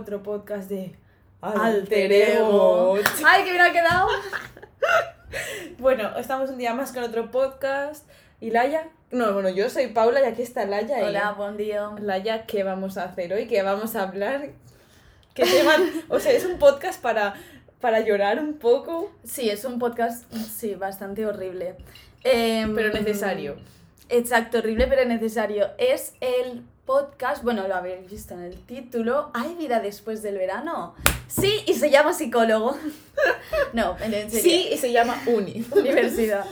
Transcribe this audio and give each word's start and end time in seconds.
otro 0.00 0.22
podcast 0.22 0.70
de 0.70 0.94
Alter 1.42 2.10
Ego. 2.10 2.96
¡Ay, 3.24 3.44
que 3.44 3.50
bien 3.50 3.62
ha 3.62 3.72
quedado! 3.72 4.08
Bueno, 5.78 6.18
estamos 6.18 6.50
un 6.50 6.58
día 6.58 6.74
más 6.74 6.92
con 6.92 7.04
otro 7.04 7.30
podcast. 7.30 8.04
¿Y 8.40 8.50
Laia? 8.50 8.88
No, 9.12 9.32
bueno, 9.32 9.48
yo 9.48 9.70
soy 9.70 9.86
Paula 9.86 10.20
y 10.20 10.24
aquí 10.24 10.42
está 10.42 10.66
Laia. 10.66 11.06
Hola, 11.06 11.32
buen 11.32 11.56
día. 11.56 11.88
Laia, 12.00 12.46
¿qué 12.46 12.64
vamos 12.64 12.98
a 12.98 13.04
hacer 13.04 13.32
hoy? 13.32 13.46
¿Qué 13.46 13.62
vamos 13.62 13.94
a 13.94 14.02
hablar? 14.02 14.50
¿Qué 15.32 15.44
tema? 15.44 15.76
o 16.08 16.18
sea, 16.18 16.32
es 16.32 16.44
un 16.44 16.58
podcast 16.58 17.00
para, 17.00 17.34
para 17.80 18.00
llorar 18.00 18.40
un 18.40 18.54
poco. 18.54 19.12
Sí, 19.22 19.48
es 19.48 19.64
un 19.64 19.78
podcast, 19.78 20.30
sí, 20.34 20.74
bastante 20.74 21.24
horrible. 21.24 21.76
Em, 22.24 22.74
pero 22.74 22.92
necesario. 22.92 23.56
Exacto, 24.08 24.58
horrible 24.58 24.88
pero 24.88 25.04
necesario. 25.04 25.68
Es 25.78 26.14
el 26.20 26.64
podcast, 26.90 27.44
bueno, 27.44 27.68
lo 27.68 27.76
habéis 27.76 28.10
visto 28.10 28.34
en 28.34 28.40
el 28.40 28.58
título, 28.66 29.30
¿hay 29.32 29.54
vida 29.54 29.78
después 29.78 30.22
del 30.22 30.38
verano? 30.38 30.96
Sí, 31.28 31.62
y 31.68 31.74
se 31.74 31.88
llama 31.88 32.12
psicólogo. 32.12 32.76
no, 33.72 33.96
en 34.00 34.10
serio. 34.28 34.42
Sí, 34.42 34.68
y 34.72 34.76
se 34.76 34.90
llama 34.90 35.22
uni. 35.28 35.64
Universidad. 35.70 36.44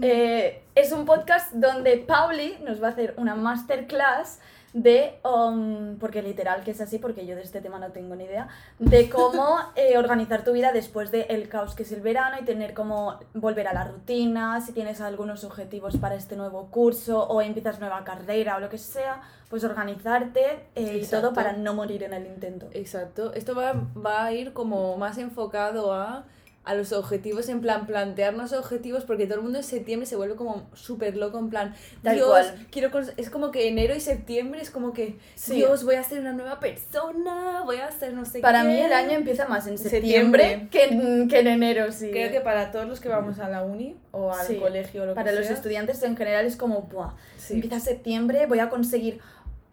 Eh, 0.00 0.62
es 0.76 0.92
un 0.92 1.04
podcast 1.04 1.52
donde 1.54 1.96
Pauli 1.96 2.56
nos 2.62 2.80
va 2.80 2.86
a 2.86 2.90
hacer 2.92 3.14
una 3.16 3.34
masterclass 3.34 4.38
de, 4.74 5.20
um, 5.22 5.96
porque 5.98 6.20
literal 6.20 6.64
que 6.64 6.72
es 6.72 6.80
así, 6.80 6.98
porque 6.98 7.24
yo 7.24 7.36
de 7.36 7.42
este 7.42 7.60
tema 7.60 7.78
no 7.78 7.92
tengo 7.92 8.16
ni 8.16 8.24
idea, 8.24 8.48
de 8.80 9.08
cómo 9.08 9.58
eh, 9.76 9.96
organizar 9.96 10.42
tu 10.42 10.52
vida 10.52 10.72
después 10.72 11.12
del 11.12 11.48
caos 11.48 11.76
que 11.76 11.84
es 11.84 11.92
el 11.92 12.00
verano 12.00 12.36
y 12.40 12.44
tener 12.44 12.74
como 12.74 13.20
volver 13.34 13.68
a 13.68 13.72
la 13.72 13.84
rutina, 13.84 14.60
si 14.60 14.72
tienes 14.72 15.00
algunos 15.00 15.44
objetivos 15.44 15.96
para 15.96 16.16
este 16.16 16.34
nuevo 16.36 16.66
curso 16.70 17.22
o 17.22 17.40
empiezas 17.40 17.78
nueva 17.78 18.02
carrera 18.02 18.56
o 18.56 18.60
lo 18.60 18.68
que 18.68 18.78
sea, 18.78 19.22
pues 19.48 19.62
organizarte 19.62 20.66
eh, 20.74 21.00
y 21.00 21.06
todo 21.06 21.32
para 21.32 21.52
no 21.52 21.72
morir 21.72 22.02
en 22.02 22.12
el 22.12 22.26
intento. 22.26 22.68
Exacto, 22.72 23.32
esto 23.32 23.54
va, 23.54 23.74
va 23.96 24.24
a 24.24 24.32
ir 24.32 24.52
como 24.52 24.96
más 24.96 25.18
enfocado 25.18 25.94
a 25.94 26.24
a 26.64 26.74
los 26.74 26.92
objetivos, 26.92 27.48
en 27.48 27.60
plan 27.60 27.86
plantearnos 27.86 28.52
objetivos, 28.52 29.04
porque 29.04 29.26
todo 29.26 29.36
el 29.36 29.42
mundo 29.42 29.58
en 29.58 29.64
septiembre 29.64 30.06
se 30.06 30.16
vuelve 30.16 30.34
como 30.34 30.68
súper 30.72 31.16
loco, 31.16 31.38
en 31.38 31.50
plan, 31.50 31.74
Dios, 32.02 32.52
quiero 32.70 32.90
es 33.16 33.30
como 33.30 33.50
que 33.50 33.68
enero 33.68 33.94
y 33.94 34.00
septiembre 34.00 34.60
es 34.62 34.70
como 34.70 34.92
que, 34.92 35.18
Dios, 35.48 35.84
voy 35.84 35.96
a 35.96 36.02
ser 36.02 36.20
una 36.20 36.32
nueva 36.32 36.60
persona, 36.60 37.62
voy 37.64 37.76
a 37.76 37.86
hacer 37.86 38.14
no 38.14 38.24
sé 38.24 38.40
para 38.40 38.62
qué. 38.62 38.64
Para 38.64 38.64
mí 38.64 38.80
el 38.80 38.92
año 38.92 39.12
empieza 39.12 39.46
más 39.46 39.66
en 39.66 39.76
septiembre, 39.76 40.68
Que, 40.70 40.84
en, 40.84 41.28
que 41.28 41.40
en 41.40 41.48
enero, 41.48 41.92
sí. 41.92 42.10
Creo 42.10 42.32
que 42.32 42.40
para 42.40 42.72
todos 42.72 42.86
los 42.86 43.00
que 43.00 43.08
vamos 43.08 43.38
a 43.38 43.48
la 43.48 43.62
uni 43.62 43.96
o 44.10 44.32
al 44.32 44.56
colegio 44.58 45.02
o 45.02 45.06
lo 45.06 45.14
para 45.14 45.32
los 45.32 45.50
estudiantes 45.50 46.02
en 46.02 46.16
general 46.16 46.46
es 46.46 46.56
como, 46.56 46.82
Buah, 46.82 47.12
empieza 47.50 47.78
septiembre, 47.80 48.46
voy 48.46 48.60
a 48.60 48.70
conseguir 48.70 49.20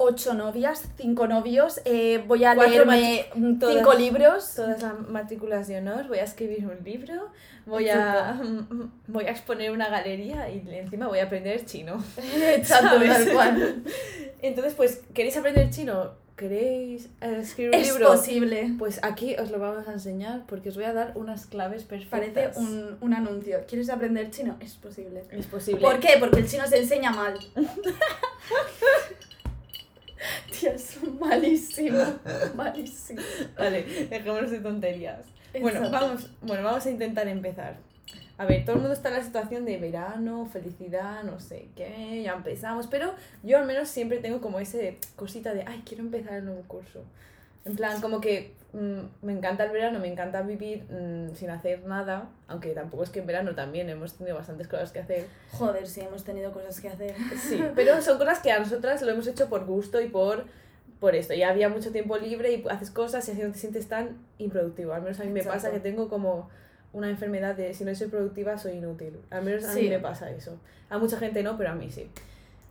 ocho 0.02 0.34
novias, 0.34 0.90
cinco 0.98 1.28
novios, 1.28 1.80
eh, 1.86 2.24
voy 2.28 2.44
a 2.44 2.56
leerme 2.56 3.26
cinco 3.34 3.94
libros. 3.94 4.56
Todas 4.56 4.82
las 4.82 5.00
matrículas 5.08 5.68
de 5.68 5.78
honor, 5.78 6.08
voy 6.08 6.20
a 6.20 6.24
escribir 6.24 6.66
un 6.66 6.84
libro, 6.84 7.30
voy 7.66 7.90
a, 7.90 8.42
voy 9.08 9.26
a 9.26 9.32
exponer 9.32 9.72
una 9.72 9.90
galería 9.90 10.50
y 10.50 10.64
encima 10.72 11.08
voy 11.08 11.20
a 11.20 11.26
aprender 11.26 11.66
chino. 11.66 12.04
Exacto, 12.56 13.00
tal 13.00 13.32
cual. 13.32 13.84
Entonces, 14.42 14.74
pues, 14.74 15.02
¿queréis 15.14 15.38
aprender 15.38 15.70
chino? 15.70 16.20
¿Queréis 16.36 17.08
escribir 17.22 17.76
un 17.76 17.82
libro? 17.84 18.14
Es 18.14 18.20
posible. 18.20 18.74
Pues 18.80 19.00
aquí 19.04 19.36
os 19.36 19.52
lo 19.52 19.60
vamos 19.60 19.88
a 19.88 19.94
enseñar 19.94 20.44
porque 20.48 20.70
os 20.70 20.76
voy 20.76 20.86
a 20.86 20.94
dar 20.94 21.12
unas 21.14 21.46
claves 21.46 21.84
perfectas. 21.84 22.56
Parece 22.56 22.60
un, 22.60 22.98
un 23.00 23.14
anuncio. 23.14 23.60
¿Quieres 23.68 23.92
aprender 23.92 24.32
chino? 24.32 24.58
Es 24.60 24.74
posible. 24.74 25.24
Es 25.30 25.46
posible. 25.46 25.82
¿Por 25.82 26.00
qué? 26.00 26.16
Porque 26.20 26.40
el 26.40 26.48
chino 26.48 26.66
se 26.66 26.80
enseña 26.80 27.12
mal. 27.12 27.38
Tía, 30.52 30.74
es 30.74 30.98
malísimo. 31.20 32.00
malísimo. 32.56 33.22
Vale, 33.58 33.84
dejémonos 34.10 34.52
de 34.52 34.60
tonterías. 34.60 35.26
Bueno 35.60 35.90
vamos, 35.92 36.30
bueno, 36.42 36.64
vamos 36.64 36.86
a 36.86 36.90
intentar 36.90 37.28
empezar. 37.28 37.78
A 38.38 38.46
ver, 38.46 38.66
todo 38.66 38.78
el 38.78 38.82
mundo 38.82 38.94
está 38.94 39.10
en 39.10 39.16
la 39.16 39.24
situación 39.24 39.66
de 39.66 39.78
verano, 39.78 40.48
felicidad, 40.52 41.24
no 41.24 41.40
sé 41.40 41.68
qué, 41.76 42.24
ya 42.24 42.34
empezamos, 42.34 42.88
pero 42.88 43.14
yo 43.44 43.60
al 43.60 43.68
menos 43.68 43.88
siempre 43.90 44.18
tengo 44.18 44.42
como 44.42 44.60
ese 44.60 44.98
cosita 45.16 45.54
de, 45.54 45.64
ay, 45.68 45.84
quiero 45.86 46.04
empezar 46.04 46.34
el 46.34 46.46
nuevo 46.46 46.64
curso. 46.64 47.04
En 47.66 47.76
plan, 47.76 48.02
como 48.02 48.20
que 48.20 48.54
mm, 48.74 49.26
me 49.26 49.34
encanta 49.34 49.66
el 49.66 49.72
verano, 49.72 50.00
me 50.00 50.08
encanta 50.08 50.42
vivir 50.42 50.84
mm, 50.90 51.36
sin 51.36 51.50
hacer 51.50 51.86
nada, 51.86 52.30
aunque 52.48 52.72
tampoco 52.72 53.04
es 53.04 53.10
que 53.10 53.20
en 53.20 53.28
verano 53.28 53.56
también 53.56 53.90
hemos 53.90 54.14
tenido 54.14 54.36
bastantes 54.36 54.68
cosas 54.68 54.92
que 54.92 55.00
hacer. 55.00 55.28
Joder, 55.52 55.88
sí, 55.88 56.02
hemos 56.02 56.24
tenido 56.24 56.52
cosas 56.52 56.80
que 56.80 56.90
hacer. 56.90 57.16
Sí, 57.38 57.64
pero 57.76 58.02
son 58.02 58.18
cosas 58.18 58.40
que 58.40 58.52
a 58.52 58.60
nosotras 58.60 59.02
lo 59.02 59.12
hemos 59.12 59.28
hecho 59.28 59.50
por 59.50 59.66
gusto 59.66 60.02
y 60.02 60.08
por, 60.08 60.46
por 61.00 61.16
esto. 61.16 61.34
Ya 61.34 61.50
había 61.50 61.70
mucho 61.70 61.92
tiempo 61.92 62.18
libre 62.18 62.52
y 62.52 62.64
haces 62.70 62.92
cosas 62.92 63.28
y 63.28 63.32
así 63.32 63.42
no 63.42 63.52
te 63.52 63.60
sientes 63.60 63.88
tan 63.88 64.18
improductivo. 64.38 64.94
Al 64.94 65.02
menos 65.02 65.20
a 65.20 65.24
mí 65.24 65.32
me 65.32 65.44
pasa 65.44 65.72
que 65.72 65.80
tengo 65.80 66.10
como 66.10 66.50
una 66.94 67.10
enfermedad 67.10 67.56
de 67.56 67.74
si 67.74 67.86
no 67.86 67.96
soy 67.96 68.08
productiva 68.08 68.58
soy 68.58 68.74
inútil. 68.74 69.20
Al 69.30 69.44
menos 69.44 69.66
a 69.66 69.74
mí 69.74 69.90
me 69.90 70.00
pasa 70.00 70.30
eso. 70.32 70.60
A 70.90 70.98
mucha 70.98 71.18
gente 71.18 71.42
no, 71.44 71.58
pero 71.58 71.72
a 71.72 71.76
mí 71.76 71.90
sí. 71.90 72.10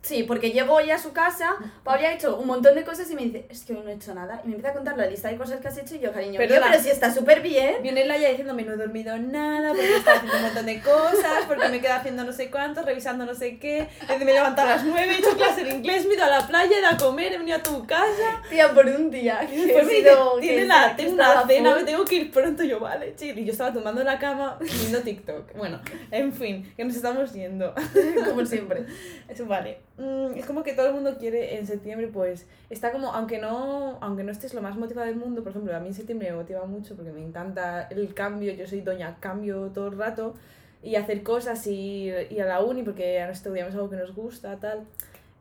Sí, 0.01 0.23
porque 0.23 0.51
llego 0.51 0.73
hoy 0.73 0.89
a 0.89 0.97
su 0.97 1.13
casa, 1.13 1.55
Pablo 1.83 2.07
ha 2.07 2.13
hecho 2.13 2.35
un 2.37 2.47
montón 2.47 2.73
de 2.73 2.83
cosas 2.83 3.09
y 3.11 3.15
me 3.15 3.21
dice, 3.21 3.45
es 3.49 3.63
que 3.63 3.73
hoy 3.73 3.81
no 3.83 3.89
he 3.89 3.93
hecho 3.93 4.15
nada. 4.15 4.41
Y 4.43 4.47
me 4.47 4.55
empieza 4.55 4.71
a 4.71 4.73
contar 4.73 4.97
la 4.97 5.05
lista 5.05 5.29
de 5.29 5.37
cosas 5.37 5.59
que 5.59 5.67
has 5.67 5.77
hecho 5.77 5.95
y 5.95 5.99
yo, 5.99 6.11
cariño, 6.11 6.37
pero, 6.37 6.55
pero 6.59 6.81
si 6.81 6.89
está 6.89 7.13
súper 7.13 7.41
bien. 7.41 7.83
Viene 7.83 8.05
Laia 8.05 8.29
diciéndome, 8.29 8.63
no 8.63 8.73
he 8.73 8.77
dormido 8.77 9.15
nada, 9.19 9.69
porque 9.69 9.95
está 9.95 10.13
haciendo 10.13 10.37
un 10.37 10.43
montón 10.43 10.65
de 10.65 10.81
cosas, 10.81 11.45
porque 11.47 11.69
me 11.69 11.79
quedo 11.79 11.93
haciendo 11.93 12.23
no 12.23 12.33
sé 12.33 12.49
cuánto, 12.49 12.81
revisando 12.81 13.25
no 13.27 13.35
sé 13.35 13.59
qué. 13.59 13.87
Me 14.07 14.15
he 14.15 14.33
levantado 14.33 14.69
a 14.69 14.75
las 14.77 14.83
nueve, 14.83 15.13
he 15.13 15.19
hecho 15.19 15.37
clase 15.37 15.63
de 15.63 15.71
inglés, 15.71 16.05
me 16.05 16.13
he 16.13 16.15
ido 16.15 16.25
a 16.25 16.29
la 16.29 16.47
playa, 16.47 16.75
he 16.75 16.79
ido 16.79 16.89
a 16.89 16.97
comer, 16.97 17.33
he 17.33 17.37
venido 17.37 17.57
a 17.57 17.63
tu 17.63 17.85
casa. 17.85 18.41
Tía, 18.49 18.73
por 18.73 18.87
un 18.87 19.11
día. 19.11 19.47
Después 19.47 19.85
me 19.85 19.93
dice, 19.93 20.11
tiene 20.39 20.65
la, 20.65 20.95
tengo 20.95 21.13
una 21.13 21.45
cena, 21.45 21.75
me 21.75 21.83
tengo 21.83 22.05
que 22.05 22.15
ir 22.15 22.31
pronto. 22.31 22.63
Yo, 22.63 22.79
vale, 22.79 23.15
chill. 23.15 23.37
Y 23.37 23.45
yo 23.45 23.51
estaba 23.51 23.71
tomando 23.71 24.03
la 24.03 24.17
cama 24.17 24.57
viendo 24.59 24.99
TikTok. 25.01 25.55
Bueno, 25.55 25.79
en 26.09 26.33
fin, 26.33 26.73
que 26.75 26.83
nos 26.85 26.95
estamos 26.95 27.33
yendo. 27.33 27.75
Como 28.25 28.45
siempre. 28.47 28.85
Eso 29.29 29.45
vale. 29.45 29.90
Mm, 30.01 30.35
es 30.35 30.47
como 30.47 30.63
que 30.63 30.73
todo 30.73 30.87
el 30.87 30.93
mundo 30.95 31.15
quiere 31.19 31.59
en 31.59 31.67
septiembre, 31.67 32.07
pues 32.07 32.47
está 32.71 32.91
como, 32.91 33.13
aunque 33.13 33.37
no, 33.37 33.99
aunque 34.01 34.23
no 34.23 34.31
estés 34.31 34.55
lo 34.55 34.61
más 34.63 34.75
motivado 34.75 35.05
del 35.07 35.15
mundo, 35.15 35.43
por 35.43 35.51
ejemplo, 35.51 35.75
a 35.75 35.79
mí 35.79 35.89
en 35.89 35.93
septiembre 35.93 36.31
me 36.31 36.37
motiva 36.37 36.65
mucho 36.65 36.95
porque 36.95 37.11
me 37.11 37.23
encanta 37.23 37.83
el 37.83 38.11
cambio, 38.15 38.51
yo 38.51 38.65
soy 38.65 38.81
doña 38.81 39.17
cambio 39.19 39.67
todo 39.67 39.89
el 39.89 39.97
rato 39.99 40.33
y 40.81 40.95
hacer 40.95 41.21
cosas 41.21 41.67
y 41.67 42.11
ir 42.31 42.41
a 42.41 42.47
la 42.47 42.61
uni 42.61 42.81
porque 42.81 43.21
ahora 43.21 43.33
estudiamos 43.33 43.75
algo 43.75 43.91
que 43.91 43.97
nos 43.97 44.15
gusta, 44.15 44.59
tal. 44.59 44.85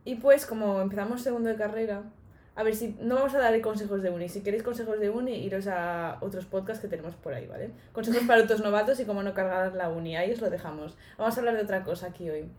Y 0.05 0.17
pues 0.17 0.45
como 0.45 0.83
empezamos 0.83 1.23
segundo 1.23 1.49
de 1.49 1.57
carrera, 1.57 2.03
a 2.55 2.63
ver 2.63 2.75
si 2.75 2.99
no 3.01 3.15
vamos 3.15 3.35
a 3.35 3.39
dar 3.39 3.59
consejos 3.63 4.03
de 4.03 4.11
uni, 4.11 4.29
si 4.29 4.43
queréis 4.43 4.63
consejos 4.63 5.01
de 5.01 5.09
uni, 5.09 5.37
iros 5.43 5.69
a 5.69 6.19
otros 6.21 6.45
podcasts 6.45 6.83
que 6.83 6.89
tenemos 6.89 7.15
por 7.15 7.33
ahí, 7.33 7.47
¿vale? 7.47 7.71
Consejos 7.95 8.25
para 8.27 8.43
otros 8.43 8.61
novatos 8.61 9.01
y 9.01 9.07
cómo 9.07 9.23
no 9.23 9.33
cargar 9.33 9.75
la 9.75 9.89
uni, 9.89 10.17
ahí 10.17 10.31
os 10.33 10.41
lo 10.43 10.51
dejamos. 10.51 10.99
Vamos 11.17 11.35
a 11.35 11.41
hablar 11.41 11.57
de 11.57 11.63
otra 11.63 11.83
cosa 11.83 12.09
aquí 12.09 12.29
hoy 12.29 12.51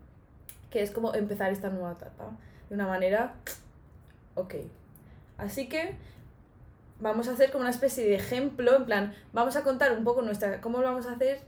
que 0.72 0.82
es 0.82 0.90
como 0.90 1.14
empezar 1.14 1.52
esta 1.52 1.68
nueva 1.68 1.92
etapa 1.92 2.30
de 2.68 2.74
una 2.74 2.86
manera, 2.86 3.34
ok. 4.34 4.54
Así 5.36 5.68
que 5.68 5.94
vamos 6.98 7.28
a 7.28 7.32
hacer 7.32 7.50
como 7.52 7.62
una 7.62 7.70
especie 7.70 8.04
de 8.04 8.14
ejemplo, 8.14 8.74
en 8.74 8.86
plan, 8.86 9.14
vamos 9.32 9.54
a 9.56 9.62
contar 9.62 9.92
un 9.92 10.02
poco 10.02 10.22
nuestra, 10.22 10.60
cómo 10.60 10.78
lo 10.78 10.84
vamos 10.84 11.06
a 11.06 11.12
hacer, 11.12 11.40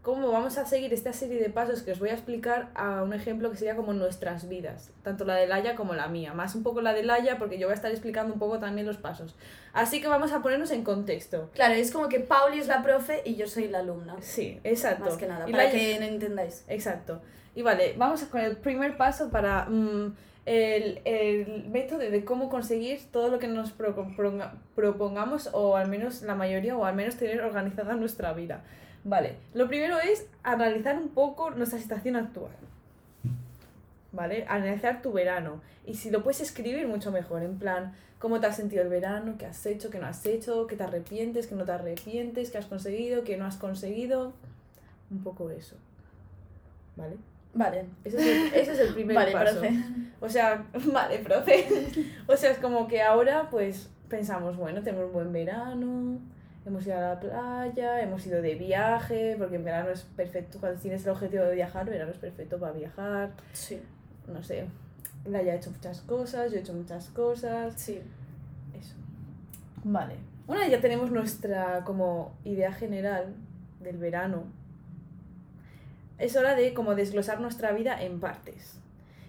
cómo 0.00 0.32
vamos 0.32 0.56
a 0.56 0.64
seguir 0.64 0.94
esta 0.94 1.12
serie 1.12 1.40
de 1.40 1.50
pasos 1.50 1.82
que 1.82 1.92
os 1.92 1.98
voy 1.98 2.08
a 2.08 2.14
explicar 2.14 2.70
a 2.74 3.02
un 3.02 3.12
ejemplo 3.12 3.50
que 3.50 3.56
sería 3.58 3.76
como 3.76 3.92
nuestras 3.92 4.48
vidas, 4.48 4.90
tanto 5.02 5.26
la 5.26 5.34
de 5.34 5.46
Laia 5.46 5.76
como 5.76 5.94
la 5.94 6.08
mía, 6.08 6.32
más 6.32 6.54
un 6.54 6.62
poco 6.62 6.80
la 6.80 6.94
de 6.94 7.02
Laia 7.02 7.38
porque 7.38 7.58
yo 7.58 7.66
voy 7.66 7.72
a 7.72 7.76
estar 7.76 7.90
explicando 7.90 8.32
un 8.32 8.38
poco 8.38 8.58
también 8.58 8.86
los 8.86 8.96
pasos. 8.96 9.36
Así 9.74 10.00
que 10.00 10.08
vamos 10.08 10.32
a 10.32 10.40
ponernos 10.40 10.70
en 10.70 10.82
contexto. 10.82 11.50
Claro, 11.52 11.74
es 11.74 11.92
como 11.92 12.08
que 12.08 12.20
Pauli 12.20 12.58
es 12.58 12.68
la 12.68 12.82
profe 12.82 13.20
y 13.26 13.36
yo 13.36 13.46
soy 13.46 13.68
la 13.68 13.80
alumna. 13.80 14.16
Sí, 14.20 14.60
exacto. 14.64 15.04
Más 15.04 15.18
que 15.18 15.26
nada, 15.26 15.46
para 15.46 15.70
que 15.70 15.98
no 16.00 16.06
entendáis. 16.06 16.64
Exacto. 16.68 17.20
Y 17.54 17.62
vale, 17.62 17.94
vamos 17.98 18.22
con 18.24 18.40
el 18.40 18.56
primer 18.56 18.96
paso 18.96 19.30
para 19.30 19.66
mm, 19.66 20.14
el, 20.46 21.00
el, 21.04 21.68
método 21.68 21.98
de 21.98 22.24
cómo 22.24 22.48
conseguir 22.48 23.00
todo 23.10 23.28
lo 23.28 23.38
que 23.38 23.48
nos 23.48 23.72
propongamos, 23.72 25.50
o 25.52 25.76
al 25.76 25.88
menos 25.88 26.22
la 26.22 26.34
mayoría, 26.34 26.76
o 26.76 26.84
al 26.84 26.96
menos 26.96 27.16
tener 27.16 27.42
organizada 27.42 27.94
nuestra 27.94 28.32
vida. 28.32 28.62
Vale, 29.04 29.36
lo 29.52 29.68
primero 29.68 29.98
es 29.98 30.26
analizar 30.42 30.96
un 30.96 31.08
poco 31.08 31.50
nuestra 31.50 31.78
situación 31.78 32.16
actual. 32.16 32.52
¿Vale? 34.12 34.44
Analizar 34.48 35.02
tu 35.02 35.12
verano. 35.12 35.60
Y 35.86 35.94
si 35.94 36.10
lo 36.10 36.22
puedes 36.22 36.40
escribir, 36.40 36.86
mucho 36.86 37.10
mejor. 37.10 37.42
En 37.42 37.58
plan, 37.58 37.94
cómo 38.18 38.40
te 38.40 38.46
has 38.46 38.56
sentido 38.56 38.82
el 38.82 38.88
verano, 38.88 39.36
qué 39.38 39.46
has 39.46 39.64
hecho, 39.66 39.90
qué 39.90 39.98
no 39.98 40.06
has 40.06 40.24
hecho, 40.26 40.66
qué 40.66 40.76
te 40.76 40.84
arrepientes, 40.84 41.46
qué 41.46 41.54
no 41.54 41.64
te 41.64 41.72
arrepientes, 41.72 42.50
qué 42.50 42.58
has 42.58 42.66
conseguido, 42.66 43.24
qué 43.24 43.36
no 43.36 43.46
has 43.46 43.56
conseguido. 43.56 44.32
Un 45.10 45.22
poco 45.22 45.50
eso. 45.50 45.76
¿Vale? 46.96 47.16
Vale. 47.54 47.84
Ese 48.04 48.16
es 48.16 48.26
el, 48.26 48.60
ese 48.60 48.72
es 48.72 48.78
el 48.80 48.94
primer 48.94 49.16
vale, 49.16 49.32
paso. 49.32 49.60
Profe. 49.60 49.84
O 50.20 50.28
sea, 50.28 50.64
vale, 50.92 51.18
profe. 51.18 51.66
O 52.26 52.36
sea, 52.36 52.50
es 52.50 52.58
como 52.58 52.88
que 52.88 53.02
ahora 53.02 53.48
pues 53.50 53.90
pensamos, 54.08 54.56
bueno, 54.56 54.82
tenemos 54.82 55.06
un 55.06 55.12
buen 55.12 55.32
verano, 55.32 56.18
hemos 56.64 56.86
ido 56.86 56.96
a 56.96 57.00
la 57.00 57.20
playa, 57.20 58.00
hemos 58.02 58.26
ido 58.26 58.40
de 58.40 58.54
viaje, 58.54 59.36
porque 59.38 59.56
en 59.56 59.64
verano 59.64 59.90
es 59.90 60.02
perfecto, 60.02 60.58
cuando 60.60 60.80
tienes 60.80 61.04
el 61.04 61.10
objetivo 61.10 61.44
de 61.44 61.54
viajar, 61.54 61.86
verano 61.86 62.12
es 62.12 62.18
perfecto 62.18 62.58
para 62.58 62.72
viajar. 62.72 63.30
Sí. 63.52 63.80
No 64.26 64.42
sé. 64.42 64.66
la 65.24 65.38
haya 65.38 65.54
hecho 65.54 65.70
muchas 65.70 66.00
cosas, 66.02 66.52
yo 66.52 66.58
he 66.58 66.60
hecho 66.60 66.74
muchas 66.74 67.08
cosas. 67.08 67.74
Sí. 67.76 68.00
Eso. 68.78 68.94
Vale. 69.84 70.14
Una 70.46 70.60
vez 70.60 70.70
ya 70.70 70.80
tenemos 70.80 71.10
nuestra 71.10 71.82
como 71.84 72.32
idea 72.44 72.72
general 72.72 73.34
del 73.80 73.96
verano, 73.96 74.44
es 76.22 76.36
hora 76.36 76.54
de 76.54 76.72
como 76.74 76.94
desglosar 76.94 77.40
nuestra 77.40 77.72
vida 77.72 78.00
en 78.02 78.20
partes. 78.20 78.78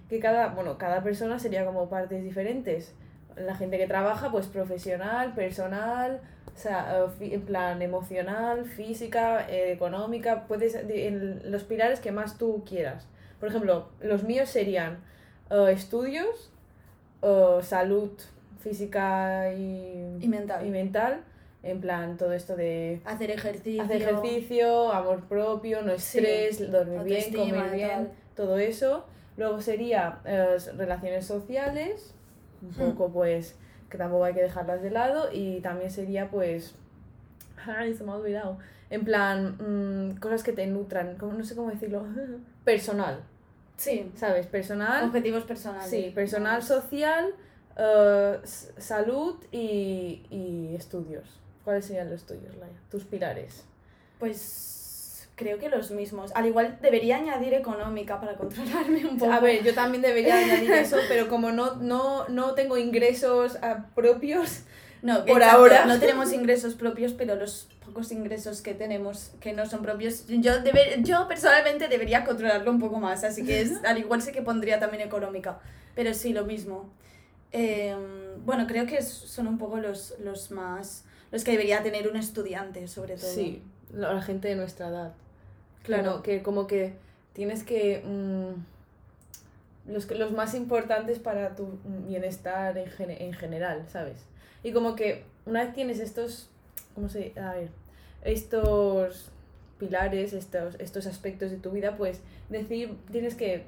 Que 0.09 0.19
cada, 0.19 0.49
bueno, 0.49 0.77
cada 0.77 1.03
persona 1.03 1.39
sería 1.39 1.65
como 1.65 1.89
partes 1.89 2.23
diferentes. 2.23 2.93
La 3.35 3.55
gente 3.55 3.77
que 3.77 3.87
trabaja, 3.87 4.29
pues 4.31 4.45
profesional, 4.47 5.33
personal, 5.33 6.21
o 6.53 6.57
sea, 6.57 6.99
eh, 7.19 7.33
en 7.33 7.41
plan 7.41 7.81
emocional, 7.81 8.65
física, 8.65 9.49
eh, 9.49 9.71
económica, 9.71 10.45
puedes, 10.47 10.73
de- 10.87 11.07
en 11.07 11.51
los 11.51 11.63
pilares 11.63 11.99
que 11.99 12.11
más 12.11 12.37
tú 12.37 12.63
quieras. 12.63 13.07
Por 13.39 13.49
ejemplo, 13.49 13.89
los 14.01 14.23
míos 14.23 14.49
serían 14.49 14.99
eh, 15.49 15.71
estudios, 15.71 16.51
salud 17.61 18.11
física 18.59 19.51
y, 19.53 20.17
Y 20.21 20.27
mental. 20.27 20.65
y 20.65 20.69
mental, 20.69 21.21
en 21.63 21.79
plan 21.81 22.17
todo 22.17 22.33
esto 22.33 22.55
de 22.55 23.01
Hacer 23.05 23.31
ejercicio. 23.31 23.81
hacer 23.83 24.01
ejercicio, 24.01 24.91
amor 24.91 25.21
propio, 25.27 25.81
no 25.81 25.97
Sí. 25.97 26.19
estrés, 26.19 26.71
dormir 26.71 27.01
bien, 27.03 27.33
comer 27.33 27.71
bien, 27.71 27.89
tal. 27.89 28.11
todo 28.35 28.57
eso. 28.57 29.05
Luego 29.37 29.61
sería 29.61 30.19
eh, 30.25 30.57
relaciones 30.77 31.25
sociales, 31.25 32.13
un 32.61 32.69
Hmm. 32.69 32.73
poco 32.95 33.11
pues 33.11 33.57
que 33.89 33.97
tampoco 33.97 34.23
hay 34.25 34.33
que 34.33 34.41
dejarlas 34.41 34.81
de 34.81 34.89
lado 34.91 35.29
y 35.31 35.59
también 35.61 35.89
sería 35.91 36.29
pues 36.29 36.75
ay 37.65 37.93
se 37.93 38.03
me 38.03 38.11
ha 38.11 38.15
olvidado 38.15 38.57
en 38.89 39.03
plan 39.05 39.57
mm, 39.59 40.17
cosas 40.19 40.43
que 40.43 40.51
te 40.51 40.65
nutran 40.67 41.15
como 41.17 41.33
no 41.33 41.43
sé 41.43 41.55
cómo 41.55 41.69
decirlo 41.69 42.03
personal 42.63 43.21
Sí. 43.77 44.11
sabes 44.15 44.47
personal 44.47 45.05
Objetivos 45.05 45.43
personales. 45.43 45.87
sí 45.89 46.11
personal 46.15 46.63
social 46.63 47.33
eh, 47.77 48.39
salud 48.43 49.35
y, 49.51 50.25
y 50.31 50.75
estudios 50.75 51.39
cuáles 51.63 51.85
serían 51.85 52.09
los 52.09 52.25
tuyos 52.25 52.55
Laia? 52.55 52.73
tus 52.91 53.03
pilares 53.05 53.63
Pues 54.19 55.27
creo 55.35 55.57
que 55.57 55.67
los 55.67 55.89
mismos. 55.91 56.31
Al 56.35 56.45
igual 56.45 56.77
debería 56.81 57.17
añadir 57.17 57.53
económica 57.55 58.19
para 58.19 58.35
controlarme 58.35 59.05
un 59.05 59.17
poco. 59.17 59.31
a 59.31 59.39
ver 59.39 59.63
yo 59.63 59.73
también 59.73 60.01
debería 60.01 60.37
añadir 60.37 60.71
eso 60.85 60.97
pero 61.07 61.27
como 61.27 61.51
no 61.51 61.75
no 61.77 62.27
no 62.29 62.53
tengo 62.53 62.77
ingresos 62.77 63.57
ah, 63.61 63.85
propios 63.95 64.61
no, 65.01 65.25
por 65.25 65.41
exacto, 65.41 65.57
ahora. 65.57 65.85
no 65.85 65.99
tenemos 65.99 66.31
ingresos 66.31 66.75
propios, 66.75 67.11
pero 67.11 67.35
los 67.35 67.67
pocos 67.85 68.09
ingresos 68.13 68.61
que 68.61 68.73
tenemos 68.73 69.31
que 69.41 69.51
no 69.51 69.65
son 69.65 69.81
propios, 69.81 70.25
yo, 70.27 70.63
debe- 70.63 71.03
yo 71.03 71.27
personalmente 71.27 71.89
debería 71.89 72.23
controlarlo 72.23 72.71
un 72.71 72.79
poco 72.79 72.99
más, 73.01 73.25
así 73.25 73.43
que 73.45 73.59
es, 73.59 73.83
al 73.83 73.97
igual 73.97 74.21
sí 74.21 74.31
que 74.31 74.41
pondría 74.41 74.79
también 74.79 75.03
económica, 75.05 75.59
pero 75.93 76.13
sí, 76.13 76.31
lo 76.31 76.45
mismo. 76.45 76.89
Eh, 77.51 77.93
bueno, 78.45 78.65
creo 78.65 78.85
que 78.85 79.01
son 79.01 79.47
un 79.47 79.57
poco 79.57 79.75
los, 79.77 80.15
los 80.19 80.51
más, 80.51 81.03
los 81.33 81.43
que 81.43 81.51
debería 81.51 81.83
tener 81.83 82.07
un 82.07 82.15
estudiante, 82.15 82.87
sobre 82.87 83.15
todo. 83.17 83.29
Sí, 83.29 83.61
la 83.91 84.21
gente 84.21 84.47
de 84.47 84.55
nuestra 84.55 84.87
edad. 84.87 85.11
Claro. 85.83 86.23
Que 86.23 86.41
como 86.41 86.65
que 86.67 86.93
tienes 87.33 87.63
que... 87.63 88.01
mm, 88.05 89.91
los, 89.91 90.09
los 90.11 90.31
más 90.31 90.53
importantes 90.55 91.19
para 91.19 91.55
tu 91.57 91.77
bienestar 92.07 92.77
en, 92.77 92.87
gene- 92.89 93.21
en 93.25 93.33
general, 93.33 93.83
¿sabes? 93.91 94.23
Y 94.63 94.71
como 94.71 94.95
que 94.95 95.25
una 95.45 95.65
vez 95.65 95.73
tienes 95.73 95.99
estos... 95.99 96.49
¿Cómo 96.95 97.09
se...? 97.09 97.33
A 97.37 97.53
ver. 97.53 97.69
Estos 98.23 99.29
pilares, 99.79 100.31
estos, 100.31 100.75
estos 100.79 101.05
aspectos 101.07 101.51
de 101.51 101.57
tu 101.57 101.71
vida, 101.71 101.97
pues 101.97 102.21
decir, 102.49 102.95
tienes 103.11 103.35
que, 103.35 103.65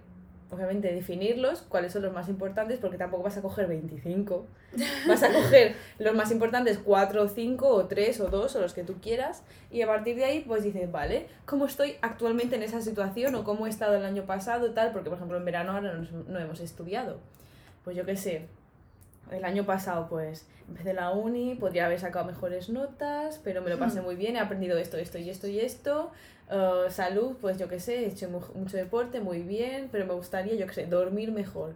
obviamente, 0.51 0.93
definirlos, 0.93 1.61
cuáles 1.61 1.93
son 1.93 2.03
los 2.03 2.13
más 2.13 2.29
importantes, 2.29 2.79
porque 2.79 2.97
tampoco 2.97 3.23
vas 3.23 3.37
a 3.37 3.41
coger 3.41 3.67
25. 3.67 4.45
Vas 5.07 5.23
a 5.23 5.31
coger 5.31 5.75
los 5.99 6.13
más 6.15 6.31
importantes, 6.31 6.79
4 6.79 7.23
o 7.23 7.27
5 7.27 7.67
o 7.67 7.85
3 7.85 8.19
o 8.19 8.27
2 8.27 8.55
o 8.55 8.61
los 8.61 8.73
que 8.73 8.83
tú 8.83 8.95
quieras, 9.01 9.43
y 9.71 9.81
a 9.81 9.87
partir 9.87 10.15
de 10.17 10.25
ahí, 10.25 10.43
pues 10.45 10.63
dices, 10.63 10.91
vale, 10.91 11.27
¿cómo 11.45 11.65
estoy 11.65 11.95
actualmente 12.01 12.55
en 12.55 12.63
esa 12.63 12.81
situación 12.81 13.35
o 13.35 13.43
cómo 13.43 13.67
he 13.67 13.69
estado 13.69 13.95
el 13.95 14.03
año 14.03 14.25
pasado, 14.25 14.71
tal? 14.71 14.91
Porque, 14.91 15.09
por 15.09 15.17
ejemplo, 15.17 15.37
en 15.37 15.45
verano 15.45 15.71
ahora 15.71 15.93
no 16.27 16.39
hemos 16.39 16.59
estudiado. 16.59 17.19
Pues 17.83 17.95
yo 17.95 18.05
qué 18.05 18.17
sé, 18.17 18.47
el 19.31 19.43
año 19.45 19.65
pasado, 19.65 20.07
pues 20.09 20.45
empecé 20.67 20.93
la 20.93 21.11
uni, 21.11 21.55
podría 21.55 21.85
haber 21.85 21.99
sacado 21.99 22.25
mejores 22.25 22.69
notas, 22.69 23.39
pero 23.43 23.61
me 23.61 23.69
lo 23.69 23.77
pasé 23.79 24.01
muy 24.01 24.15
bien, 24.15 24.35
he 24.35 24.39
aprendido 24.39 24.77
esto, 24.77 24.97
esto 24.97 25.17
y 25.17 25.29
esto 25.29 25.47
y 25.47 25.59
esto. 25.59 26.11
Eh, 26.51 26.85
salud, 26.89 27.35
pues 27.41 27.57
yo 27.57 27.67
qué 27.67 27.79
sé, 27.79 28.05
he 28.05 28.07
hecho 28.07 28.29
mu- 28.29 28.41
mucho 28.59 28.77
deporte, 28.77 29.19
muy 29.19 29.39
bien, 29.41 29.89
pero 29.91 30.05
me 30.05 30.13
gustaría, 30.13 30.55
yo 30.55 30.67
qué 30.67 30.73
sé, 30.73 30.85
dormir 30.87 31.31
mejor. 31.31 31.73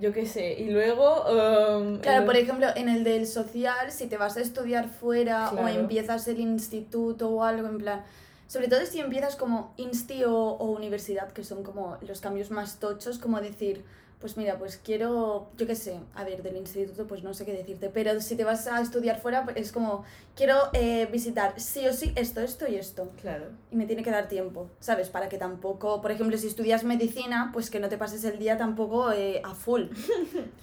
Yo 0.00 0.12
qué 0.12 0.26
sé, 0.26 0.52
y 0.54 0.70
luego... 0.70 1.24
em, 1.28 1.98
Claro, 2.00 2.20
el- 2.20 2.26
por 2.26 2.36
ejemplo, 2.36 2.68
en 2.76 2.88
el 2.88 3.02
del 3.02 3.26
social, 3.26 3.90
si 3.90 4.06
te 4.06 4.16
vas 4.16 4.36
a 4.36 4.40
estudiar 4.40 4.88
fuera 4.88 5.50
o 5.50 5.56
Claro. 5.56 5.68
empiezas 5.80 6.28
el 6.28 6.38
instituto 6.38 7.28
o 7.30 7.42
algo, 7.42 7.66
en 7.68 7.78
plan, 7.78 8.04
sobre 8.46 8.68
todo 8.68 8.86
si 8.86 9.00
empiezas 9.00 9.34
como 9.34 9.74
insti 9.76 10.22
o, 10.24 10.32
o 10.34 10.70
universidad, 10.70 11.32
que 11.32 11.42
son 11.42 11.64
como 11.64 11.98
los 12.02 12.20
cambios 12.20 12.50
más 12.52 12.78
tochos, 12.78 13.18
como 13.18 13.40
decir, 13.40 13.84
pues 14.20 14.36
mira, 14.36 14.58
pues 14.58 14.80
quiero, 14.82 15.48
yo 15.56 15.66
qué 15.66 15.76
sé, 15.76 16.00
a 16.14 16.24
ver, 16.24 16.42
del 16.42 16.56
instituto 16.56 17.06
pues 17.06 17.22
no 17.22 17.34
sé 17.34 17.44
qué 17.44 17.52
decirte, 17.52 17.88
pero 17.88 18.20
si 18.20 18.36
te 18.36 18.44
vas 18.44 18.66
a 18.66 18.80
estudiar 18.80 19.20
fuera, 19.20 19.44
pues 19.44 19.56
es 19.56 19.70
como, 19.70 20.04
quiero 20.34 20.56
eh, 20.72 21.06
visitar 21.06 21.54
sí 21.60 21.86
o 21.86 21.92
sí 21.92 22.12
esto, 22.16 22.40
esto 22.40 22.66
y 22.68 22.74
esto 22.76 23.10
Claro. 23.20 23.46
y 23.70 23.76
me 23.76 23.86
tiene 23.86 24.02
que 24.02 24.10
dar 24.10 24.28
tiempo, 24.28 24.68
¿sabes? 24.80 25.08
Para 25.08 25.28
que 25.28 25.38
tampoco, 25.38 26.00
por 26.02 26.10
ejemplo, 26.10 26.36
si 26.36 26.48
estudias 26.48 26.82
medicina, 26.82 27.50
pues 27.52 27.70
que 27.70 27.78
no 27.78 27.88
te 27.88 27.96
pases 27.96 28.24
el 28.24 28.38
día 28.38 28.58
tampoco 28.58 29.12
eh, 29.12 29.40
a 29.44 29.54
full 29.54 29.84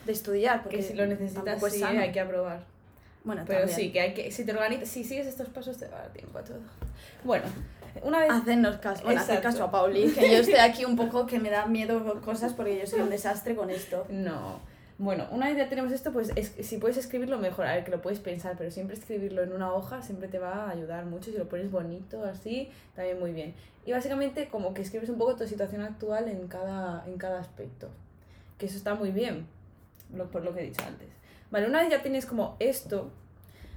de 0.05 0.11
estudiar. 0.11 0.63
Porque 0.63 0.83
si 0.83 0.93
lo 0.93 1.05
necesitas, 1.05 1.61
sí, 1.71 1.83
hay 1.83 2.11
que 2.11 2.19
aprobar. 2.19 2.74
Bueno, 3.25 3.43
Pero 3.45 3.59
también. 3.61 3.77
sí, 3.79 3.91
que 3.91 3.99
hay 3.99 4.13
que, 4.13 4.31
si 4.31 4.45
te 4.45 4.51
organizas, 4.53 4.87
si 4.87 5.03
sigues 5.03 5.27
estos 5.27 5.49
pasos 5.49 5.77
te 5.77 5.87
va 5.87 5.97
a 5.97 6.01
dar 6.03 6.13
tiempo 6.13 6.37
a 6.37 6.43
todo. 6.43 6.59
Bueno, 7.23 7.45
una 8.03 8.19
vez... 8.19 8.29
Hacernos 8.29 8.77
caso, 8.77 9.03
bueno, 9.03 9.19
hacer 9.19 9.41
caso 9.41 9.63
a 9.63 9.71
Pauli, 9.71 10.09
que 10.11 10.31
yo 10.31 10.37
estoy 10.37 10.55
aquí 10.59 10.85
un 10.85 10.95
poco 10.95 11.25
que 11.25 11.39
me 11.39 11.49
da 11.49 11.65
miedo 11.65 12.21
cosas 12.21 12.53
porque 12.53 12.77
yo 12.79 12.85
soy 12.87 13.01
un 13.01 13.09
desastre 13.17 13.55
con 13.55 13.69
esto. 13.69 14.05
No. 14.09 14.59
Bueno, 14.97 15.27
una 15.31 15.47
vez 15.47 15.57
ya 15.57 15.67
tenemos 15.67 15.91
esto, 15.91 16.13
pues 16.13 16.31
es- 16.35 16.53
si 16.65 16.77
puedes 16.77 16.95
escribirlo 16.97 17.37
mejor, 17.37 17.65
a 17.65 17.73
ver, 17.73 17.83
que 17.83 17.91
lo 17.91 18.01
puedes 18.01 18.19
pensar, 18.19 18.55
pero 18.57 18.71
siempre 18.71 18.95
escribirlo 18.95 19.41
en 19.43 19.51
una 19.51 19.73
hoja 19.73 20.01
siempre 20.01 20.27
te 20.29 20.39
va 20.39 20.67
a 20.67 20.69
ayudar 20.69 21.05
mucho, 21.05 21.31
si 21.31 21.37
lo 21.37 21.49
pones 21.49 21.69
bonito, 21.69 22.23
así, 22.23 22.69
también 22.95 23.19
muy 23.19 23.33
bien. 23.33 23.53
Y 23.85 23.91
básicamente 23.91 24.47
como 24.47 24.73
que 24.73 24.83
escribes 24.83 25.09
un 25.09 25.17
poco 25.17 25.35
tu 25.35 25.47
situación 25.47 25.81
actual 25.81 26.29
en 26.29 26.47
cada, 26.47 27.03
en 27.07 27.17
cada 27.17 27.39
aspecto, 27.41 27.89
que 28.57 28.67
eso 28.67 28.77
está 28.77 28.93
muy 28.95 29.11
bien, 29.11 29.47
lo, 30.15 30.29
por 30.31 30.43
lo 30.45 30.53
que 30.53 30.61
he 30.61 30.65
dicho 30.65 30.81
antes. 30.87 31.09
Vale, 31.55 31.67
una 31.67 31.79
vez 31.79 31.89
ya 31.89 32.01
tienes 32.01 32.25
como 32.25 32.57
esto, 32.59 33.11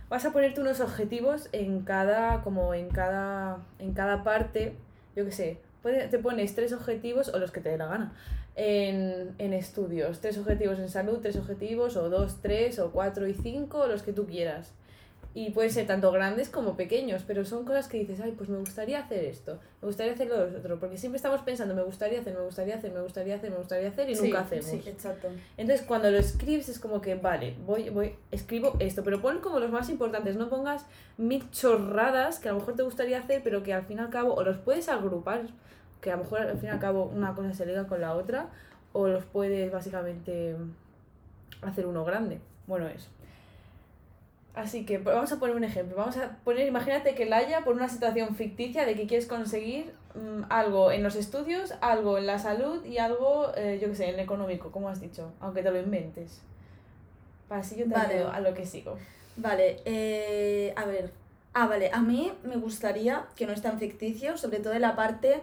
vas 0.09 0.25
a 0.25 0.33
ponerte 0.33 0.61
unos 0.61 0.81
objetivos 0.81 1.49
en 1.53 1.83
cada, 1.83 2.43
como 2.43 2.75
en 2.75 2.89
cada, 2.89 3.59
en 3.79 3.95
cada 3.95 4.25
parte, 4.25 4.75
yo 5.15 5.25
qué 5.25 5.31
sé, 5.31 5.61
te 5.85 6.19
pones 6.19 6.57
tres 6.57 6.73
objetivos 6.73 7.29
o 7.29 7.39
los 7.39 7.53
que 7.53 7.61
te 7.61 7.69
dé 7.69 7.79
la 7.79 7.87
gana 7.87 8.13
en, 8.57 9.33
en 9.39 9.53
estudios, 9.53 10.21
tres 10.21 10.39
objetivos 10.39 10.81
en 10.81 10.89
salud, 10.89 11.21
tres 11.23 11.37
objetivos 11.37 11.97
o 11.97 12.11
dos, 12.11 12.43
tres 12.43 12.81
o 12.81 12.91
cuatro 12.91 13.29
y 13.29 13.35
cinco, 13.35 13.87
los 13.87 14.03
que 14.03 14.13
tú 14.13 14.27
quieras. 14.27 14.75
Y 15.39 15.51
pueden 15.51 15.71
ser 15.71 15.87
tanto 15.87 16.11
grandes 16.11 16.49
como 16.49 16.77
pequeños, 16.77 17.23
pero 17.25 17.45
son 17.45 17.65
cosas 17.65 17.87
que 17.87 17.97
dices, 17.97 18.19
ay, 18.19 18.33
pues 18.33 18.49
me 18.49 18.59
gustaría 18.59 18.99
hacer 18.99 19.25
esto, 19.25 19.61
me 19.81 19.87
gustaría 19.87 20.15
hacer 20.15 20.27
lo 20.27 20.59
otro, 20.59 20.81
porque 20.81 20.99
siempre 20.99 21.19
estamos 21.19 21.43
pensando, 21.43 21.77
me 21.77 21.85
gustaría 21.85 22.19
hacer, 22.19 22.35
me 22.35 22.41
gustaría 22.41 22.75
hacer, 22.75 22.91
me 22.91 23.03
gustaría 23.03 23.37
hacer, 23.37 23.53
me 23.53 23.59
gustaría 23.59 23.89
hacer 23.89 24.11
y 24.11 24.17
nunca 24.17 24.41
hacemos. 24.41 24.67
Sí, 24.67 24.83
exacto. 24.85 25.29
Entonces, 25.57 25.87
cuando 25.87 26.11
lo 26.11 26.19
escribes 26.19 26.69
es 26.69 26.81
como 26.81 27.01
que, 27.01 27.15
vale, 27.15 27.55
voy, 27.65 27.89
voy, 27.91 28.17
escribo 28.33 28.75
esto, 28.81 29.05
pero 29.05 29.23
pon 29.23 29.39
como 29.39 29.61
los 29.61 29.71
más 29.71 29.89
importantes, 29.91 30.35
no 30.35 30.49
pongas 30.49 30.87
mil 31.19 31.49
chorradas 31.53 32.41
que 32.41 32.49
a 32.49 32.53
lo 32.53 32.59
mejor 32.59 32.75
te 32.75 32.83
gustaría 32.83 33.21
hacer, 33.21 33.41
pero 33.45 33.63
que 33.63 33.73
al 33.73 33.85
fin 33.85 33.99
y 33.99 34.01
al 34.01 34.11
cabo, 34.11 34.35
o 34.35 34.43
los 34.43 34.59
puedes 34.59 34.89
agrupar, 34.89 35.43
que 36.01 36.11
a 36.11 36.17
lo 36.17 36.25
mejor 36.25 36.41
al 36.41 36.59
fin 36.59 36.71
y 36.71 36.73
al 36.73 36.81
cabo 36.81 37.05
una 37.15 37.37
cosa 37.37 37.55
se 37.55 37.65
liga 37.65 37.87
con 37.87 38.01
la 38.01 38.17
otra, 38.17 38.49
o 38.93 39.07
los 39.07 39.25
puedes 39.25 39.71
básicamente 39.71 40.57
hacer 41.63 41.87
uno 41.87 42.05
grande. 42.05 42.41
Bueno, 42.67 42.89
eso. 42.89 43.09
Así 44.55 44.85
que 44.85 44.99
vamos 44.99 45.31
a 45.31 45.39
poner 45.39 45.55
un 45.55 45.65
ejemplo. 45.65 45.97
Vamos 45.97 46.17
a 46.17 46.37
poner, 46.45 46.67
imagínate 46.67 47.15
que 47.15 47.27
Laia, 47.27 47.63
por 47.65 47.75
una 47.75 47.89
situación 47.89 48.35
ficticia 48.35 48.85
de 48.85 48.95
que 48.95 49.07
quieres 49.07 49.27
conseguir 49.27 49.93
mm, 50.15 50.45
algo 50.51 50.91
en 50.91 51.03
los 51.03 51.15
estudios, 51.15 51.75
algo 51.81 52.19
en 52.19 52.27
la 52.27 52.39
salud 52.39 52.85
y 52.85 52.99
algo, 52.99 53.53
eh, 53.57 53.79
yo 53.81 53.89
qué 53.89 53.95
sé, 53.95 54.09
en 54.09 54.15
el 54.15 54.21
económico, 54.21 54.73
como 54.73 54.89
has 54.89 55.01
dicho, 55.01 55.33
aunque 55.41 55.63
te 55.63 55.71
lo 55.71 55.79
inventes. 55.79 56.41
Para 57.49 57.61
así 57.61 57.77
yo 57.77 57.85
te 57.85 57.95
Vale. 57.95 58.23
a 58.25 58.41
lo 58.41 58.53
que 58.55 58.67
sigo. 58.67 58.99
Vale, 59.37 59.81
eh, 59.85 60.75
a 60.77 60.85
ver. 60.87 61.13
Ah, 61.55 61.67
vale, 61.67 61.91
a 61.93 62.01
mí 62.01 62.33
me 62.43 62.57
gustaría 62.57 63.27
que 63.37 63.47
no 63.47 63.53
es 63.53 63.63
tan 63.63 63.79
ficticio, 63.79 64.37
sobre 64.37 64.59
todo 64.59 64.73
en 64.75 64.83
la 64.83 64.97
parte 64.97 65.41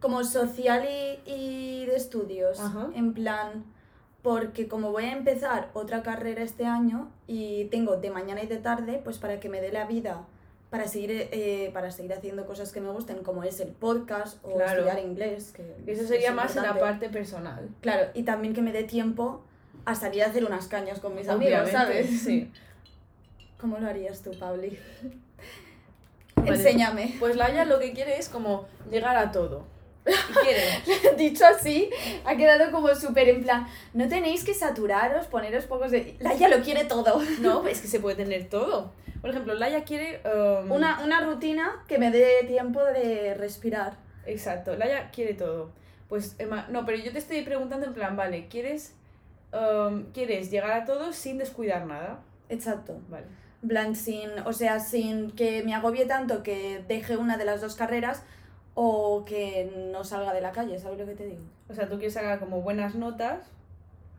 como 0.00 0.22
social 0.24 0.86
y, 0.86 1.30
y 1.30 1.86
de 1.86 1.96
estudios. 1.96 2.60
Ajá. 2.60 2.88
En 2.94 3.12
plan, 3.12 3.64
porque 4.22 4.66
como 4.68 4.90
voy 4.90 5.04
a 5.04 5.12
empezar 5.12 5.70
otra 5.74 6.02
carrera 6.02 6.42
este 6.42 6.66
año 6.66 7.08
y 7.26 7.66
tengo 7.66 7.96
de 7.96 8.10
mañana 8.10 8.42
y 8.42 8.46
de 8.46 8.56
tarde, 8.58 9.00
pues 9.02 9.18
para 9.18 9.38
que 9.40 9.48
me 9.48 9.60
dé 9.60 9.70
la 9.72 9.86
vida 9.86 10.24
para 10.70 10.86
seguir, 10.86 11.10
eh, 11.12 11.70
para 11.72 11.90
seguir 11.90 12.12
haciendo 12.12 12.44
cosas 12.44 12.72
que 12.72 12.80
me 12.80 12.90
gusten, 12.90 13.22
como 13.22 13.42
es 13.42 13.58
el 13.60 13.68
podcast 13.68 14.44
o 14.44 14.54
Claro. 14.56 14.82
estudiar 14.82 14.98
inglés. 14.98 15.52
Que 15.54 15.62
Eso 15.92 16.02
es 16.02 16.08
sería 16.08 16.32
más 16.32 16.54
en 16.56 16.62
la 16.64 16.78
parte 16.78 17.08
personal. 17.08 17.68
Claro, 17.80 18.10
y 18.12 18.24
también 18.24 18.52
que 18.54 18.60
me 18.60 18.72
dé 18.72 18.84
tiempo 18.84 19.42
a 19.86 19.94
salir 19.94 20.22
a 20.22 20.26
hacer 20.26 20.44
unas 20.44 20.68
cañas 20.68 21.00
con 21.00 21.14
mis 21.14 21.28
amigos, 21.28 21.70
¿sabes? 21.70 22.20
Sí. 22.20 22.50
¿Cómo 23.58 23.78
lo 23.78 23.86
harías 23.88 24.20
tú? 24.22 24.30
Vale. 24.38 24.78
Enséñame. 26.44 27.16
Pues 27.18 27.36
Laia 27.36 27.64
lo 27.64 27.78
que 27.78 27.92
quiere 27.92 28.18
es 28.18 28.28
como 28.28 28.66
llegar 28.90 29.16
a 29.16 29.32
todo. 29.32 29.64
Dicho 31.16 31.44
así, 31.46 31.90
ha 32.24 32.36
quedado 32.36 32.70
como 32.70 32.94
súper 32.94 33.28
en 33.28 33.42
plan, 33.42 33.66
no 33.94 34.08
tenéis 34.08 34.44
que 34.44 34.54
saturaros, 34.54 35.26
poneros 35.26 35.66
pocos 35.66 35.90
de... 35.90 36.16
Laia 36.20 36.48
lo 36.48 36.62
quiere 36.62 36.84
todo. 36.84 37.20
No, 37.40 37.66
es 37.66 37.80
que 37.80 37.88
se 37.88 38.00
puede 38.00 38.16
tener 38.16 38.48
todo. 38.48 38.92
Por 39.20 39.30
ejemplo, 39.30 39.54
Laia 39.54 39.84
quiere. 39.84 40.20
um, 40.24 40.70
Una, 40.70 41.00
una 41.04 41.20
rutina 41.20 41.84
que 41.88 41.98
me 41.98 42.10
dé 42.10 42.44
tiempo 42.46 42.82
de 42.84 43.34
respirar. 43.34 43.96
Exacto, 44.26 44.76
Laia 44.76 45.10
quiere 45.10 45.34
todo. 45.34 45.70
Pues, 46.08 46.36
Emma, 46.38 46.66
no, 46.70 46.84
pero 46.86 46.98
yo 46.98 47.12
te 47.12 47.18
estoy 47.18 47.42
preguntando 47.42 47.86
en 47.86 47.94
plan, 47.94 48.16
vale, 48.16 48.46
¿quieres, 48.48 48.94
um, 49.52 50.04
¿quieres 50.12 50.50
llegar 50.50 50.72
a 50.72 50.84
todo 50.84 51.12
sin 51.12 51.38
descuidar 51.38 51.86
nada? 51.86 52.20
Exacto. 52.48 52.98
Vale. 53.08 53.26
Plan, 53.66 53.96
sin, 53.96 54.30
o 54.44 54.52
sea, 54.52 54.78
sin 54.78 55.32
que 55.32 55.62
me 55.64 55.74
agobie 55.74 56.06
tanto 56.06 56.42
que 56.42 56.82
deje 56.86 57.16
una 57.16 57.36
de 57.36 57.44
las 57.44 57.60
dos 57.60 57.74
carreras 57.74 58.22
o 58.80 59.24
que 59.24 59.72
no 59.92 60.04
salga 60.04 60.32
de 60.32 60.40
la 60.40 60.52
calle, 60.52 60.78
¿sabes 60.78 61.00
lo 61.00 61.04
que 61.04 61.14
te 61.16 61.26
digo? 61.26 61.42
O 61.68 61.74
sea, 61.74 61.88
tú 61.88 61.96
quieres 61.96 62.14
sacar 62.14 62.38
como 62.38 62.62
buenas 62.62 62.94
notas. 62.94 63.40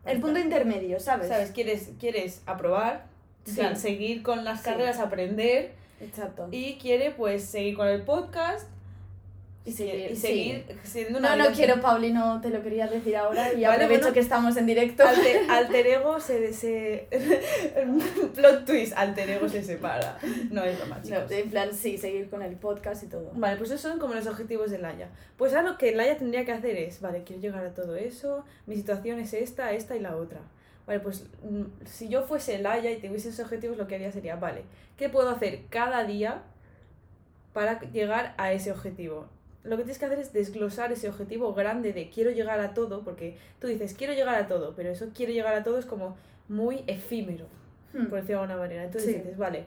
El 0.04 0.20
punto 0.20 0.38
intermedio, 0.38 1.00
¿sabes? 1.00 1.30
¿Sabes? 1.30 1.52
Quieres, 1.52 1.92
quieres 1.98 2.42
aprobar, 2.46 3.06
seguir 3.46 4.22
con 4.22 4.44
las 4.44 4.60
Sí. 4.60 4.66
carreras, 4.66 5.00
aprender. 5.00 5.72
Exacto. 6.02 6.50
Y 6.52 6.74
quiere, 6.78 7.12
pues, 7.12 7.46
seguir 7.46 7.78
con 7.78 7.88
el 7.88 8.02
podcast. 8.02 8.68
Y 9.66 9.72
y 9.72 9.74
seguir- 9.74 10.10
sí. 10.10 10.16
seguir 10.16 10.66
siendo 10.84 11.20
una 11.20 11.36
No, 11.36 11.50
no 11.50 11.56
quiero, 11.56 11.80
Pauli, 11.82 12.12
no 12.12 12.40
te 12.42 12.50
lo 12.50 12.64
quería 12.64 12.88
decir 12.88 13.16
ahora 13.18 13.50
y 13.52 13.62
Vale, 13.62 13.68
aprovecho 13.68 14.00
bueno. 14.02 14.14
que 14.14 14.20
estamos 14.22 14.58
en 14.58 14.66
directo. 14.66 15.04
Alter, 15.06 15.42
alter 15.50 15.86
ego 15.88 16.20
se, 16.20 16.54
se 16.54 17.08
plot 18.36 18.66
twist 18.66 18.94
alter 18.96 19.30
ego 19.30 19.48
se 19.50 19.64
separa 19.64 20.18
no 20.50 20.64
es 20.64 20.78
broma 20.78 20.98
No, 20.98 21.04
chicos 21.04 21.32
en 21.32 21.50
plan, 21.50 21.74
sí, 21.74 21.98
seguir 21.98 22.30
con 22.30 22.42
el 22.42 22.56
podcast 22.56 23.04
y 23.04 23.08
todo. 23.08 23.32
vale 23.36 23.58
pues 23.58 23.70
esos 23.72 23.82
son 23.82 24.00
como 24.00 24.14
los 24.14 24.28
objetivos 24.28 24.72
de 24.72 24.80
Laia 24.80 25.10
pues 25.38 25.54
ahora 25.54 25.72
lo 25.72 25.78
que 25.78 25.92
Laia 25.94 26.18
tendría 26.18 26.46
que 26.46 26.52
hacer 26.52 26.76
es 26.78 27.02
vale 27.02 27.24
quiero 27.24 27.42
llegar 27.42 27.66
a 27.66 27.74
todo 27.74 27.96
eso 27.96 28.46
mi 28.66 28.76
situación 28.76 29.20
es 29.20 29.34
esta 29.34 29.72
esta 29.74 29.96
y 29.96 30.00
la 30.00 30.16
otra 30.16 30.40
vale 30.88 31.00
pues 31.02 31.26
mm, 31.44 31.64
si 31.86 32.08
yo 32.10 32.24
fuese 32.24 32.60
Laia 32.60 32.92
y 32.92 32.98
tuviese 33.02 33.30
esos 33.30 33.42
objetivos 33.46 33.78
lo 33.78 33.88
que 33.88 33.96
haría 33.96 34.12
sería 34.12 34.36
vale 34.38 34.64
qué 34.98 35.10
puedo 35.10 35.30
hacer 35.30 35.64
cada 35.70 36.04
día 36.06 36.42
para 37.54 37.80
llegar 37.92 38.34
a 38.38 38.54
ese 38.54 38.72
objetivo 38.72 39.28
lo 39.64 39.72
que 39.78 39.84
tienes 39.84 40.00
que 40.00 40.06
hacer 40.06 40.20
es 40.20 40.32
desglosar 40.34 40.92
ese 40.92 41.10
objetivo 41.10 41.54
grande 41.54 41.94
de 41.94 42.10
quiero 42.10 42.32
llegar 42.32 42.60
a 42.60 42.74
todo, 42.74 43.02
porque 43.04 43.38
tú 43.60 43.68
dices 43.68 43.94
quiero 43.94 44.14
llegar 44.14 44.36
a 44.36 44.48
todo, 44.48 44.74
pero 44.76 44.90
eso 44.90 45.10
quiero 45.14 45.32
llegar 45.34 45.54
a 45.54 45.64
todo 45.64 45.78
es 45.80 45.86
como 45.86 46.16
muy 46.48 46.84
efímero, 46.88 47.46
Hmm. 47.94 48.06
por 48.06 48.20
decirlo 48.22 48.38
de 48.42 48.44
alguna 48.44 48.58
manera. 48.58 48.84
Entonces 48.84 49.12
Sí. 49.12 49.18
dices, 49.18 49.38
vale, 49.38 49.66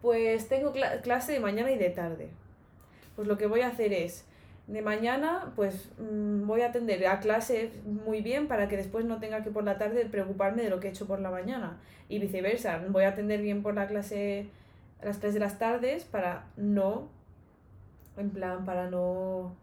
pues 0.00 0.48
tengo 0.48 0.72
cla- 0.72 1.00
clase 1.02 1.32
de 1.32 1.40
mañana 1.40 1.70
y 1.72 1.78
de 1.78 1.90
tarde. 1.90 2.28
Pues 3.16 3.26
lo 3.28 3.36
que 3.38 3.46
voy 3.46 3.60
a 3.62 3.68
hacer 3.68 3.92
es, 3.92 4.24
de 4.66 4.80
mañana, 4.80 5.52
pues 5.56 5.90
mm, 5.98 6.46
voy 6.46 6.62
a 6.62 6.68
atender 6.68 7.06
a 7.06 7.20
clase 7.20 7.70
muy 7.84 8.22
bien 8.22 8.48
para 8.48 8.66
que 8.68 8.76
después 8.78 9.04
no 9.04 9.18
tenga 9.20 9.42
que 9.42 9.50
por 9.50 9.62
la 9.64 9.76
tarde 9.76 10.06
preocuparme 10.06 10.62
de 10.62 10.70
lo 10.70 10.80
que 10.80 10.88
he 10.88 10.90
hecho 10.90 11.06
por 11.06 11.20
la 11.20 11.30
mañana. 11.30 11.78
Y 12.08 12.18
viceversa, 12.18 12.82
voy 12.88 13.04
a 13.04 13.08
atender 13.10 13.42
bien 13.42 13.62
por 13.62 13.74
la 13.74 13.86
clase, 13.88 14.46
las 15.02 15.18
clases 15.18 15.34
de 15.34 15.40
las 15.40 15.58
tardes 15.58 16.04
para 16.04 16.46
no, 16.56 17.08
en 18.16 18.30
plan, 18.30 18.64
para 18.64 18.88
no 18.90 19.56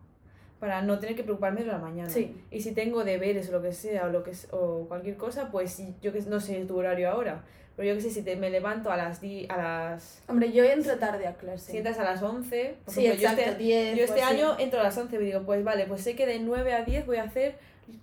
para 0.61 0.83
no 0.83 0.99
tener 0.99 1.15
que 1.15 1.23
preocuparme 1.23 1.61
de 1.61 1.67
la 1.67 1.79
mañana. 1.79 2.07
Sí. 2.07 2.39
Y 2.51 2.61
si 2.61 2.71
tengo 2.73 3.03
deberes 3.03 3.49
o 3.49 3.51
lo 3.51 3.63
que 3.63 3.73
sea, 3.73 4.05
o, 4.05 4.09
lo 4.09 4.21
que, 4.23 4.31
o 4.51 4.85
cualquier 4.87 5.17
cosa, 5.17 5.49
pues 5.49 5.81
yo 6.03 6.13
que 6.13 6.21
no 6.21 6.39
sé 6.39 6.63
tu 6.65 6.77
horario 6.77 7.09
ahora, 7.09 7.43
pero 7.75 7.89
yo 7.89 7.95
que 7.95 8.01
sé, 8.01 8.11
si 8.11 8.21
te, 8.21 8.35
me 8.35 8.51
levanto 8.51 8.91
a 8.91 8.95
las, 8.95 9.21
di, 9.21 9.47
a 9.49 9.57
las 9.57 10.21
Hombre, 10.27 10.51
yo 10.51 10.63
entro 10.63 10.99
tarde 10.99 11.25
a 11.25 11.33
clase. 11.33 11.71
si 11.71 11.77
entras 11.79 11.97
a 11.97 12.03
las 12.03 12.21
11, 12.21 12.75
por 12.85 12.93
Sí, 12.93 13.07
ejemplo, 13.07 13.27
exacto, 13.27 13.43
yo 13.43 13.51
este, 13.53 13.63
10 13.63 13.97
yo 13.97 14.03
este 14.03 14.21
año 14.21 14.55
entro 14.59 14.79
a 14.79 14.83
las 14.83 14.95
11 14.95 15.15
y 15.15 15.19
digo, 15.19 15.41
pues 15.47 15.63
vale, 15.63 15.87
pues 15.87 16.01
sé 16.01 16.15
que 16.15 16.27
de 16.27 16.37
9 16.37 16.73
a 16.73 16.83
10 16.83 17.07
voy 17.07 17.17
a 17.17 17.23
hacer, 17.23 17.55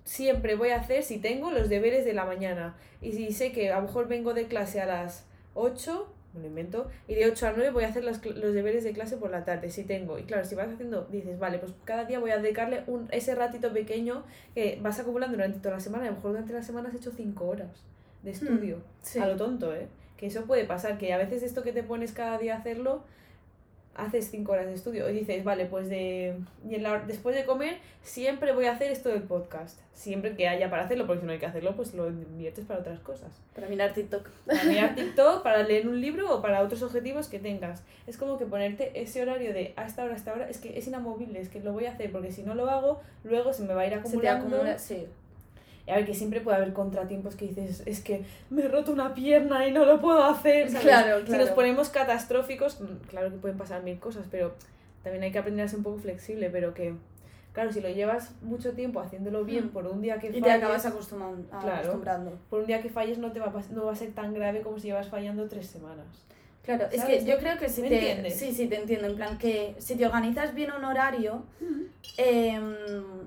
siempre 0.02 0.56
voy 0.56 0.70
a 0.70 0.78
hacer, 0.78 1.04
si 1.04 1.18
tengo, 1.18 1.52
los 1.52 1.68
deberes 1.68 2.04
de 2.04 2.12
la 2.12 2.24
mañana. 2.24 2.74
Y 3.00 3.12
si 3.12 3.32
sé 3.32 3.52
que 3.52 3.70
a 3.70 3.76
lo 3.76 3.86
mejor 3.86 4.08
vengo 4.08 4.34
de 4.34 4.48
clase 4.48 4.80
a 4.80 4.86
las 4.86 5.26
8, 5.54 6.12
me 6.38 6.44
lo 6.44 6.48
invento, 6.48 6.88
y 7.06 7.14
de 7.14 7.26
8 7.26 7.46
a 7.48 7.52
9 7.52 7.70
voy 7.70 7.84
a 7.84 7.88
hacer 7.88 8.04
los, 8.04 8.24
los 8.24 8.54
deberes 8.54 8.84
de 8.84 8.92
clase 8.92 9.16
por 9.16 9.30
la 9.30 9.44
tarde, 9.44 9.70
si 9.70 9.84
tengo. 9.84 10.18
Y 10.18 10.24
claro, 10.24 10.44
si 10.44 10.54
vas 10.54 10.68
haciendo, 10.68 11.06
dices, 11.10 11.38
vale, 11.38 11.58
pues 11.58 11.72
cada 11.84 12.04
día 12.04 12.18
voy 12.18 12.30
a 12.30 12.38
dedicarle 12.38 12.84
un, 12.86 13.08
ese 13.10 13.34
ratito 13.34 13.72
pequeño 13.72 14.24
que 14.54 14.78
vas 14.82 14.98
acumulando 14.98 15.36
durante 15.36 15.58
toda 15.58 15.74
la 15.74 15.80
semana, 15.80 16.04
y 16.04 16.08
a 16.08 16.10
lo 16.10 16.16
mejor 16.16 16.30
durante 16.32 16.52
la 16.52 16.62
semana 16.62 16.88
has 16.88 16.94
hecho 16.94 17.12
5 17.12 17.46
horas 17.46 17.84
de 18.22 18.30
estudio. 18.30 18.76
Hmm, 18.78 19.02
sí. 19.02 19.18
A 19.18 19.26
lo 19.26 19.36
tonto, 19.36 19.74
¿eh? 19.74 19.88
Que 20.16 20.26
eso 20.26 20.44
puede 20.46 20.64
pasar, 20.64 20.98
que 20.98 21.12
a 21.12 21.18
veces 21.18 21.42
esto 21.42 21.62
que 21.62 21.72
te 21.72 21.82
pones 21.82 22.12
cada 22.12 22.38
día 22.38 22.54
a 22.54 22.58
hacerlo, 22.58 23.04
haces 23.98 24.30
cinco 24.30 24.52
horas 24.52 24.66
de 24.66 24.74
estudio 24.74 25.10
y 25.10 25.12
dices, 25.12 25.44
vale, 25.44 25.66
pues 25.66 25.88
de, 25.90 26.34
y 26.68 26.74
en 26.76 26.82
la 26.82 27.00
después 27.00 27.34
de 27.36 27.44
comer 27.44 27.78
siempre 28.02 28.52
voy 28.52 28.64
a 28.66 28.72
hacer 28.72 28.90
esto 28.90 29.10
del 29.10 29.22
podcast. 29.22 29.78
Siempre 29.92 30.36
que 30.36 30.48
haya 30.48 30.70
para 30.70 30.84
hacerlo, 30.84 31.06
porque 31.06 31.20
si 31.20 31.26
no 31.26 31.32
hay 31.32 31.38
que 31.40 31.46
hacerlo, 31.46 31.74
pues 31.74 31.92
lo 31.92 32.08
inviertes 32.08 32.64
para 32.64 32.80
otras 32.80 33.00
cosas. 33.00 33.32
Para 33.54 33.68
mirar 33.68 33.92
TikTok. 33.92 34.28
Para 34.46 34.64
mirar 34.64 34.94
TikTok, 34.96 35.42
para 35.42 35.64
leer 35.64 35.88
un 35.88 36.00
libro 36.00 36.32
o 36.32 36.40
para 36.40 36.62
otros 36.62 36.82
objetivos 36.82 37.28
que 37.28 37.40
tengas. 37.40 37.82
Es 38.06 38.16
como 38.16 38.38
que 38.38 38.46
ponerte 38.46 38.92
ese 38.94 39.20
horario 39.20 39.52
de 39.52 39.74
a 39.76 39.84
esta 39.84 40.04
hora, 40.04 40.14
a 40.14 40.16
esta 40.16 40.32
hora, 40.32 40.48
es 40.48 40.58
que 40.58 40.78
es 40.78 40.86
inamovible, 40.86 41.40
es 41.40 41.48
que 41.48 41.60
lo 41.60 41.72
voy 41.72 41.86
a 41.86 41.92
hacer, 41.92 42.12
porque 42.12 42.30
si 42.30 42.44
no 42.44 42.54
lo 42.54 42.70
hago, 42.70 43.00
luego 43.24 43.52
se 43.52 43.64
me 43.64 43.74
va 43.74 43.82
a 43.82 43.86
ir 43.86 43.92
Se 43.92 43.98
te 43.98 44.06
acumulando. 44.28 44.46
acumula, 44.56 44.78
sí. 44.78 45.06
Y 45.88 45.90
a 45.90 45.96
ver, 45.96 46.04
que 46.04 46.12
siempre 46.12 46.42
puede 46.42 46.58
haber 46.58 46.74
contratiempos 46.74 47.34
que 47.34 47.46
dices, 47.46 47.82
es 47.86 48.00
que 48.02 48.22
me 48.50 48.62
he 48.64 48.68
roto 48.68 48.92
una 48.92 49.14
pierna 49.14 49.66
y 49.66 49.72
no 49.72 49.86
lo 49.86 49.98
puedo 50.02 50.22
hacer. 50.22 50.68
¿sabes? 50.68 50.82
Claro, 50.82 51.16
Si 51.24 51.32
nos 51.32 51.40
claro. 51.40 51.54
ponemos 51.54 51.88
catastróficos, 51.88 52.78
mm, 52.82 53.06
claro 53.08 53.30
que 53.30 53.38
pueden 53.38 53.56
pasar 53.56 53.82
mil 53.82 53.98
cosas, 53.98 54.26
pero 54.30 54.52
también 55.02 55.24
hay 55.24 55.32
que 55.32 55.38
aprender 55.38 55.64
a 55.64 55.68
ser 55.68 55.78
un 55.78 55.84
poco 55.84 55.96
flexible, 55.98 56.50
pero 56.50 56.74
que, 56.74 56.92
claro, 57.54 57.72
si 57.72 57.80
lo 57.80 57.88
llevas 57.88 58.32
mucho 58.42 58.72
tiempo 58.74 59.00
haciéndolo 59.00 59.44
bien 59.46 59.66
Mm. 59.66 59.70
por 59.70 59.86
un 59.86 60.02
día 60.02 60.18
que 60.18 60.26
Y 60.28 60.32
te 60.32 60.40
falles, 60.40 60.56
acabas 60.56 60.84
acostumbrando. 60.84 61.48
Claro. 61.48 61.70
acostumbrando. 61.76 62.38
por 62.50 62.60
un 62.60 62.66
día 62.66 62.82
que 62.82 62.90
falles 62.90 63.16
no 63.16 63.32
te 63.32 63.40
va 63.40 63.46
a 63.46 63.72
no 63.72 63.86
va 63.86 63.92
a 63.92 63.96
ser 63.96 64.10
tan 64.12 64.34
grave 64.34 64.60
como 64.60 64.78
si 64.78 64.88
llevas 64.88 65.08
fallando 65.08 65.48
tres 65.48 65.68
semanas. 65.68 66.04
Claro, 66.68 66.86
es 66.92 67.00
¿Sabes? 67.00 67.24
que 67.24 67.30
yo 67.30 67.38
creo 67.38 67.56
que 67.56 67.70
si 67.70 67.80
¿Me 67.80 67.88
te... 67.88 67.94
entiendes? 67.94 68.38
Sí, 68.38 68.52
sí, 68.52 68.66
te 68.66 68.76
entiendo. 68.76 69.06
En 69.06 69.16
plan 69.16 69.38
que 69.38 69.74
si 69.78 69.94
te 69.96 70.04
organizas 70.04 70.52
bien 70.52 70.70
un 70.70 70.84
horario, 70.84 71.44
em, 72.18 72.74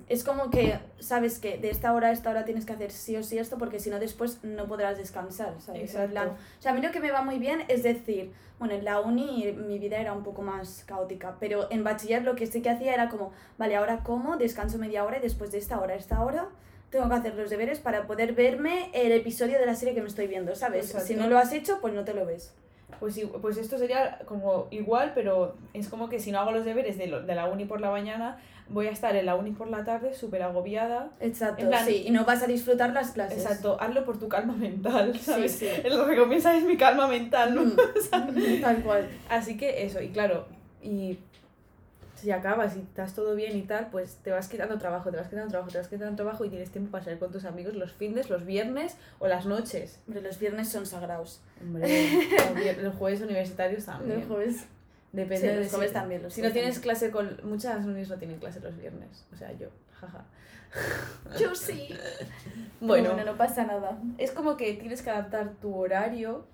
es 0.07 0.23
como 0.23 0.51
que 0.51 0.77
sabes 0.99 1.39
que 1.39 1.57
de 1.57 1.71
esta 1.71 1.91
hora 1.93 2.09
a 2.09 2.11
esta 2.11 2.29
hora 2.29 2.45
tienes 2.45 2.67
que 2.67 2.73
hacer 2.73 2.91
sí 2.91 3.17
o 3.17 3.23
sí 3.23 3.39
esto 3.39 3.57
porque 3.57 3.79
si 3.79 3.89
no 3.89 3.97
después 3.97 4.43
no 4.43 4.67
podrás 4.67 4.99
descansar, 4.99 5.55
¿sabes? 5.59 5.95
En 5.95 6.11
plan, 6.11 6.29
o 6.29 6.61
sea, 6.61 6.71
a 6.71 6.75
mí 6.75 6.83
lo 6.83 6.91
que 6.91 6.99
me 6.99 7.09
va 7.09 7.23
muy 7.23 7.39
bien 7.39 7.63
es 7.67 7.81
decir, 7.81 8.31
bueno, 8.59 8.75
en 8.75 8.85
la 8.85 8.99
uni 8.99 9.51
mi 9.53 9.79
vida 9.79 9.97
era 9.97 10.13
un 10.13 10.21
poco 10.21 10.43
más 10.43 10.83
caótica, 10.85 11.37
pero 11.39 11.65
en 11.71 11.83
bachiller 11.83 12.21
lo 12.21 12.35
que 12.35 12.45
sí 12.45 12.61
que 12.61 12.69
hacía 12.69 12.93
era 12.93 13.09
como, 13.09 13.31
vale, 13.57 13.75
ahora 13.75 14.03
como, 14.03 14.37
descanso 14.37 14.77
media 14.77 15.03
hora 15.03 15.17
y 15.17 15.21
después 15.21 15.51
de 15.51 15.57
esta 15.57 15.79
hora 15.81 15.95
a 15.95 15.97
esta 15.97 16.23
hora 16.23 16.47
tengo 16.91 17.09
que 17.09 17.15
hacer 17.15 17.33
los 17.33 17.49
deberes 17.49 17.79
para 17.79 18.05
poder 18.05 18.33
verme 18.33 18.91
el 18.93 19.11
episodio 19.13 19.57
de 19.57 19.65
la 19.65 19.73
serie 19.73 19.95
que 19.95 20.01
me 20.01 20.09
estoy 20.09 20.27
viendo, 20.27 20.53
¿sabes? 20.53 20.85
Exacto. 20.85 21.07
Si 21.07 21.15
no 21.15 21.27
lo 21.27 21.39
has 21.39 21.51
hecho, 21.53 21.79
pues 21.81 21.95
no 21.95 22.03
te 22.03 22.13
lo 22.13 22.27
ves. 22.27 22.53
Pues, 23.01 23.19
pues 23.41 23.57
esto 23.57 23.77
sería 23.77 24.19
como 24.25 24.67
igual, 24.71 25.11
pero 25.13 25.55
es 25.73 25.89
como 25.89 26.07
que 26.07 26.19
si 26.19 26.31
no 26.31 26.39
hago 26.39 26.51
los 26.51 26.63
deberes 26.63 26.97
de, 26.97 27.07
lo- 27.07 27.21
de 27.23 27.35
la 27.35 27.47
uni 27.49 27.65
por 27.65 27.81
la 27.81 27.89
mañana, 27.91 28.37
voy 28.69 28.87
a 28.87 28.91
estar 28.91 29.13
en 29.17 29.25
la 29.25 29.35
uni 29.35 29.51
por 29.51 29.67
la 29.69 29.83
tarde 29.83 30.13
súper 30.13 30.43
agobiada. 30.43 31.09
Exacto, 31.19 31.67
plan- 31.67 31.85
sí, 31.85 32.03
y 32.07 32.11
no 32.11 32.23
vas 32.25 32.41
a 32.43 32.47
disfrutar 32.47 32.91
las 32.93 33.11
clases. 33.11 33.39
Exacto, 33.43 33.75
hazlo 33.81 34.05
por 34.05 34.17
tu 34.19 34.29
calma 34.29 34.53
mental, 34.53 35.17
¿sabes? 35.19 35.51
sí. 35.53 35.67
La 35.83 36.05
recompensa 36.05 36.55
es 36.55 36.63
mi 36.63 36.77
calma 36.77 37.07
mental, 37.07 37.55
¿no? 37.55 37.63
Mm, 37.73 38.61
Tal 38.61 38.77
cual. 38.83 39.09
Así 39.29 39.57
que 39.57 39.83
eso, 39.83 40.01
y 40.01 40.09
claro, 40.09 40.45
y 40.83 41.17
si 42.21 42.31
acabas 42.31 42.75
y 42.77 42.79
estás 42.79 43.13
todo 43.15 43.35
bien 43.35 43.57
y 43.57 43.63
tal, 43.63 43.89
pues 43.91 44.17
te 44.23 44.31
vas 44.31 44.47
quitando 44.47 44.77
trabajo, 44.77 45.09
te 45.11 45.17
vas 45.17 45.27
quitando 45.27 45.49
trabajo, 45.49 45.71
te 45.71 45.77
vas 45.79 45.87
quitando 45.87 46.15
trabajo 46.15 46.45
y 46.45 46.49
tienes 46.49 46.69
tiempo 46.69 46.91
para 46.91 47.03
salir 47.03 47.19
con 47.19 47.31
tus 47.31 47.45
amigos 47.45 47.75
los 47.75 47.91
fines, 47.91 48.29
los 48.29 48.45
viernes 48.45 48.95
o 49.19 49.27
las 49.27 49.45
noches. 49.45 49.99
Hombre, 50.07 50.21
los 50.21 50.39
viernes 50.39 50.69
son 50.69 50.85
sagrados. 50.85 51.41
Hombre, 51.61 52.77
los 52.81 52.95
jueves 52.95 53.21
universitarios 53.21 53.85
también. 53.85 54.19
Los 54.19 54.27
jueves. 54.27 54.65
Depende 55.11 55.37
Sí, 55.41 55.47
de 55.47 55.55
los 55.57 55.65
si- 55.67 55.75
jueves 55.75 55.91
también, 55.93 56.23
los 56.23 56.33
si 56.33 56.41
no 56.41 56.51
tienes 56.51 56.75
también. 56.75 56.81
clase 56.97 57.11
con... 57.11 57.37
Muchas 57.43 57.85
unis 57.85 58.07
no 58.07 58.17
tienen 58.17 58.39
clase 58.39 58.61
los 58.61 58.77
viernes. 58.77 59.25
O 59.33 59.35
sea, 59.35 59.51
yo, 59.53 59.67
jaja. 59.99 60.23
Yo 61.39 61.53
sí. 61.55 61.89
Bueno, 62.79 63.15
no 63.23 63.35
pasa 63.37 63.65
nada. 63.65 63.99
es 64.17 64.31
como 64.31 64.57
que 64.57 64.73
tienes 64.73 65.01
que 65.01 65.09
adaptar 65.09 65.51
tu 65.61 65.75
horario 65.75 66.45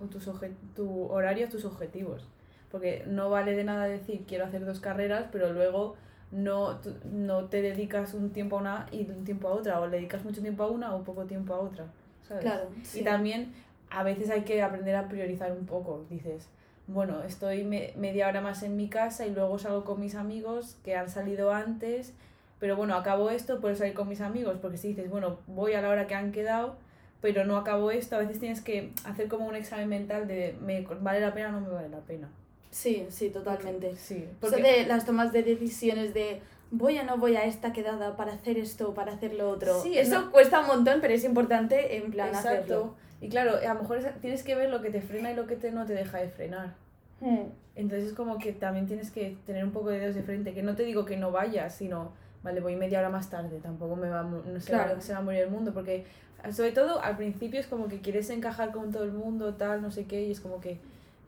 o 0.00 0.06
tus 0.06 0.28
tu 0.74 1.04
horario 1.10 1.46
a 1.46 1.48
tus 1.50 1.64
objetivos. 1.64 2.26
Porque 2.70 3.04
no 3.06 3.30
vale 3.30 3.54
de 3.54 3.64
nada 3.64 3.86
decir 3.86 4.24
quiero 4.26 4.44
hacer 4.44 4.64
dos 4.64 4.80
carreras, 4.80 5.26
pero 5.32 5.52
luego 5.52 5.96
no, 6.30 6.78
no 7.10 7.44
te 7.46 7.62
dedicas 7.62 8.14
un 8.14 8.30
tiempo 8.30 8.56
a 8.56 8.60
una 8.60 8.86
y 8.92 9.10
un 9.10 9.24
tiempo 9.24 9.48
a 9.48 9.52
otra, 9.52 9.80
o 9.80 9.86
le 9.86 9.96
dedicas 9.96 10.24
mucho 10.24 10.42
tiempo 10.42 10.62
a 10.64 10.68
una 10.68 10.94
o 10.94 11.02
poco 11.02 11.24
tiempo 11.24 11.54
a 11.54 11.60
otra. 11.60 11.86
¿sabes? 12.26 12.42
Claro. 12.42 12.68
sí. 12.82 13.00
Y 13.00 13.04
también 13.04 13.52
a 13.90 14.02
veces 14.02 14.30
hay 14.30 14.42
que 14.42 14.62
aprender 14.62 14.94
a 14.96 15.08
priorizar 15.08 15.52
un 15.52 15.66
poco. 15.66 16.04
Dices, 16.10 16.48
bueno, 16.86 17.22
estoy 17.22 17.64
media 17.64 18.28
hora 18.28 18.40
más 18.40 18.62
en 18.62 18.76
mi 18.76 18.88
casa 18.88 19.26
y 19.26 19.34
luego 19.34 19.58
salgo 19.58 19.84
con 19.84 20.00
mis 20.00 20.14
amigos 20.14 20.76
que 20.84 20.96
han 20.96 21.08
salido 21.08 21.52
antes, 21.52 22.14
pero 22.60 22.76
bueno, 22.76 22.94
acabo 22.94 23.30
esto, 23.30 23.60
puedo 23.60 23.76
salir 23.76 23.94
con 23.94 24.08
mis 24.08 24.20
amigos, 24.20 24.56
porque 24.60 24.78
si 24.78 24.88
dices, 24.88 25.10
bueno, 25.10 25.38
voy 25.46 25.74
a 25.74 25.82
la 25.82 25.90
hora 25.90 26.06
que 26.06 26.14
han 26.14 26.32
quedado, 26.32 26.76
pero 27.20 27.44
no 27.44 27.56
acabo 27.56 27.90
esto, 27.90 28.16
a 28.16 28.20
veces 28.20 28.40
tienes 28.40 28.60
que 28.60 28.92
hacer 29.04 29.28
como 29.28 29.46
un 29.46 29.54
examen 29.54 29.88
mental 29.88 30.26
de, 30.26 30.56
¿me 30.62 30.80
vale 31.00 31.20
la 31.20 31.34
pena 31.34 31.48
o 31.48 31.52
no 31.52 31.60
me 31.60 31.68
vale 31.68 31.88
la 31.88 32.00
pena? 32.00 32.28
Sí, 32.70 33.06
sí, 33.10 33.30
totalmente. 33.30 33.96
Sí, 33.96 34.26
porque... 34.40 34.62
de 34.62 34.86
las 34.86 35.06
tomas 35.06 35.32
de 35.32 35.42
decisiones 35.42 36.14
de 36.14 36.40
voy 36.70 36.98
o 36.98 37.04
no 37.04 37.16
voy 37.16 37.36
a 37.36 37.44
esta 37.44 37.72
quedada 37.72 38.16
para 38.16 38.32
hacer 38.32 38.58
esto, 38.58 38.94
para 38.94 39.12
hacer 39.12 39.34
lo 39.34 39.50
otro. 39.50 39.82
Sí, 39.82 39.96
eso 39.96 40.30
cuesta 40.30 40.60
un 40.60 40.66
montón, 40.66 41.00
pero 41.00 41.14
es 41.14 41.24
importante 41.24 41.96
en 41.96 42.10
plan 42.10 42.28
Exacto. 42.28 42.48
hacerlo. 42.48 42.94
Y 43.20 43.28
claro, 43.28 43.56
a 43.56 43.74
lo 43.74 43.80
mejor 43.80 43.98
tienes 44.20 44.42
que 44.42 44.54
ver 44.54 44.70
lo 44.70 44.80
que 44.80 44.90
te 44.90 45.00
frena 45.00 45.32
y 45.32 45.34
lo 45.34 45.46
que 45.46 45.56
te, 45.56 45.72
no 45.72 45.86
te 45.86 45.94
deja 45.94 46.18
de 46.18 46.28
frenar. 46.28 46.74
Hmm. 47.20 47.46
Entonces 47.74 48.08
es 48.08 48.14
como 48.14 48.38
que 48.38 48.52
también 48.52 48.86
tienes 48.86 49.10
que 49.10 49.36
tener 49.46 49.64
un 49.64 49.72
poco 49.72 49.88
de 49.88 49.98
dedos 49.98 50.14
de 50.14 50.22
frente, 50.22 50.52
que 50.52 50.62
no 50.62 50.76
te 50.76 50.84
digo 50.84 51.04
que 51.04 51.16
no 51.16 51.32
vayas, 51.32 51.74
sino, 51.74 52.12
vale, 52.42 52.60
voy 52.60 52.76
media 52.76 53.00
hora 53.00 53.08
más 53.08 53.30
tarde, 53.30 53.58
tampoco 53.60 53.96
me 53.96 54.08
va, 54.08 54.22
no 54.22 54.60
se, 54.60 54.74
va, 54.74 55.00
se 55.00 55.12
va 55.12 55.18
a 55.18 55.22
morir 55.22 55.42
el 55.42 55.50
mundo, 55.50 55.72
porque 55.72 56.04
sobre 56.52 56.72
todo 56.72 57.00
al 57.02 57.16
principio 57.16 57.58
es 57.58 57.66
como 57.66 57.88
que 57.88 58.00
quieres 58.00 58.30
encajar 58.30 58.72
con 58.72 58.92
todo 58.92 59.04
el 59.04 59.12
mundo, 59.12 59.54
tal, 59.54 59.82
no 59.82 59.90
sé 59.90 60.06
qué, 60.06 60.22
y 60.22 60.32
es 60.32 60.40
como 60.40 60.60
que 60.60 60.78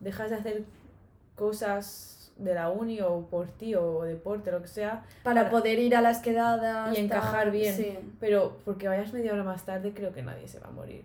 dejas 0.01 0.31
de 0.31 0.37
hacer 0.37 0.65
cosas 1.41 2.31
de 2.37 2.55
la 2.55 2.69
uni 2.69 3.01
o 3.01 3.27
por 3.31 3.49
ti 3.49 3.75
o 3.75 4.03
deporte, 4.03 4.53
lo 4.53 4.61
que 4.61 4.69
sea. 4.69 5.05
Para, 5.23 5.49
poder 5.49 5.79
ir 5.79 5.97
a 5.97 6.03
las 6.03 6.19
quedadas. 6.19 6.97
Y 6.97 7.01
encajar 7.01 7.51
bien. 7.51 8.15
Pero 8.21 8.59
porque 8.67 8.89
vayas 8.89 9.13
media 9.15 9.33
hora 9.33 9.43
más 9.43 9.65
tarde, 9.65 9.93
creo 9.95 10.13
que 10.13 10.23
nadie 10.23 10.47
se 10.47 10.61
va 10.61 10.69
a 10.69 10.71
morir. 10.71 11.03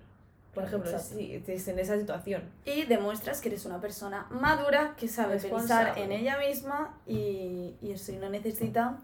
Por 0.54 0.66
ejemplo, 0.66 0.92
si 1.00 1.36
estás 1.36 1.68
en 1.70 1.80
esa 1.80 1.98
situación. 1.98 2.44
Y 2.66 2.84
demuestras 2.84 3.42
que 3.42 3.50
eres 3.50 3.66
una 3.66 3.80
persona 3.80 4.28
madura, 4.30 4.94
que 4.98 5.08
sabe 5.08 5.38
pensar 5.38 5.98
en 5.98 6.12
ella 6.12 6.38
misma 6.38 6.98
y, 7.08 7.76
y 7.82 7.92
eso, 7.92 8.12
y 8.12 8.18
no 8.18 8.30
necesita 8.30 8.98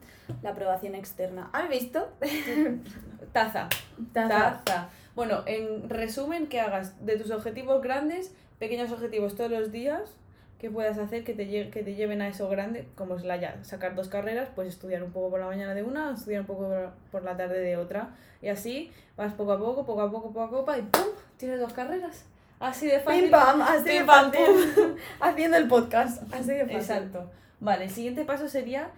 la 0.43 0.51
aprobación 0.51 0.95
externa. 0.95 1.49
¿Has 1.53 1.69
visto? 1.69 2.09
Taza. 3.33 3.67
Taza. 4.13 4.61
Taza. 4.63 4.89
Bueno, 5.15 5.43
en 5.45 5.89
resumen, 5.89 6.47
que 6.47 6.61
hagas 6.61 7.05
de 7.05 7.17
tus 7.17 7.31
objetivos 7.31 7.81
grandes, 7.81 8.33
pequeños 8.59 8.91
objetivos 8.91 9.35
todos 9.35 9.51
los 9.51 9.71
días 9.73 10.15
que 10.61 10.69
puedas 10.69 10.99
hacer 10.99 11.23
que 11.23 11.33
te, 11.33 11.71
que 11.71 11.81
te 11.81 11.95
lleven 11.95 12.21
a 12.21 12.27
eso 12.27 12.47
grande, 12.47 12.87
como 12.93 13.15
es 13.15 13.23
la 13.23 13.35
ya, 13.35 13.57
sacar 13.63 13.95
dos 13.95 14.09
carreras, 14.09 14.49
pues 14.53 14.67
estudiar 14.67 15.01
un 15.01 15.11
poco 15.11 15.31
por 15.31 15.39
la 15.39 15.47
mañana 15.47 15.73
de 15.73 15.81
una, 15.81 16.13
estudiar 16.13 16.41
un 16.41 16.45
poco 16.45 16.71
por 17.11 17.23
la 17.23 17.35
tarde 17.35 17.59
de 17.59 17.77
otra. 17.77 18.11
Y 18.43 18.49
así 18.49 18.91
vas 19.17 19.33
poco 19.33 19.53
a 19.53 19.57
poco, 19.57 19.87
poco 19.87 20.01
a 20.03 20.11
poco, 20.11 20.27
poco 20.27 20.43
a 20.43 20.49
poco, 20.51 20.77
y 20.77 20.83
¡pum! 20.83 21.07
Tienes 21.37 21.59
dos 21.59 21.73
carreras. 21.73 22.25
Así 22.59 22.85
de 22.85 22.99
fácil. 22.99 23.23
Pim 23.23 23.31
pam, 23.31 23.59
así 23.59 23.89
de 23.89 24.03
pam, 24.05 24.31
pum. 24.31 24.95
Haciendo 25.19 25.57
el 25.57 25.67
podcast. 25.67 26.31
Así 26.31 26.51
de 26.51 26.61
fácil. 26.65 26.77
Exacto. 26.77 27.31
Vale, 27.59 27.85
el 27.85 27.89
siguiente 27.89 28.23
paso 28.23 28.47
sería. 28.47 28.91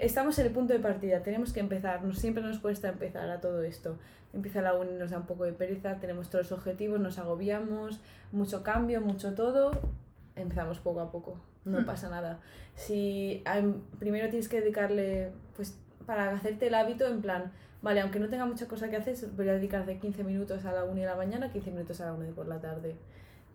Estamos 0.00 0.38
en 0.38 0.46
el 0.46 0.52
punto 0.52 0.72
de 0.72 0.78
partida, 0.78 1.22
tenemos 1.22 1.52
que 1.52 1.60
empezar. 1.60 2.02
Nos, 2.02 2.18
siempre 2.18 2.42
nos 2.42 2.58
cuesta 2.58 2.88
empezar 2.88 3.28
a 3.28 3.38
todo 3.42 3.62
esto. 3.62 3.98
Empieza 4.32 4.62
la 4.62 4.72
uni, 4.72 4.92
nos 4.92 5.10
da 5.10 5.18
un 5.18 5.26
poco 5.26 5.44
de 5.44 5.52
pereza, 5.52 5.96
tenemos 6.00 6.30
todos 6.30 6.50
los 6.50 6.58
objetivos, 6.58 6.98
nos 7.00 7.18
agobiamos, 7.18 8.00
mucho 8.32 8.62
cambio, 8.62 9.02
mucho 9.02 9.34
todo 9.34 9.72
empezamos 10.36 10.78
poco 10.78 11.00
a 11.00 11.10
poco, 11.10 11.38
no 11.64 11.80
hmm. 11.80 11.84
pasa 11.84 12.08
nada. 12.10 12.40
Si 12.74 13.42
primero 13.98 14.28
tienes 14.28 14.48
que 14.48 14.60
dedicarle, 14.60 15.32
pues 15.56 15.78
para 16.06 16.30
hacerte 16.30 16.66
el 16.66 16.74
hábito 16.74 17.06
en 17.06 17.22
plan, 17.22 17.52
vale, 17.82 18.00
aunque 18.00 18.18
no 18.18 18.28
tenga 18.28 18.46
mucha 18.46 18.66
cosa 18.66 18.90
que 18.90 18.96
hacer, 18.96 19.16
voy 19.36 19.48
a 19.48 19.54
dedicar 19.54 19.86
de 19.86 19.98
15 19.98 20.24
minutos 20.24 20.64
a 20.64 20.72
la 20.72 20.84
1 20.84 20.94
de 20.94 21.06
la 21.06 21.16
mañana, 21.16 21.52
15 21.52 21.70
minutos 21.70 22.00
a 22.00 22.06
la 22.06 22.14
1 22.14 22.24
de 22.24 22.32
por 22.32 22.46
la 22.46 22.60
tarde. 22.60 22.96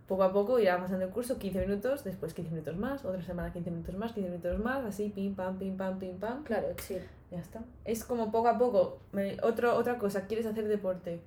Poco 0.08 0.24
a 0.24 0.34
poco 0.34 0.60
irá 0.60 0.80
pasando 0.80 1.06
el 1.06 1.12
curso, 1.12 1.38
15 1.38 1.68
minutos, 1.68 2.04
después 2.04 2.34
15 2.34 2.52
minutos 2.52 2.78
más, 2.78 3.06
otra 3.06 3.22
semana 3.22 3.54
15 3.54 3.70
minutos 3.70 3.96
más, 3.96 4.14
15 4.14 4.30
minutos 4.30 4.60
más, 4.60 4.84
así, 4.84 5.10
pim, 5.10 5.36
pam, 5.36 5.60
pim, 5.60 5.78
pam, 5.78 6.00
pim, 6.00 6.18
pam. 6.18 6.44
Claro, 6.44 6.70
sí. 6.78 6.98
Ya 7.30 7.40
está. 7.40 7.62
Es 7.86 8.04
como 8.04 8.32
poco 8.32 8.48
a 8.48 8.58
poco. 8.58 9.02
Otro, 9.44 9.76
otra 9.76 10.00
cosa, 10.00 10.26
¿quieres 10.26 10.48
hacer 10.48 10.68
deporte? 10.68 11.22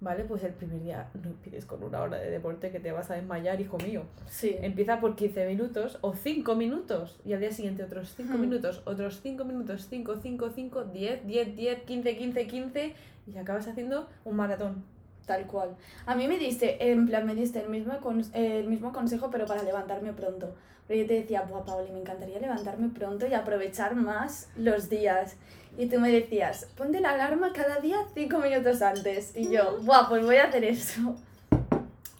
¿Vale? 0.00 0.24
Pues 0.24 0.42
el 0.44 0.52
primer 0.52 0.82
día 0.82 1.10
no 1.22 1.30
empiezas 1.30 1.66
con 1.66 1.82
una 1.82 2.02
hora 2.02 2.18
de 2.18 2.30
deporte 2.30 2.70
que 2.70 2.80
te 2.80 2.92
vas 2.92 3.10
a 3.10 3.14
desmayar, 3.14 3.60
hijo 3.60 3.78
mío. 3.78 4.04
Sí. 4.28 4.56
Empieza 4.60 5.00
por 5.00 5.14
15 5.14 5.46
minutos 5.46 5.98
o 6.00 6.14
5 6.14 6.54
minutos 6.54 7.20
y 7.24 7.34
al 7.34 7.40
día 7.40 7.52
siguiente 7.52 7.84
otros 7.84 8.14
5 8.16 8.32
hmm. 8.32 8.40
minutos, 8.40 8.82
otros 8.86 9.20
5 9.22 9.44
minutos, 9.44 9.86
5, 9.88 10.16
5, 10.22 10.50
5, 10.50 10.84
10, 10.84 11.26
10, 11.26 11.56
10, 11.56 11.82
15, 11.82 12.16
15, 12.16 12.46
15 12.46 12.94
y 13.26 13.38
acabas 13.38 13.68
haciendo 13.68 14.08
un 14.24 14.36
maratón. 14.36 14.84
Tal 15.26 15.46
cual. 15.46 15.76
A 16.06 16.16
mí 16.16 16.26
me 16.26 16.38
diste, 16.38 16.90
en 16.90 17.06
plan, 17.06 17.24
me 17.24 17.34
diste 17.34 17.60
el 17.60 17.68
mismo, 17.68 17.92
el 18.32 18.66
mismo 18.66 18.92
consejo, 18.92 19.30
pero 19.30 19.46
para 19.46 19.62
levantarme 19.62 20.12
pronto. 20.12 20.56
Pero 20.88 21.02
yo 21.02 21.06
te 21.06 21.14
decía, 21.14 21.42
buah, 21.42 21.64
Pauli, 21.64 21.92
me 21.92 22.00
encantaría 22.00 22.40
levantarme 22.40 22.88
pronto 22.88 23.24
y 23.28 23.34
aprovechar 23.34 23.94
más 23.94 24.50
los 24.56 24.88
días. 24.88 25.36
Y 25.80 25.86
tú 25.86 25.98
me 25.98 26.12
decías, 26.12 26.66
ponte 26.76 27.00
la 27.00 27.12
alarma 27.12 27.54
cada 27.54 27.80
día 27.80 27.96
cinco 28.12 28.38
minutos 28.38 28.82
antes. 28.82 29.34
Y 29.34 29.50
yo, 29.50 29.78
buah, 29.80 30.10
pues 30.10 30.22
voy 30.22 30.36
a 30.36 30.44
hacer 30.44 30.62
eso. 30.62 31.16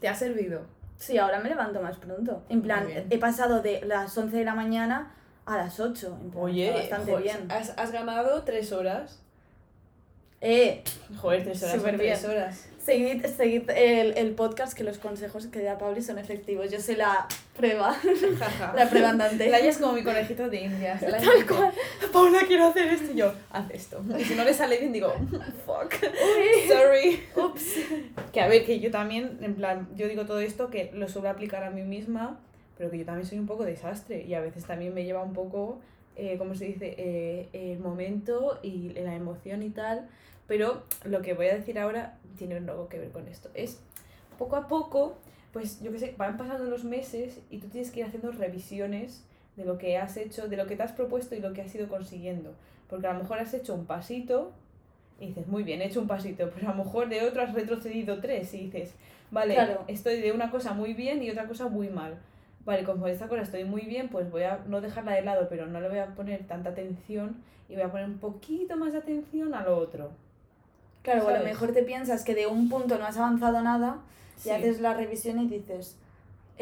¿Te 0.01 0.09
ha 0.09 0.15
servido? 0.15 0.63
Sí, 0.97 1.19
ahora 1.19 1.41
me 1.41 1.51
levanto 1.51 1.83
más 1.83 1.99
pronto. 1.99 2.43
En 2.49 2.63
plan, 2.63 2.89
he 3.11 3.19
pasado 3.19 3.61
de 3.61 3.83
las 3.83 4.17
11 4.17 4.35
de 4.35 4.45
la 4.47 4.55
mañana 4.55 5.13
a 5.45 5.59
las 5.59 5.79
8. 5.79 6.19
Oye, 6.37 6.71
bastante 6.71 7.15
bien. 7.17 7.53
Has, 7.53 7.75
has 7.77 7.93
ganado 7.93 8.45
tres 8.45 8.73
horas. 8.73 9.21
Eh, 10.41 10.83
Joder, 11.19 11.45
tres 11.45 11.63
horas. 11.63 11.77
Súper 11.77 11.99
bien. 11.99 12.17
horas. 12.27 12.67
Seguid, 12.83 13.27
seguid 13.27 13.69
el, 13.69 14.17
el, 14.17 14.31
podcast 14.33 14.73
que 14.73 14.85
los 14.85 14.97
consejos 14.97 15.49
que 15.49 15.63
da 15.63 15.77
Pauli 15.77 16.01
son 16.01 16.19
efectivos. 16.19 16.71
Yo 16.71 16.81
soy 16.81 16.97
la 16.97 17.29
prueba. 17.61 17.97
la 18.75 18.89
prueba 18.89 19.11
andante. 19.11 19.51
La 19.51 19.59
es 19.59 19.79
como 19.79 19.93
mi 19.93 20.03
conejito 20.03 20.49
de 20.49 20.63
indias. 20.63 21.01
Tal 21.01 21.47
cual. 21.47 21.73
Paula, 22.13 22.41
quiero 22.47 22.67
hacer 22.67 22.89
esto. 22.89 23.13
Y 23.13 23.17
yo, 23.17 23.33
haz 23.51 23.71
esto. 23.71 24.03
Y 24.19 24.25
si 24.25 24.35
no 24.35 24.45
le 24.45 24.55
sale 24.55 24.79
bien, 24.79 24.93
digo, 24.93 25.13
fuck. 25.67 25.95
Sorry. 26.69 27.23
Ups. 27.37 27.77
Que 28.33 28.41
a 28.41 28.49
ver, 28.49 28.65
que 28.65 28.81
yo 28.81 28.91
también, 28.91 29.39
en 29.43 29.55
plan, 29.55 29.89
yo 29.95 30.09
digo 30.09 30.27
todo 30.27 30.41
esto 30.41 30.71
que 30.71 30.91
lo 30.95 31.09
suelo 31.09 31.29
aplicar 31.31 31.63
a 31.65 31.71
mí 31.71 31.83
misma, 31.83 32.41
pero 32.77 32.91
que 32.91 32.99
yo 32.99 33.05
también 33.05 33.27
soy 33.27 33.39
un 33.39 33.47
poco 33.47 33.65
desastre. 33.65 34.25
Y 34.27 34.35
a 34.35 34.41
veces 34.41 34.65
también 34.65 34.95
me 34.95 35.05
lleva 35.05 35.23
un 35.23 35.33
poco, 35.35 35.81
eh, 36.17 36.37
¿cómo 36.39 36.55
se 36.55 36.65
dice? 36.65 36.95
Eh, 36.97 37.49
el 37.53 37.79
momento 37.79 38.59
y 38.63 38.91
la 38.95 39.15
emoción 39.15 39.63
y 39.63 39.71
tal 39.71 40.09
pero 40.51 40.83
lo 41.05 41.23
que 41.23 41.35
voy 41.35 41.47
a 41.47 41.55
decir 41.55 41.79
ahora 41.79 42.19
tiene 42.37 42.57
algo 42.57 42.89
que 42.89 42.99
ver 42.99 43.13
con 43.13 43.29
esto. 43.29 43.51
Es 43.55 43.79
poco 44.37 44.57
a 44.57 44.67
poco, 44.67 45.17
pues 45.53 45.81
yo 45.83 45.91
qué 45.93 45.99
sé, 45.99 46.15
van 46.17 46.37
pasando 46.37 46.65
los 46.71 46.85
meses 46.85 47.41
y 47.51 47.59
tú 47.59 47.69
tienes 47.69 47.91
que 47.91 48.01
ir 48.01 48.07
haciendo 48.07 48.31
revisiones 48.33 49.25
de 49.57 49.65
lo 49.65 49.79
que 49.79 49.99
has 49.99 50.17
hecho, 50.17 50.49
de 50.49 50.57
lo 50.57 50.67
que 50.67 50.77
te 50.77 50.83
has 50.83 50.93
propuesto 50.93 51.35
y 51.35 51.41
lo 51.41 51.53
que 51.53 51.63
has 51.63 51.75
ido 51.75 51.89
consiguiendo. 51.89 52.55
Porque 52.89 53.07
a 53.07 53.13
lo 53.13 53.21
mejor 53.21 53.39
has 53.39 53.53
hecho 53.55 53.75
un 53.75 53.87
pasito 53.87 54.53
y 55.19 55.29
dices, 55.29 55.47
muy 55.49 55.63
bien, 55.63 55.83
he 55.83 55.87
hecho 55.87 56.01
un 56.01 56.07
pasito, 56.07 56.51
pero 56.55 56.69
a 56.69 56.75
lo 56.75 56.85
mejor 56.85 57.09
de 57.09 57.23
otro 57.23 57.43
has 57.43 57.53
retrocedido 57.53 58.21
tres 58.21 58.55
y 58.55 58.67
dices, 58.67 58.95
vale, 59.31 59.57
estoy 59.87 60.21
de 60.21 60.33
una 60.33 60.51
cosa 60.51 60.73
muy 60.73 60.95
bien 60.95 61.23
y 61.23 61.31
otra 61.31 61.47
cosa 61.47 61.69
muy 61.69 61.89
mal. 61.89 62.19
Vale, 62.65 62.85
como 62.85 63.07
esta 63.07 63.27
cosa 63.29 63.43
estoy 63.43 63.65
muy 63.65 63.83
bien, 63.83 64.09
pues 64.09 64.31
voy 64.31 64.43
a 64.43 64.61
no 64.67 64.81
dejarla 64.81 65.13
de 65.13 65.23
lado, 65.23 65.49
pero 65.49 65.67
no 65.67 65.81
le 65.81 65.89
voy 65.89 65.99
a 65.99 66.07
poner 66.15 66.47
tanta 66.47 66.71
atención 66.71 67.37
y 67.69 67.75
voy 67.75 67.83
a 67.83 67.91
poner 67.91 68.07
un 68.07 68.19
poquito 68.19 68.77
más 68.77 68.93
de 68.93 68.99
atención 68.99 69.55
a 69.55 69.63
lo 69.63 69.77
otro. 69.77 70.11
Claro, 71.03 71.29
a 71.29 71.39
lo 71.39 71.45
mejor 71.45 71.73
te 71.73 71.83
piensas 71.83 72.25
que 72.25 72.35
de 72.35 72.47
un 72.47 72.69
punto 72.69 72.99
no 72.99 73.07
has 73.07 73.17
avanzado 73.17 73.63
nada 73.63 73.99
y 74.45 74.51
haces 74.51 74.81
la 74.81 74.95
revisión 74.95 75.41
y 75.41 75.47
dices, 75.47 75.97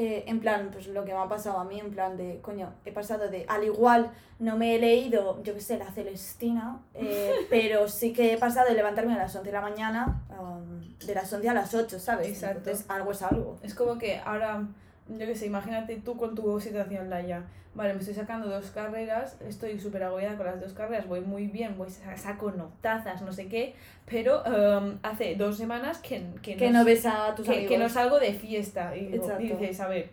eh, 0.00 0.22
en 0.28 0.38
plan, 0.38 0.68
pues 0.72 0.86
lo 0.86 1.04
que 1.04 1.12
me 1.12 1.18
ha 1.18 1.28
pasado 1.28 1.58
a 1.58 1.64
mí, 1.64 1.80
en 1.80 1.90
plan 1.90 2.16
de, 2.16 2.38
coño, 2.40 2.72
he 2.84 2.92
pasado 2.92 3.28
de, 3.28 3.44
al 3.48 3.64
igual 3.64 4.12
no 4.38 4.56
me 4.56 4.76
he 4.76 4.78
leído, 4.78 5.42
yo 5.42 5.54
qué 5.54 5.60
sé, 5.60 5.76
la 5.76 5.90
Celestina, 5.90 6.80
eh, 6.94 7.32
pero 7.50 7.88
sí 7.88 8.12
que 8.12 8.32
he 8.32 8.38
pasado 8.38 8.68
de 8.68 8.74
levantarme 8.74 9.14
a 9.14 9.18
las 9.18 9.34
11 9.34 9.48
de 9.48 9.52
la 9.52 9.60
mañana, 9.60 10.22
um, 10.38 10.96
de 11.04 11.14
las 11.14 11.32
11 11.32 11.48
a 11.48 11.54
las 11.54 11.74
8, 11.74 11.98
¿sabes? 11.98 12.28
Exacto. 12.28 12.58
Entonces, 12.58 12.86
algo 12.88 13.10
es 13.10 13.22
algo. 13.22 13.58
Es 13.64 13.74
como 13.74 13.98
que 13.98 14.20
ahora, 14.24 14.68
yo 15.08 15.26
qué 15.26 15.34
sé, 15.34 15.46
imagínate 15.46 15.96
tú 15.96 16.16
con 16.16 16.34
tu 16.34 16.60
situación, 16.60 17.08
Laia. 17.10 17.44
Vale, 17.74 17.92
me 17.94 18.00
estoy 18.00 18.14
sacando 18.14 18.48
dos 18.48 18.70
carreras, 18.70 19.36
estoy 19.46 19.78
súper 19.78 20.02
agobiada 20.02 20.36
con 20.36 20.46
las 20.46 20.60
dos 20.60 20.72
carreras, 20.72 21.06
voy 21.06 21.20
muy 21.20 21.46
bien, 21.46 21.78
voy 21.78 21.88
saco 22.16 22.50
notazas, 22.50 23.22
no 23.22 23.32
sé 23.32 23.46
qué, 23.46 23.74
pero 24.04 24.42
um, 24.42 24.98
hace 25.02 25.36
dos 25.36 25.58
semanas 25.58 25.98
que, 25.98 26.24
que, 26.42 26.70
no, 26.70 26.84
ves 26.84 27.06
a 27.06 27.34
tus 27.36 27.46
que, 27.46 27.52
amigos. 27.52 27.70
Que 27.70 27.78
no 27.78 27.88
salgo 27.88 28.18
de 28.18 28.32
fiesta. 28.32 28.96
Y, 28.96 29.18
dices, 29.38 29.80
a 29.80 29.86
ver, 29.86 30.10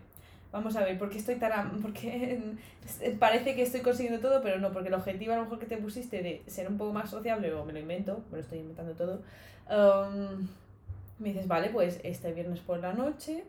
vamos 0.52 0.76
a 0.76 0.84
ver, 0.84 0.96
¿por 0.96 1.10
qué 1.10 1.18
estoy 1.18 1.36
tan... 1.36 1.80
porque 1.82 2.40
parece 3.18 3.56
que 3.56 3.62
estoy 3.62 3.80
consiguiendo 3.80 4.20
todo, 4.20 4.40
pero 4.42 4.60
no, 4.60 4.70
porque 4.70 4.88
el 4.88 4.94
objetivo 4.94 5.32
a 5.32 5.36
lo 5.36 5.42
mejor 5.42 5.58
que 5.58 5.66
te 5.66 5.78
pusiste 5.78 6.22
de 6.22 6.42
ser 6.46 6.68
un 6.68 6.78
poco 6.78 6.92
más 6.92 7.10
sociable, 7.10 7.52
o 7.52 7.64
me 7.64 7.72
lo 7.72 7.80
invento, 7.80 8.22
me 8.30 8.36
lo 8.36 8.42
estoy 8.44 8.58
inventando 8.58 8.92
todo, 8.92 9.22
um, 9.70 10.46
me 11.18 11.30
dices, 11.30 11.48
vale, 11.48 11.70
pues 11.70 11.98
este 12.04 12.32
viernes 12.32 12.60
por 12.60 12.78
la 12.78 12.92
noche, 12.92 13.44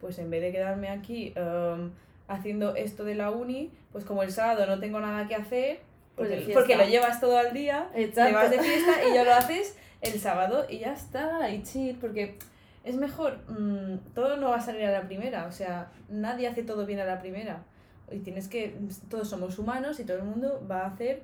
pues 0.00 0.18
en 0.18 0.30
vez 0.30 0.42
de 0.42 0.52
quedarme 0.52 0.88
aquí... 0.88 1.34
Um, 1.36 1.90
haciendo 2.28 2.76
esto 2.76 3.04
de 3.04 3.14
la 3.14 3.30
uni, 3.30 3.72
pues 3.90 4.04
como 4.04 4.22
el 4.22 4.30
sábado 4.30 4.66
no 4.66 4.78
tengo 4.78 5.00
nada 5.00 5.26
que 5.26 5.34
hacer, 5.34 5.80
pues 6.14 6.28
porque, 6.52 6.76
lo 6.76 6.84
llevas 6.84 7.20
todo 7.20 7.40
el 7.40 7.54
día, 7.54 7.90
te 7.94 8.32
vas 8.32 8.50
de 8.50 8.60
fiesta 8.60 8.92
y 9.08 9.14
ya 9.14 9.24
lo 9.24 9.32
haces 9.34 9.76
el 10.02 10.20
sábado 10.20 10.66
y 10.68 10.78
ya 10.78 10.92
está, 10.92 11.50
y 11.50 11.62
chill, 11.62 11.96
porque 11.96 12.36
es 12.84 12.96
mejor, 12.96 13.38
mm, 13.48 14.14
todo 14.14 14.36
no 14.36 14.50
va 14.50 14.56
a 14.56 14.60
salir 14.60 14.84
a 14.84 14.92
la 14.92 15.02
primera, 15.02 15.46
o 15.46 15.52
sea, 15.52 15.90
nadie 16.08 16.46
hace 16.46 16.62
todo 16.62 16.86
bien 16.86 17.00
a 17.00 17.04
la 17.04 17.18
primera. 17.18 17.62
Y 18.10 18.20
tienes 18.20 18.48
que, 18.48 18.74
todos 19.10 19.28
somos 19.28 19.58
humanos 19.58 20.00
y 20.00 20.04
todo 20.04 20.16
el 20.18 20.24
mundo 20.24 20.64
va 20.70 20.82
a 20.82 20.86
hacer, 20.86 21.22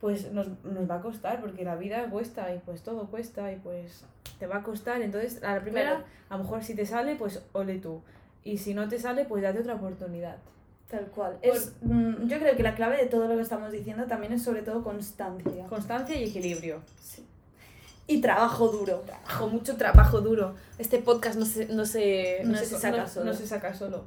pues 0.00 0.32
nos, 0.32 0.46
nos 0.64 0.88
va 0.90 0.96
a 0.96 1.00
costar, 1.00 1.40
porque 1.40 1.64
la 1.64 1.76
vida 1.76 2.08
cuesta 2.10 2.54
y 2.54 2.58
pues 2.58 2.82
todo 2.82 3.06
cuesta 3.08 3.52
y 3.52 3.56
pues 3.56 4.04
te 4.38 4.46
va 4.46 4.56
a 4.58 4.62
costar. 4.62 5.02
Entonces, 5.02 5.42
a 5.42 5.54
la 5.56 5.60
primera, 5.60 5.90
Claro. 5.90 6.04
a 6.30 6.36
lo 6.38 6.44
mejor 6.44 6.64
si 6.64 6.74
te 6.74 6.86
sale, 6.86 7.16
pues 7.16 7.42
ole 7.52 7.78
tú. 7.78 8.00
Y 8.42 8.56
si 8.58 8.72
no 8.72 8.88
te 8.88 8.98
sale, 8.98 9.24
pues 9.26 9.42
date 9.42 9.60
otra 9.60 9.74
oportunidad. 9.74 10.36
Tal 10.90 11.04
cual. 11.06 11.38
Es, 11.42 11.74
mm, 11.82 12.26
yo 12.26 12.38
creo 12.38 12.56
que 12.56 12.62
la 12.62 12.74
clave 12.74 12.96
de 12.96 13.06
todo 13.06 13.28
lo 13.28 13.36
que 13.36 13.42
estamos 13.42 13.70
diciendo 13.70 14.06
también 14.06 14.32
es 14.32 14.42
sobre 14.42 14.62
todo 14.62 14.82
constancia. 14.82 15.66
Constancia 15.66 16.16
y 16.16 16.24
equilibrio. 16.30 16.80
Sí. 17.00 17.24
Y 18.08 18.20
trabajo 18.20 18.68
duro. 18.68 19.00
Trabajo, 19.06 19.48
mucho 19.48 19.76
trabajo 19.76 20.20
duro. 20.20 20.54
Este 20.78 20.98
podcast 20.98 21.38
no 21.38 21.44
se, 21.44 21.66
no 21.66 21.84
se, 21.84 22.40
No 22.44 22.56
se 22.58 22.66
saca 22.66 23.06
solo. 23.06 23.26
no 23.26 23.34
se 23.34 23.46
saca 23.46 23.72
solo. 23.74 24.04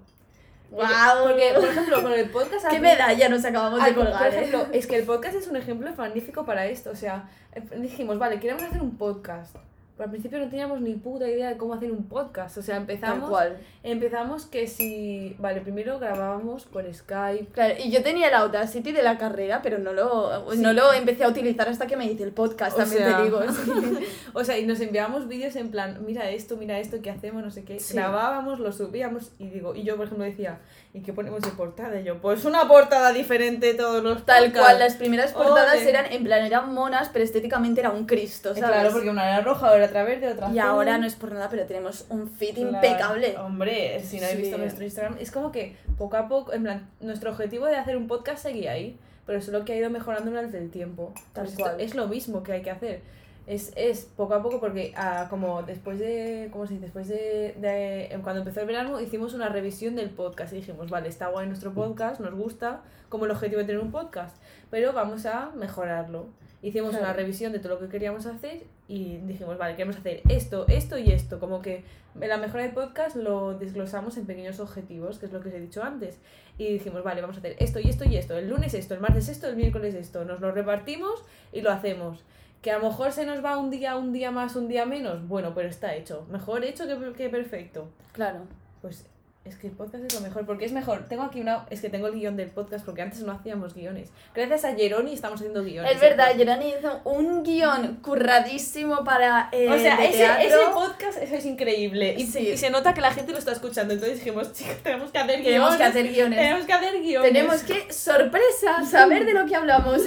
Porque- 0.76 0.88
¡Guau! 0.94 1.28
Porque, 1.28 1.52
por 1.56 1.66
ejemplo, 1.66 2.02
con 2.02 2.14
el 2.14 2.30
podcast... 2.30 2.66
¡Qué 2.70 2.76
al- 2.78 2.82
medalla 2.82 3.30
nos 3.30 3.46
acabamos 3.46 3.84
de 3.84 3.94
colgar! 3.94 4.32
Por 4.32 4.34
eh! 4.44 4.68
es 4.74 4.88
que 4.88 4.96
el 4.98 5.06
podcast 5.06 5.36
es 5.36 5.48
un 5.48 5.56
ejemplo 5.56 5.90
magnífico 5.96 6.46
para 6.46 6.66
esto. 6.66 6.90
O 6.92 6.96
sea, 6.96 7.30
eh, 7.54 7.62
dijimos, 7.78 8.18
vale, 8.18 8.40
queremos 8.40 8.64
hacer 8.64 8.82
un 8.82 8.98
podcast. 8.98 9.56
Pero 9.96 10.06
al 10.06 10.10
principio 10.10 10.40
no 10.40 10.48
teníamos 10.50 10.82
ni 10.82 10.96
puta 10.96 11.30
idea 11.30 11.50
de 11.50 11.58
cómo 11.58 11.76
hacer 11.76 11.92
un 11.92 12.08
podcast. 12.08 12.58
O 12.58 12.62
sea, 12.64 12.78
empezamos, 12.78 13.30
cual. 13.30 13.58
empezamos 13.84 14.46
que 14.48 14.66
si... 14.68 15.36
Vale, 15.38 15.62
primero 15.62 16.00
grabábamos 16.00 16.66
por 16.66 16.92
Skype. 16.92 17.46
Claro, 17.54 17.76
y 17.78 17.92
yo 17.92 18.02
tenía 18.02 18.30
el 18.30 18.34
Audacity 18.34 18.92
de 18.92 19.04
la 19.04 19.20
carrera, 19.20 19.62
pero 19.62 19.78
no 19.78 19.94
lo, 19.94 20.52
Sí. 20.52 20.60
no 20.62 20.74
lo 20.74 20.92
empecé 20.94 21.24
a 21.26 21.28
utilizar 21.28 21.70
hasta 21.70 21.86
que 21.86 21.96
me 21.96 22.06
hice 22.06 22.24
el 22.24 22.32
podcast, 22.32 22.74
O 22.76 22.82
también 22.82 23.04
sea, 23.04 23.18
te 23.18 23.24
digo. 23.24 23.42
sí. 23.52 23.72
O 24.34 24.44
sea, 24.44 24.58
y 24.58 24.66
nos 24.66 24.80
enviábamos 24.80 25.28
vídeos 25.28 25.56
en 25.58 25.70
plan, 25.70 26.04
mira 26.08 26.28
esto, 26.32 26.58
mira 26.58 26.80
esto, 26.80 26.98
¿qué 27.04 27.12
hacemos? 27.12 27.44
No 27.44 27.52
sé 27.52 27.64
qué. 27.64 27.80
Sí. 27.80 27.94
Grabábamos, 27.94 28.60
lo 28.60 28.72
subíamos 28.72 29.32
y 29.38 29.50
digo, 29.50 29.76
y 29.76 29.84
yo 29.84 29.96
por 29.96 30.06
ejemplo 30.08 30.26
decía, 30.26 30.58
¿y 30.96 31.02
qué 31.04 31.14
ponemos 31.14 31.42
de 31.42 31.52
portada? 31.52 32.00
Y 32.00 32.04
yo, 32.04 32.20
pues 32.20 32.44
una 32.46 32.68
portada 32.68 33.14
diferente 33.14 33.76
todos 33.76 34.04
los 34.04 34.26
Tal 34.26 34.46
podcasts. 34.46 34.60
cual, 34.68 34.80
las 34.80 34.96
primeras 34.96 35.34
portadas 35.34 35.76
Ole. 35.82 35.90
eran, 35.90 36.06
en 36.12 36.24
plan, 36.24 36.44
eran 36.44 36.74
monas, 36.74 37.10
pero 37.14 37.24
estéticamente 37.24 37.82
era 37.82 37.92
un 37.92 38.08
Cristo, 38.08 38.54
Eh, 38.54 38.60
¿sabes? 38.60 38.72
Claro, 38.80 38.92
porque 38.92 39.10
una 39.12 39.28
era 39.30 39.42
roja, 39.42 39.72
otra 39.72 39.90
otra 40.02 40.04
verde, 40.04 40.28
otra 40.34 40.52
Y 40.52 40.60
ahora 40.60 40.98
no 40.98 41.06
es 41.06 41.16
por 41.16 41.32
nada, 41.32 41.50
pero 41.50 41.66
tenemos 41.66 42.06
un 42.10 42.28
fit 42.30 42.56
Claro. 42.56 42.72
impecable. 42.72 43.38
Hombre, 43.38 44.02
si 44.04 44.20
no 44.20 44.26
habéis 44.26 44.40
visto 44.42 44.56
Sí. 44.58 44.62
nuestro 44.62 44.84
Instagram, 44.84 45.18
es 45.20 45.32
como 45.32 45.52
que 45.52 45.76
poco 45.98 46.18
a 46.18 46.28
poco, 46.28 46.54
en 46.54 46.64
plan, 46.64 46.90
nuestro 47.02 47.32
objetivo 47.32 47.66
de 47.68 47.76
hacer 47.78 47.96
un 47.98 48.08
podcast 48.08 48.44
seguía 48.44 48.72
ahí, 48.72 48.98
pero 49.26 49.42
solo 49.42 49.64
que 49.66 49.74
ha 49.74 49.76
ido 49.78 49.90
mejorando 49.90 50.30
durante 50.32 50.58
el 50.58 50.70
tiempo. 50.70 51.14
Tal 51.34 51.46
Pues 51.46 51.58
cual. 51.58 51.80
es 51.80 51.96
lo 51.96 52.08
mismo 52.08 52.44
que 52.44 52.54
hay 52.54 52.62
que 52.62 52.72
hacer. 52.72 53.02
Es, 53.46 53.74
es 53.76 54.06
poco 54.06 54.36
a 54.36 54.42
poco 54.42 54.62
porque 54.62 54.94
ah, 54.96 55.28
como 55.30 55.64
después 55.64 56.00
de, 56.00 56.48
¿cómo 56.52 56.66
se 56.66 56.76
dice? 56.76 56.86
Después 56.86 57.10
de, 57.10 57.54
de- 57.58 58.18
cuando 58.24 58.40
empezó 58.40 58.62
el 58.62 58.68
verano 58.68 59.02
hicimos 59.02 59.34
una 59.34 59.50
revisión 59.50 59.96
del 59.98 60.10
podcast 60.12 60.54
y 60.54 60.58
dijimos, 60.58 60.90
vale, 60.90 61.10
está 61.10 61.28
guay 61.28 61.46
nuestro 61.48 61.74
podcast, 61.74 62.22
nos 62.22 62.34
gusta, 62.34 62.82
como 63.10 63.26
el 63.26 63.32
objetivo 63.32 63.60
de 63.60 63.66
tener 63.68 63.82
un 63.82 63.92
podcast, 63.92 64.38
pero 64.72 64.94
vamos 64.94 65.26
a 65.26 65.52
mejorarlo. 65.56 66.28
Hicimos 66.64 66.92
Claro. 66.92 67.06
una 67.06 67.14
revisión 67.14 67.52
de 67.52 67.60
todo 67.60 67.74
lo 67.74 67.80
que 67.80 67.90
queríamos 67.90 68.26
hacer 68.26 68.64
y 68.88 69.18
dijimos, 69.18 69.58
vale, 69.58 69.76
queremos 69.76 69.98
hacer 69.98 70.22
esto, 70.30 70.66
esto 70.70 70.98
y 70.98 71.12
esto. 71.12 71.40
Como 71.40 71.62
que 71.62 71.84
en 72.20 72.30
la 72.30 72.38
mejora 72.38 72.64
del 72.64 72.72
podcast 72.72 73.16
lo 73.18 73.54
desglosamos 73.60 74.16
en 74.18 74.26
pequeños 74.26 74.60
objetivos, 74.62 75.20
que 75.20 75.26
es 75.26 75.34
lo 75.34 75.42
que 75.42 75.50
os 75.50 75.56
he 75.56 75.60
dicho 75.60 75.84
antes. 75.84 76.20
Y 76.58 76.72
dijimos, 76.72 77.04
vale, 77.04 77.20
vamos 77.22 77.36
a 77.36 77.40
hacer 77.40 77.58
esto 77.60 77.80
y 77.80 77.90
esto 77.90 78.06
y 78.06 78.16
esto. 78.16 78.38
El 78.38 78.50
lunes 78.50 78.74
esto, 78.74 78.94
el 78.94 79.02
martes 79.02 79.28
esto, 79.28 79.48
el 79.48 79.58
miércoles 79.58 79.94
esto. 79.94 80.24
Nos 80.24 80.40
lo 80.40 80.52
repartimos 80.54 81.22
y 81.52 81.62
lo 81.62 81.70
hacemos. 81.70 82.24
Que 82.62 82.72
a 82.72 82.78
lo 82.80 82.86
mejor 82.88 83.12
se 83.12 83.26
nos 83.26 83.44
va 83.44 83.58
un 83.58 83.70
día, 83.70 83.98
un 83.98 84.14
día 84.14 84.32
más, 84.32 84.56
un 84.56 84.70
día 84.70 84.86
menos. 84.86 85.28
Bueno, 85.28 85.54
pero 85.54 85.68
está 85.68 85.94
hecho. 85.96 86.26
Mejor 86.32 86.64
hecho 86.64 86.86
que, 86.88 87.12
que 87.12 87.30
perfecto. 87.30 87.90
Claro. 88.14 88.40
Pues 88.82 89.06
es 89.46 89.58
que 89.58 89.68
el 89.68 89.74
podcast 89.74 90.06
es 90.06 90.14
lo 90.14 90.22
mejor, 90.22 90.46
porque 90.46 90.64
es 90.64 90.72
mejor. 90.72 91.06
Tengo 91.10 91.24
aquí 91.24 91.42
una. 91.42 91.66
Es 91.70 91.82
que 91.82 91.90
tengo 91.90 92.08
el 92.08 92.14
guion 92.14 92.38
del 92.38 92.50
podcast, 92.50 92.86
porque 92.86 93.02
antes 93.02 93.20
no 93.24 93.34
hacíamos 93.34 93.74
guiones. 93.74 94.10
Gracias 94.34 94.64
a 94.64 94.74
Jeroni 94.74 95.14
estamos 95.14 95.40
haciendo 95.42 95.64
guiones. 95.64 95.92
Es 95.92 96.00
verdad, 96.00 96.34
Gerani 96.38 96.74
hizo 96.80 97.02
un 97.04 97.44
guion 97.44 97.98
curradísimo 97.98 99.04
para 99.04 99.50
eh, 99.52 99.70
O 99.70 99.78
sea, 99.78 99.98
de 99.98 100.06
ese, 100.08 100.48
ese 100.48 100.56
podcast 100.74 101.18
eso 101.22 101.36
es 101.36 101.46
increíble. 101.46 102.16
Y, 102.18 102.26
Sí. 102.26 102.40
y 102.52 102.58
se 102.58 102.70
nota 102.70 102.94
que 102.94 103.02
la 103.02 103.12
gente 103.12 103.34
lo 103.34 103.38
está 103.38 103.52
escuchando. 103.52 103.94
Entonces 103.94 104.20
dijimos, 104.20 104.54
chicos, 104.54 104.78
tenemos 104.82 105.12
que 105.12 105.18
hacer 105.18 105.44
Tenemos 105.44 105.70
guiones. 105.72 105.78
que 105.78 105.84
hacer 105.84 106.08
guiones. 106.14 106.40
Tenemos 106.40 106.66
que 106.66 106.74
hacer 106.74 107.02
guiones. 107.02 107.34
Tenemos 107.34 107.64
que, 107.64 107.94
sorpresa, 107.94 108.86
saber 108.90 109.26
de 109.26 109.34
lo 109.34 109.46
que 109.46 109.56
hablamos. 109.58 110.02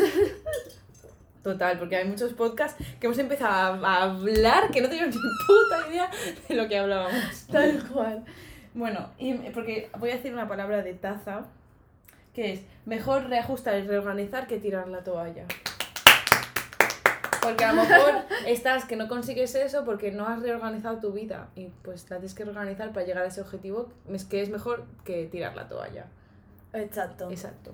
Total, 1.43 1.79
porque 1.79 1.97
hay 1.97 2.05
muchos 2.07 2.33
podcasts 2.33 2.83
que 2.99 3.07
hemos 3.07 3.19
empezado 3.19 3.85
a, 3.87 3.95
a 3.97 4.03
hablar 4.03 4.71
que 4.73 4.81
no 4.81 4.89
teníamos 4.89 5.15
ni 5.15 5.21
puta 5.47 5.89
idea 5.91 6.11
de 6.49 6.55
lo 6.57 6.67
que 6.69 6.79
hablábamos. 6.79 7.47
Tal 7.53 7.85
cual. 7.89 8.25
Bueno, 8.77 9.09
y 9.17 9.33
porque 9.55 9.89
voy 9.99 10.11
a 10.11 10.17
decir 10.17 10.35
una 10.35 10.47
palabra 10.47 10.83
de 10.83 10.93
taza, 10.93 11.47
que 12.35 12.53
es 12.53 12.61
mejor 12.85 13.25
reajustar 13.31 13.79
y 13.79 13.87
reorganizar 13.87 14.47
que 14.47 14.59
tirar 14.59 14.87
la 14.89 15.03
toalla. 15.03 15.47
Porque 17.41 17.65
a 17.65 17.73
lo 17.73 17.83
mejor 17.83 18.25
estás 18.47 18.85
que 18.85 18.97
no 18.97 19.09
consigues 19.09 19.55
eso 19.55 19.87
porque 19.87 20.13
no 20.13 20.29
has 20.29 20.43
reorganizado 20.43 20.99
tu 20.99 21.13
vida 21.13 21.49
y 21.57 21.69
pues 21.83 22.03
la 22.11 22.19
tienes 22.19 22.35
que 22.35 22.45
reorganizar 22.45 22.93
para 22.93 23.07
llegar 23.07 23.25
a 23.25 23.29
ese 23.29 23.41
objetivo, 23.41 23.89
es 24.13 24.27
que 24.27 24.43
es 24.43 24.51
mejor 24.51 24.85
que 25.05 25.25
tirar 25.25 25.57
la 25.57 25.71
toalla. 25.71 26.05
Exacto. 26.75 27.31
Exacto. 27.31 27.73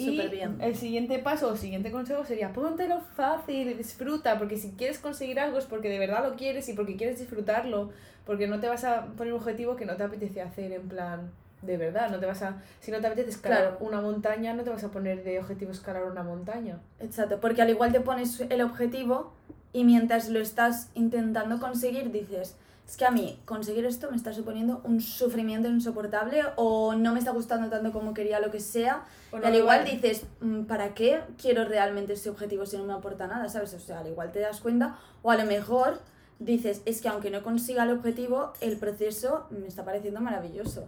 Y 0.00 0.28
bien. 0.28 0.56
el 0.60 0.76
siguiente 0.76 1.18
paso 1.18 1.48
o 1.48 1.56
siguiente 1.56 1.90
consejo 1.90 2.24
sería 2.24 2.52
póntelo 2.52 3.00
fácil 3.16 3.68
y 3.68 3.74
disfruta, 3.74 4.38
porque 4.38 4.56
si 4.56 4.72
quieres 4.72 4.98
conseguir 4.98 5.40
algo 5.40 5.58
es 5.58 5.64
porque 5.66 5.88
de 5.88 5.98
verdad 5.98 6.28
lo 6.28 6.36
quieres 6.36 6.68
y 6.68 6.74
porque 6.74 6.96
quieres 6.96 7.18
disfrutarlo, 7.18 7.90
porque 8.26 8.46
no 8.46 8.60
te 8.60 8.68
vas 8.68 8.84
a 8.84 9.06
poner 9.16 9.32
un 9.32 9.40
objetivo 9.40 9.76
que 9.76 9.86
no 9.86 9.96
te 9.96 10.02
apetece 10.04 10.42
hacer 10.42 10.72
en 10.72 10.88
plan 10.88 11.30
de 11.62 11.76
verdad, 11.76 12.08
no 12.10 12.20
te 12.20 12.26
vas 12.26 12.40
a 12.42 12.62
si 12.80 12.92
no 12.92 13.00
te 13.00 13.08
apetece 13.08 13.30
escalar 13.30 13.60
Claro. 13.62 13.78
una 13.80 14.00
montaña, 14.00 14.54
no 14.54 14.62
te 14.62 14.70
vas 14.70 14.84
a 14.84 14.90
poner 14.90 15.24
de 15.24 15.40
objetivo 15.40 15.72
escalar 15.72 16.04
una 16.04 16.22
montaña. 16.22 16.78
Exacto, 17.00 17.40
porque 17.40 17.62
al 17.62 17.70
igual 17.70 17.90
te 17.92 18.00
pones 18.00 18.40
el 18.48 18.60
objetivo 18.62 19.32
y 19.72 19.84
mientras 19.84 20.28
lo 20.28 20.38
estás 20.40 20.88
intentando 20.94 21.58
conseguir 21.58 22.12
dices, 22.12 22.56
es 22.88 22.96
que 22.96 23.04
a 23.04 23.10
mí 23.10 23.38
conseguir 23.44 23.84
esto 23.84 24.10
me 24.10 24.16
está 24.16 24.32
suponiendo 24.32 24.80
un 24.82 25.02
sufrimiento 25.02 25.68
insoportable 25.68 26.42
o 26.56 26.94
no 26.94 27.12
me 27.12 27.18
está 27.18 27.32
gustando 27.32 27.68
tanto 27.68 27.92
como 27.92 28.14
quería 28.14 28.40
lo 28.40 28.50
que 28.50 28.60
sea. 28.60 29.04
Y 29.32 29.44
al 29.44 29.54
igual 29.54 29.84
dices, 29.84 30.24
mm, 30.40 30.62
¿para 30.62 30.94
qué 30.94 31.20
quiero 31.40 31.66
realmente 31.66 32.14
este 32.14 32.30
objetivo 32.30 32.64
si 32.64 32.78
no 32.78 32.84
me 32.84 32.94
aporta 32.94 33.26
nada? 33.26 33.46
¿Sabes? 33.50 33.74
O 33.74 33.78
sea, 33.78 34.00
al 34.00 34.06
igual 34.06 34.32
te 34.32 34.40
das 34.40 34.60
cuenta 34.60 34.96
o 35.22 35.30
a 35.30 35.36
lo 35.36 35.44
mejor 35.44 36.00
dices, 36.38 36.80
es 36.86 37.02
que 37.02 37.08
aunque 37.08 37.30
no 37.30 37.42
consiga 37.42 37.82
el 37.82 37.90
objetivo, 37.90 38.54
el 38.60 38.78
proceso 38.78 39.46
me 39.50 39.66
está 39.66 39.84
pareciendo 39.84 40.20
maravilloso. 40.22 40.86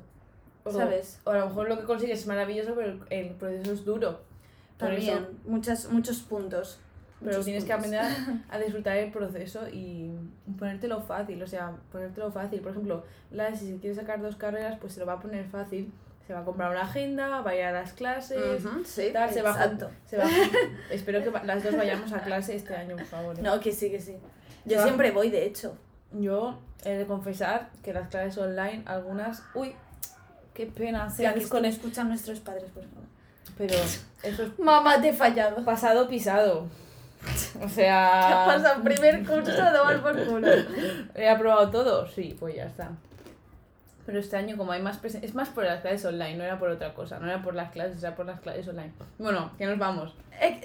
O- 0.65 0.73
¿sabes? 0.73 1.21
O 1.25 1.31
a 1.31 1.39
lo 1.39 1.49
mejor 1.49 1.69
lo 1.69 1.79
que 1.79 1.85
consigues 1.85 2.21
es 2.21 2.27
maravilloso, 2.27 2.75
pero 2.75 2.93
el, 2.93 3.01
el 3.11 3.31
proceso 3.35 3.73
es 3.73 3.85
duro. 3.85 4.21
Por 4.79 4.89
También, 4.89 5.19
eso- 5.19 5.27
muchas, 5.45 5.91
muchos 5.91 6.21
puntos. 6.21 6.79
Pero 7.21 7.33
muchos 7.33 7.45
tienes 7.45 7.65
que 7.65 7.73
aprender 7.73 8.01
a, 8.01 8.11
a 8.55 8.59
disfrutar 8.59 8.97
el 8.97 9.11
proceso 9.13 9.69
y 9.69 10.11
ponértelo 10.59 11.01
fácil, 11.03 11.43
o 11.43 11.47
sea, 11.47 11.73
ponértelo 11.93 12.31
fácil. 12.33 12.61
Por 12.61 12.73
ejemplo, 12.73 13.05
la, 13.31 13.55
si 13.55 13.69
se 13.73 13.77
quiere 13.79 13.95
sacar 13.95 14.21
dos 14.23 14.37
carreras, 14.37 14.79
pues 14.81 14.95
se 14.95 15.01
lo 15.01 15.07
va 15.07 15.15
a 15.15 15.21
poner 15.21 15.45
fácil. 15.47 15.93
Se 16.27 16.35
va 16.35 16.41
a 16.41 16.45
comprar 16.45 16.71
una 16.71 16.83
agenda, 16.83 17.41
va 17.41 17.51
a 17.51 17.57
ir 17.57 17.65
a 17.65 17.73
las 17.73 17.93
clases, 17.93 18.63
sí, 18.85 19.11
tal, 19.13 19.31
se 19.31 19.43
va 19.43 19.53
se 20.07 20.17
va 20.17 20.25
Espero 20.91 21.25
que 21.25 21.33
las 21.45 21.65
dos 21.65 21.77
vayamos 21.77 22.13
a 22.13 22.21
clase 22.21 22.55
este 22.55 22.77
año, 22.77 22.95
por 22.95 23.05
favor. 23.07 23.37
¿eh? 23.37 23.43
No, 23.43 23.59
que 23.59 23.73
sí, 23.73 23.91
que 23.91 24.01
sí. 24.01 24.17
Yo 24.65 24.81
siempre 24.83 25.11
voy, 25.11 25.31
de 25.31 25.45
hecho. 25.45 25.77
Yo 26.13 26.61
he 26.85 26.91
de 26.95 27.07
confesar 27.07 27.71
que 27.83 27.93
las 27.93 28.09
clases 28.09 28.39
online, 28.39 28.83
algunas... 28.87 29.43
Uy, 29.55 29.75
qué 30.55 30.67
pena, 30.67 31.11
Si 31.11 31.19
se 31.19 31.27
aquí 31.27 31.41
desconect- 31.41 31.67
escuchan 31.71 32.09
nuestros 32.09 32.39
padres, 32.39 32.71
por 32.71 32.85
favor. 32.85 33.05
Pero 33.59 33.75
eso 34.23 34.43
es 34.45 34.59
Mamá, 34.59 35.01
te 35.01 35.09
he 35.09 35.13
fallado. 35.13 35.65
pasado 35.65 36.07
pisado. 36.09 36.67
O 37.61 37.63
¿Qué 37.65 37.69
sea... 37.69 38.45
pasa? 38.47 38.83
Primer 38.83 39.25
curso 39.27 39.51
de 39.53 39.71
tomar 39.77 40.01
por 40.03 40.25
culo. 40.25 40.49
¿He 41.15 41.29
aprobado 41.29 41.71
todo? 41.71 42.07
Sí, 42.09 42.37
pues 42.39 42.57
ya 42.57 42.65
está. 42.65 42.91
Pero 44.07 44.19
este 44.19 44.37
año 44.37 44.57
como 44.57 44.73
hay 44.73 44.81
más 44.83 45.01
presen- 45.01 45.23
es 45.23 45.35
más 45.35 45.51
por 45.51 45.65
las 45.65 45.83
clases 45.83 46.05
online, 46.05 46.37
no 46.37 46.45
era 46.45 46.59
por 46.59 46.71
otra 46.71 46.95
cosa, 46.95 47.19
no 47.21 47.27
era 47.27 47.43
por 47.43 47.55
las 47.55 47.71
clases, 47.71 48.03
era 48.03 48.17
por 48.17 48.27
las 48.27 48.41
clases 48.41 48.67
online. 48.67 48.93
Bueno, 49.19 49.51
que 49.59 49.67
nos 49.67 49.79
vamos. 49.79 50.15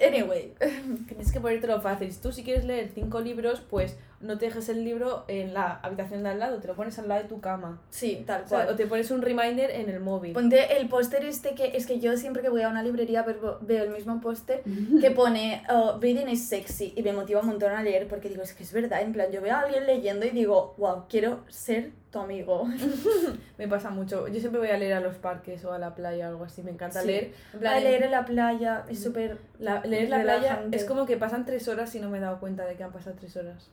Anyway. 0.04 0.54
Tienes 1.08 1.30
que 1.30 1.40
ponértelo 1.40 1.80
fácil. 1.82 2.10
Si 2.12 2.20
tú 2.20 2.32
si 2.32 2.42
quieres 2.42 2.64
leer 2.64 2.90
cinco 2.94 3.20
libros, 3.20 3.60
pues 3.60 3.96
no 4.20 4.38
te 4.38 4.46
dejes 4.46 4.68
el 4.68 4.84
libro 4.84 5.24
en 5.28 5.52
la 5.54 5.80
habitación 5.82 6.22
de 6.22 6.30
al 6.30 6.38
lado, 6.38 6.58
te 6.58 6.66
lo 6.68 6.74
pones 6.74 6.98
al 6.98 7.08
lado 7.08 7.22
de 7.22 7.28
tu 7.28 7.40
cama. 7.40 7.80
Sí, 7.90 8.24
tal 8.26 8.42
O, 8.44 8.48
sea, 8.48 8.58
cual. 8.64 8.74
o 8.74 8.76
te 8.76 8.86
pones 8.86 9.10
un 9.10 9.22
reminder 9.22 9.70
en 9.70 9.88
el 9.90 10.00
móvil. 10.00 10.32
Ponte 10.32 10.76
el 10.78 10.88
póster 10.88 11.24
este 11.24 11.54
que 11.54 11.76
es 11.76 11.86
que 11.86 12.00
yo 12.00 12.16
siempre 12.16 12.42
que 12.42 12.48
voy 12.48 12.62
a 12.62 12.68
una 12.68 12.82
librería 12.82 13.22
veo, 13.22 13.58
veo 13.60 13.84
el 13.84 13.90
mismo 13.90 14.20
póster 14.20 14.62
que 15.00 15.10
pone 15.10 15.62
oh, 15.70 15.98
reading 16.00 16.28
is 16.28 16.48
sexy 16.48 16.92
y 16.96 17.02
me 17.02 17.12
motiva 17.12 17.40
un 17.40 17.46
montón 17.46 17.72
a 17.72 17.82
leer 17.82 18.08
porque 18.08 18.28
digo, 18.28 18.42
es 18.42 18.54
que 18.54 18.62
es 18.62 18.72
verdad, 18.72 19.02
en 19.02 19.12
plan, 19.12 19.30
yo 19.30 19.40
veo 19.42 19.54
a 19.54 19.60
alguien 19.60 19.86
leyendo 19.86 20.24
y 20.26 20.30
digo, 20.30 20.74
wow, 20.78 21.04
quiero 21.08 21.44
ser 21.48 21.90
tu 22.10 22.18
amigo. 22.20 22.66
Me 23.58 23.68
pasa 23.68 23.90
mucho. 23.90 24.28
Yo 24.28 24.40
siempre 24.40 24.58
voy 24.60 24.68
a 24.70 24.78
leer 24.78 24.94
a 24.94 25.00
los 25.00 25.16
parques 25.16 25.64
o 25.64 25.72
a 25.72 25.78
la 25.78 25.94
playa 25.94 26.26
o 26.26 26.30
algo 26.30 26.44
así. 26.44 26.62
Me 26.62 26.70
encanta 26.70 27.00
Sí. 27.02 27.06
leer. 27.08 27.32
En 27.52 27.60
plan, 27.60 27.74
A 27.76 27.80
leer 27.80 28.02
en 28.04 28.10
la 28.10 28.24
playa 28.24 28.84
es 28.88 29.02
súper... 29.02 29.38
la, 29.58 29.80
leer 29.84 30.08
la 30.08 30.22
playa 30.22 30.62
es 30.72 30.84
como 30.84 31.04
que 31.06 31.16
pasan 31.16 31.44
tres 31.44 31.68
horas 31.68 31.94
y 31.94 32.00
no 32.00 32.08
me 32.10 32.18
he 32.18 32.20
dado 32.20 32.38
cuenta 32.40 32.64
de 32.64 32.76
que 32.76 32.84
han 32.84 32.92
pasado 32.92 33.16
tres 33.18 33.36
horas. 33.36 33.70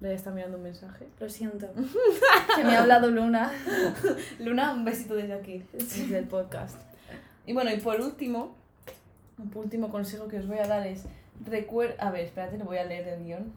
Laia 0.00 0.14
está 0.14 0.30
mirando 0.30 0.58
un 0.58 0.62
mensaje. 0.62 1.08
Lo 1.18 1.28
siento. 1.28 1.68
que 2.56 2.64
me 2.64 2.76
ha 2.76 2.82
hablado 2.82 3.10
Luna. 3.10 3.52
Luna, 4.38 4.72
un 4.72 4.84
besito 4.84 5.14
desde 5.14 5.34
aquí, 5.34 5.64
desde 5.72 6.18
el 6.18 6.26
podcast. 6.26 6.80
Y 7.46 7.52
bueno, 7.52 7.72
y 7.72 7.78
por 7.78 8.00
último, 8.00 8.54
un 9.38 9.50
último 9.54 9.90
consejo 9.90 10.28
que 10.28 10.38
os 10.38 10.46
voy 10.46 10.58
a 10.58 10.66
dar 10.66 10.86
es, 10.86 11.04
recuerda, 11.44 11.94
a 12.06 12.10
ver, 12.10 12.26
espérate, 12.26 12.58
lo 12.58 12.64
voy 12.64 12.78
a 12.78 12.84
leer 12.84 13.08
el 13.08 13.24
guion. 13.24 13.52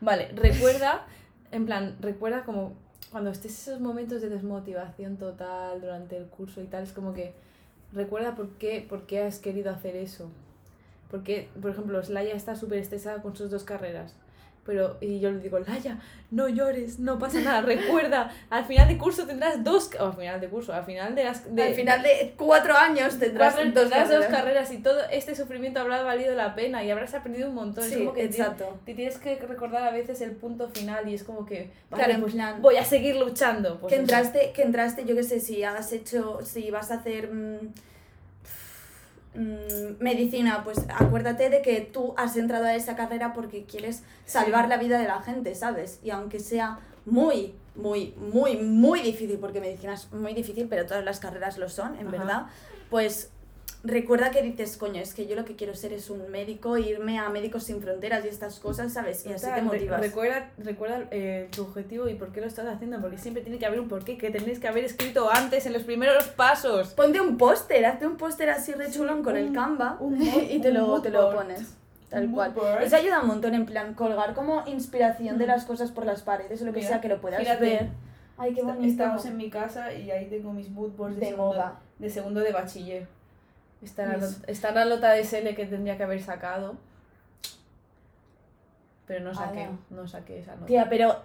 Vale, 0.00 0.28
recuerda, 0.34 1.06
en 1.50 1.64
plan, 1.64 1.96
recuerda 2.00 2.44
como 2.44 2.74
cuando 3.10 3.30
estés 3.30 3.68
esos 3.68 3.80
momentos 3.80 4.20
de 4.20 4.28
desmotivación 4.28 5.16
total 5.16 5.80
durante 5.80 6.16
el 6.16 6.26
curso 6.26 6.60
y 6.60 6.66
tal, 6.66 6.82
es 6.82 6.92
como 6.92 7.14
que 7.14 7.32
recuerda 7.92 8.34
por 8.34 8.50
qué, 8.58 8.84
por 8.86 9.06
qué 9.06 9.22
has 9.22 9.38
querido 9.38 9.70
hacer 9.70 9.96
eso. 9.96 10.30
Porque, 11.10 11.48
por 11.62 11.70
ejemplo, 11.70 12.02
Slaya 12.02 12.34
está 12.34 12.56
súper 12.56 12.78
estresada 12.78 13.22
con 13.22 13.36
sus 13.36 13.50
dos 13.50 13.62
carreras. 13.62 14.14
Pero, 14.66 14.96
y 15.02 15.20
yo 15.20 15.30
le 15.30 15.40
digo, 15.40 15.58
Laya, 15.58 15.98
no 16.30 16.48
llores, 16.48 16.98
no 16.98 17.18
pasa 17.18 17.40
nada, 17.40 17.60
recuerda, 17.60 18.32
al 18.48 18.64
final 18.64 18.88
de 18.88 18.96
curso 18.96 19.26
tendrás 19.26 19.62
dos, 19.62 19.90
o 20.00 20.06
al 20.06 20.14
final 20.14 20.40
de 20.40 20.48
curso, 20.48 20.72
al 20.72 20.84
final 20.86 21.14
de 21.14 21.24
las... 21.24 21.54
De, 21.54 21.62
Al 21.64 21.74
final 21.74 22.02
de 22.02 22.34
cuatro 22.38 22.74
años 22.74 23.18
tendrás 23.18 23.54
cuatro- 23.54 23.70
dos 23.72 23.82
tendrás 23.90 24.08
dos 24.08 24.24
carreras. 24.26 24.72
y 24.72 24.78
todo 24.78 25.00
este 25.12 25.34
sufrimiento 25.34 25.80
habrá 25.80 26.02
valido 26.02 26.34
la 26.34 26.54
pena 26.54 26.82
y 26.82 26.90
habrás 26.90 27.12
aprendido 27.14 27.50
un 27.50 27.54
montón. 27.56 27.84
es 27.84 27.90
Sí, 27.90 27.98
como 27.98 28.14
que 28.14 28.24
exacto. 28.24 28.64
Te, 28.86 28.92
te 28.92 28.96
tienes 28.96 29.18
que 29.18 29.36
recordar 29.36 29.82
a 29.86 29.90
veces 29.90 30.20
el 30.22 30.32
punto 30.32 30.68
final 30.70 31.06
y 31.08 31.14
es 31.14 31.24
como 31.24 31.44
que, 31.44 31.70
vale, 31.90 32.04
Claro, 32.04 32.20
pues 32.22 32.34
voy 32.62 32.76
a 32.76 32.84
seguir 32.84 33.16
luchando. 33.16 33.78
Pues 33.80 33.92
que 33.92 34.00
entraste, 34.00 34.52
que 34.52 34.62
entraste, 34.62 35.04
yo 35.04 35.14
qué 35.14 35.24
sé, 35.24 35.40
si 35.40 35.62
has 35.62 35.92
hecho, 35.92 36.40
si 36.42 36.70
vas 36.70 36.90
a 36.90 36.94
hacer 36.94 37.30
mm, 37.32 37.68
mm, 39.34 40.02
medicina, 40.02 40.62
pues 40.64 40.78
acuérdate 40.88 41.50
de 41.50 41.62
que 41.62 41.80
tú 41.80 42.14
has 42.16 42.36
entrado 42.36 42.64
a 42.64 42.74
esa 42.74 42.96
carrera 42.96 43.32
porque 43.32 43.64
quieres 43.64 44.02
salvar 44.24 44.68
la 44.68 44.76
vida 44.76 44.98
de 44.98 45.06
la 45.06 45.20
gente, 45.20 45.54
¿sabes? 45.54 46.00
Y 46.02 46.10
aunque 46.10 46.40
sea 46.40 46.78
muy, 47.04 47.54
muy, 47.74 48.14
muy, 48.16 48.56
muy 48.56 49.00
difícil, 49.02 49.38
porque 49.38 49.60
medicina 49.60 49.94
es 49.94 50.10
muy 50.12 50.34
difícil, 50.34 50.68
pero 50.68 50.86
todas 50.86 51.04
las 51.04 51.20
carreras 51.20 51.58
lo 51.58 51.68
son, 51.68 51.94
en 51.98 52.08
Ajá. 52.08 52.16
verdad, 52.16 52.46
pues 52.90 53.30
recuerda 53.84 54.30
que 54.30 54.42
dices, 54.42 54.76
coño, 54.76 55.00
es 55.00 55.14
que 55.14 55.26
yo 55.26 55.36
lo 55.36 55.44
que 55.44 55.54
quiero 55.56 55.74
ser 55.74 55.92
es 55.92 56.10
un 56.10 56.28
médico, 56.30 56.76
irme 56.78 57.18
a 57.18 57.28
Médicos 57.28 57.64
Sin 57.64 57.80
Fronteras 57.80 58.24
y 58.24 58.28
estas 58.28 58.58
cosas, 58.58 58.92
¿sabes? 58.92 59.24
Y 59.26 59.32
así 59.32 59.46
te 59.46 59.54
re- 59.54 59.62
motivas. 59.62 60.00
recuerda 60.00 60.50
recuerda 60.58 61.06
eh, 61.10 61.48
tu 61.54 61.62
objetivo 61.62 62.08
y 62.08 62.14
por 62.14 62.32
qué 62.32 62.40
lo 62.40 62.46
estás 62.46 62.66
haciendo, 62.66 63.00
porque 63.00 63.18
siempre 63.18 63.42
tiene 63.42 63.58
que 63.58 63.66
haber 63.66 63.78
un 63.80 63.88
porqué 63.88 64.16
que 64.18 64.30
tenéis 64.30 64.58
que 64.58 64.66
haber 64.68 64.84
escrito 64.84 65.30
antes 65.30 65.66
en 65.66 65.72
los 65.74 65.82
primeros 65.82 66.24
pasos. 66.28 66.88
Ponte 66.94 67.20
un 67.20 67.36
póster, 67.38 67.84
hazte 67.86 68.06
un 68.06 68.16
póster 68.16 68.50
así 68.50 68.72
re 68.72 68.86
Sí, 68.86 68.98
chulón 68.98 69.22
con 69.22 69.36
el 69.36 69.52
Canva 69.52 69.96
un 70.00 70.20
y 70.50 70.58
te 70.60 70.72
lo, 70.72 71.00
te 71.02 71.10
lo 71.10 71.32
pones. 71.34 71.76
Tal 72.08 72.30
cual. 72.30 72.52
board. 72.52 72.82
Eso 72.82 72.96
ayuda 72.96 73.20
un 73.22 73.26
montón, 73.26 73.54
en 73.54 73.66
plan, 73.66 73.94
colgar 73.94 74.34
como 74.34 74.62
inspiración 74.66 75.36
de 75.36 75.46
Mm. 75.46 75.48
las 75.48 75.64
cosas 75.64 75.90
por 75.90 76.06
las 76.06 76.22
paredes 76.22 76.62
o 76.62 76.64
lo 76.64 76.72
que 76.72 76.78
Mira, 76.78 76.88
sea 76.90 77.00
que 77.00 77.08
lo 77.08 77.20
puedas 77.20 77.40
fíjate. 77.40 77.64
ver. 77.64 77.88
Ay, 78.38 78.54
qué 78.54 78.62
bonito. 78.62 78.84
Estamos 78.86 79.26
en 79.26 79.36
mi 79.36 79.50
casa 79.50 79.92
y 79.92 80.10
ahí 80.10 80.26
tengo 80.28 80.52
mis 80.52 80.68
mood 80.70 80.90
boards 80.92 81.16
de, 81.16 81.20
De 81.20 81.26
segundo, 81.30 81.52
moda. 81.54 81.80
de 81.98 82.10
segundo 82.10 82.40
de 82.40 82.52
bachiller. 82.52 83.06
Está 83.84 84.06
la, 84.06 84.28
está 84.46 84.72
la 84.72 84.84
nota 84.86 85.10
de 85.12 85.24
SL 85.24 85.54
que 85.54 85.66
tendría 85.66 85.96
que 85.96 86.02
haber 86.04 86.22
sacado. 86.22 86.76
Pero 89.06 89.22
no 89.24 89.34
saqué, 89.34 89.64
Ala. 89.64 89.76
no 89.90 90.08
saqué 90.08 90.38
esa 90.38 90.54
nota. 90.54 90.66
Tía, 90.66 90.88
pero 90.88 91.16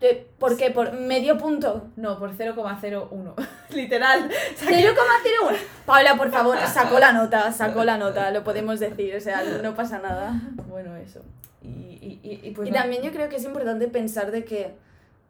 ¿qué- 0.00 0.26
¿por 0.38 0.56
qué? 0.56 0.70
¿Por 0.72 0.92
medio 0.92 1.38
punto? 1.38 1.86
No, 1.96 2.18
por 2.18 2.32
0,01. 2.36 3.34
Literal. 3.70 4.28
Saqué- 4.56 4.92
0,01. 4.92 5.56
Paula, 5.86 6.16
por 6.16 6.30
favor, 6.30 6.58
sacó 6.66 6.98
la 6.98 7.12
nota, 7.12 7.52
sacó 7.52 7.84
la 7.84 7.98
nota, 7.98 8.30
lo 8.32 8.42
podemos 8.42 8.80
decir, 8.80 9.14
o 9.14 9.20
sea, 9.20 9.42
no 9.62 9.74
pasa 9.76 10.00
nada. 10.00 10.40
Bueno, 10.68 10.96
eso. 10.96 11.20
Y, 11.62 11.68
y, 11.68 12.20
y, 12.22 12.48
y 12.48 12.50
pues 12.50 12.68
no- 12.70 12.74
también 12.74 13.02
yo 13.02 13.12
creo 13.12 13.28
que 13.28 13.36
es 13.36 13.44
importante 13.44 13.86
pensar 13.86 14.32
de 14.32 14.44
que, 14.44 14.74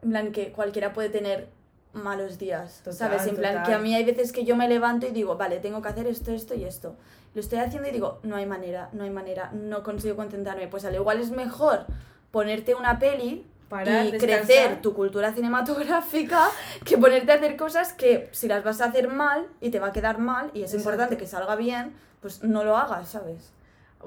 en 0.02 0.10
plan, 0.10 0.32
que 0.32 0.52
cualquiera 0.52 0.94
puede 0.94 1.10
tener 1.10 1.48
malos 1.92 2.38
días, 2.38 2.78
Total, 2.84 2.94
¿sabes? 2.94 3.26
En 3.26 3.36
plan, 3.36 3.52
total. 3.54 3.66
que 3.66 3.74
a 3.74 3.78
mí 3.78 3.94
hay 3.94 4.04
veces 4.04 4.32
que 4.32 4.44
yo 4.44 4.56
me 4.56 4.68
levanto 4.68 5.06
y 5.06 5.10
digo, 5.10 5.36
vale, 5.36 5.58
tengo 5.58 5.82
que 5.82 5.88
hacer 5.88 6.06
esto, 6.06 6.32
esto 6.32 6.54
y 6.54 6.64
esto. 6.64 6.94
Lo 7.34 7.40
estoy 7.40 7.58
haciendo 7.58 7.88
y 7.88 7.92
digo, 7.92 8.18
no 8.22 8.36
hay 8.36 8.46
manera, 8.46 8.88
no 8.92 9.04
hay 9.04 9.10
manera, 9.10 9.50
no 9.52 9.82
consigo 9.82 10.16
concentrarme. 10.16 10.68
Pues 10.68 10.84
al 10.84 10.94
igual 10.94 11.20
es 11.20 11.30
mejor 11.30 11.86
ponerte 12.30 12.74
una 12.74 12.98
peli 12.98 13.46
Parar, 13.68 14.04
y 14.06 14.10
descansar. 14.12 14.46
crecer 14.46 14.82
tu 14.82 14.94
cultura 14.94 15.32
cinematográfica 15.32 16.48
que 16.84 16.98
ponerte 16.98 17.30
a 17.32 17.36
hacer 17.36 17.56
cosas 17.56 17.92
que 17.92 18.28
si 18.32 18.48
las 18.48 18.64
vas 18.64 18.80
a 18.80 18.86
hacer 18.86 19.08
mal 19.08 19.46
y 19.60 19.70
te 19.70 19.78
va 19.78 19.88
a 19.88 19.92
quedar 19.92 20.18
mal 20.18 20.50
y 20.54 20.62
es 20.62 20.72
Exacto. 20.74 20.78
importante 20.78 21.16
que 21.16 21.26
salga 21.26 21.54
bien, 21.56 21.94
pues 22.20 22.42
no 22.42 22.64
lo 22.64 22.76
hagas, 22.76 23.08
¿sabes? 23.10 23.52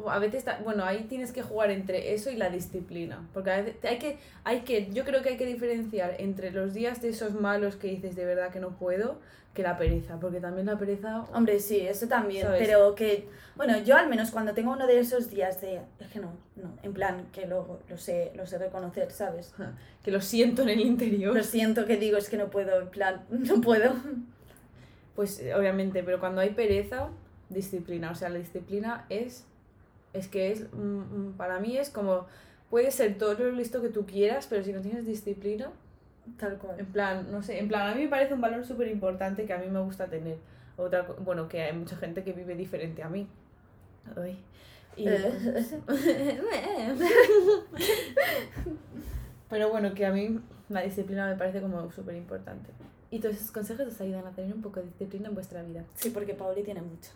A 0.08 0.20
veces, 0.20 0.44
bueno, 0.64 0.84
ahí 0.84 1.06
tienes 1.10 1.32
que 1.32 1.44
jugar 1.44 1.70
entre 1.70 2.14
eso 2.14 2.32
y 2.32 2.36
la 2.36 2.50
disciplina. 2.50 3.28
Porque 3.34 3.52
a 3.52 3.58
veces 3.62 3.76
hay 3.84 4.00
que, 4.00 4.18
hay 4.44 4.62
que, 4.62 4.92
yo 4.92 5.06
creo 5.06 5.22
que 5.22 5.30
hay 5.30 5.38
que 5.38 5.46
diferenciar 5.46 6.16
entre 6.20 6.52
los 6.52 6.74
días 6.74 7.02
de 7.02 7.10
esos 7.10 7.34
malos 7.34 7.76
que 7.76 7.88
dices 7.88 8.16
de 8.16 8.26
verdad 8.26 8.50
que 8.50 8.60
no 8.60 8.72
puedo, 8.72 9.20
que 9.54 9.62
la 9.62 9.78
pereza. 9.78 10.20
Porque 10.20 10.40
también 10.40 10.66
la 10.66 10.78
pereza. 10.78 11.26
Hombre, 11.34 11.60
sí, 11.60 11.82
eso 11.82 12.08
también, 12.08 12.48
¿Sabes? 12.48 12.68
pero 12.68 12.96
que, 12.96 13.28
bueno, 13.56 13.78
yo 13.80 13.96
al 13.96 14.10
menos 14.10 14.32
cuando 14.32 14.54
tengo 14.54 14.72
uno 14.72 14.88
de 14.88 15.00
esos 15.00 15.30
días 15.30 15.62
de, 15.62 15.82
es 16.00 16.08
que 16.08 16.20
no, 16.20 16.34
no, 16.56 16.76
en 16.82 16.94
plan, 16.94 17.28
que 17.32 17.46
lo, 17.46 17.80
lo 17.88 17.98
sé, 17.98 18.32
lo 18.36 18.48
sé 18.48 18.58
reconocer, 18.58 19.12
¿sabes? 19.12 19.54
que 20.04 20.12
lo 20.12 20.22
siento 20.22 20.64
en 20.64 20.70
el 20.70 20.80
interior. 20.80 21.36
Lo 21.36 21.44
siento 21.44 21.86
que 21.86 21.98
digo, 21.98 22.18
es 22.18 22.30
que 22.30 22.38
no 22.38 22.50
puedo, 22.50 22.82
en 22.82 22.90
plan, 22.90 23.26
no 23.30 23.62
puedo. 23.62 23.94
Pues 25.16 25.40
eh, 25.40 25.54
obviamente, 25.54 26.04
pero 26.04 26.20
cuando 26.20 26.42
hay 26.42 26.50
pereza, 26.50 27.10
disciplina. 27.50 28.12
O 28.12 28.16
sea, 28.16 28.30
la 28.30 28.40
disciplina 28.40 29.06
es. 29.10 29.46
Es 30.14 30.28
que 30.28 30.52
es. 30.52 30.72
mm, 30.74 30.78
mm, 30.78 31.34
Para 31.38 31.60
mí 31.60 31.78
es 31.78 31.90
como. 31.90 32.26
Puedes 32.70 32.96
ser 32.96 33.18
todo 33.18 33.34
lo 33.36 33.52
listo 33.52 33.82
que 33.82 33.90
tú 33.90 34.06
quieras, 34.06 34.48
pero 34.50 34.64
si 34.64 34.74
no 34.74 34.82
tienes 34.82 35.06
disciplina. 35.06 35.72
Tal 36.40 36.58
cual. 36.58 36.80
En 36.80 36.86
plan, 36.88 37.32
no 37.32 37.44
sé, 37.44 37.60
en 37.60 37.68
plan, 37.68 37.92
a 37.92 37.96
mí 37.96 38.04
me 38.04 38.10
parece 38.10 38.34
un 38.34 38.42
valor 38.42 38.66
súper 38.66 38.88
importante 38.88 39.46
que 39.46 39.54
a 39.54 39.58
mí 39.60 39.68
me 39.68 39.80
gusta 39.82 40.08
tener. 40.08 40.38
Otra, 40.78 41.04
bueno, 41.20 41.48
que 41.48 41.62
hay 41.62 41.74
mucha 41.74 41.96
gente 41.98 42.24
que 42.24 42.34
vive 42.34 42.56
diferente 42.56 43.04
a 43.04 43.10
mí. 43.10 43.28
Ay. 44.16 44.40
Y- 44.96 45.08
Pero 49.50 49.70
bueno, 49.70 49.94
que 49.94 50.06
a 50.06 50.12
mí 50.12 50.40
la 50.70 50.82
disciplina 50.82 51.28
me 51.30 51.36
parece 51.36 51.62
como 51.62 51.92
súper 51.92 52.16
importante. 52.16 52.70
Y 53.12 53.20
todos 53.20 53.36
esos 53.36 53.52
consejos 53.52 53.88
os 53.88 54.02
ayudan 54.02 54.26
a 54.26 54.32
tener 54.32 54.54
un 54.54 54.62
poco 54.62 54.80
de 54.80 54.88
disciplina 54.88 55.30
en 55.30 55.36
vuestra 55.36 55.62
vida. 55.62 55.84
Sí, 55.94 56.10
porque 56.10 56.34
Pauli 56.34 56.64
tiene 56.64 56.82
mucho. 56.82 57.12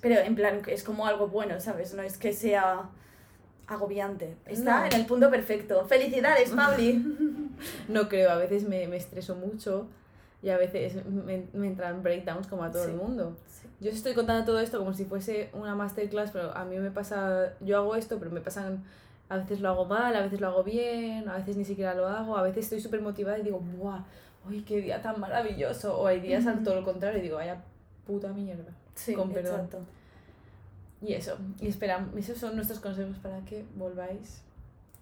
Pero 0.00 0.20
en 0.20 0.34
plan, 0.34 0.62
es 0.66 0.82
como 0.82 1.06
algo 1.06 1.28
bueno, 1.28 1.60
¿sabes? 1.60 1.94
No 1.94 2.02
es 2.02 2.16
que 2.18 2.32
sea 2.32 2.88
agobiante. 3.66 4.36
Está 4.46 4.80
No. 4.80 4.86
en 4.86 4.92
el 4.94 5.06
punto 5.06 5.30
perfecto. 5.30 5.84
¡Felicidades, 5.86 6.50
Pauli! 6.50 7.04
No 7.88 8.06
creo, 8.10 8.30
a 8.30 8.36
veces 8.36 8.68
me, 8.68 8.86
me 8.86 8.98
estreso 8.98 9.34
mucho 9.34 9.86
y 10.42 10.50
a 10.50 10.58
veces 10.58 11.06
me, 11.06 11.46
me 11.54 11.68
entran 11.68 12.02
breakdowns 12.02 12.46
como 12.48 12.64
a 12.64 12.70
todo 12.70 12.84
Sí. 12.84 12.90
el 12.90 12.96
mundo. 12.98 13.34
Yo 13.80 13.90
os 13.90 13.96
estoy 13.96 14.12
contando 14.12 14.44
todo 14.44 14.60
esto 14.60 14.78
como 14.78 14.92
si 14.92 15.06
fuese 15.06 15.48
una 15.54 15.74
masterclass, 15.74 16.32
pero 16.32 16.54
a 16.54 16.66
mí 16.66 16.76
me 16.78 16.90
pasa, 16.90 17.54
yo 17.60 17.78
hago 17.78 17.96
esto, 17.96 18.18
pero 18.18 18.30
me 18.30 18.42
pasan, 18.42 18.84
a 19.30 19.38
veces 19.38 19.62
lo 19.62 19.70
hago 19.70 19.86
mal, 19.86 20.14
a 20.14 20.20
veces 20.20 20.38
lo 20.40 20.48
hago 20.48 20.64
bien, 20.64 21.26
a 21.30 21.36
veces 21.36 21.56
ni 21.56 21.64
siquiera 21.64 21.94
lo 21.94 22.06
hago, 22.06 22.36
a 22.36 22.42
veces 22.42 22.64
estoy 22.64 22.80
súper 22.80 23.00
motivada 23.00 23.38
y 23.38 23.42
digo, 23.42 23.58
¡buah! 23.58 24.00
¡Uy, 24.46 24.60
qué 24.62 24.82
día 24.82 25.00
tan 25.00 25.18
maravilloso! 25.18 25.98
O 25.98 26.06
hay 26.06 26.20
días 26.20 26.46
al 26.46 26.62
todo 26.62 26.74
lo 26.74 26.84
contrario 26.84 27.18
y 27.20 27.22
digo, 27.22 27.36
vaya 27.36 27.62
puta 28.06 28.28
mierda. 28.34 28.70
Sí, 28.96 29.14
Con 29.14 29.30
perdón. 29.30 29.54
exacto. 29.54 29.78
Y 31.00 31.12
eso, 31.12 31.36
y 31.60 31.68
esperamos, 31.68 32.16
esos 32.16 32.38
son 32.38 32.56
nuestros 32.56 32.80
consejos 32.80 33.16
para 33.18 33.38
que 33.44 33.64
volváis 33.76 34.40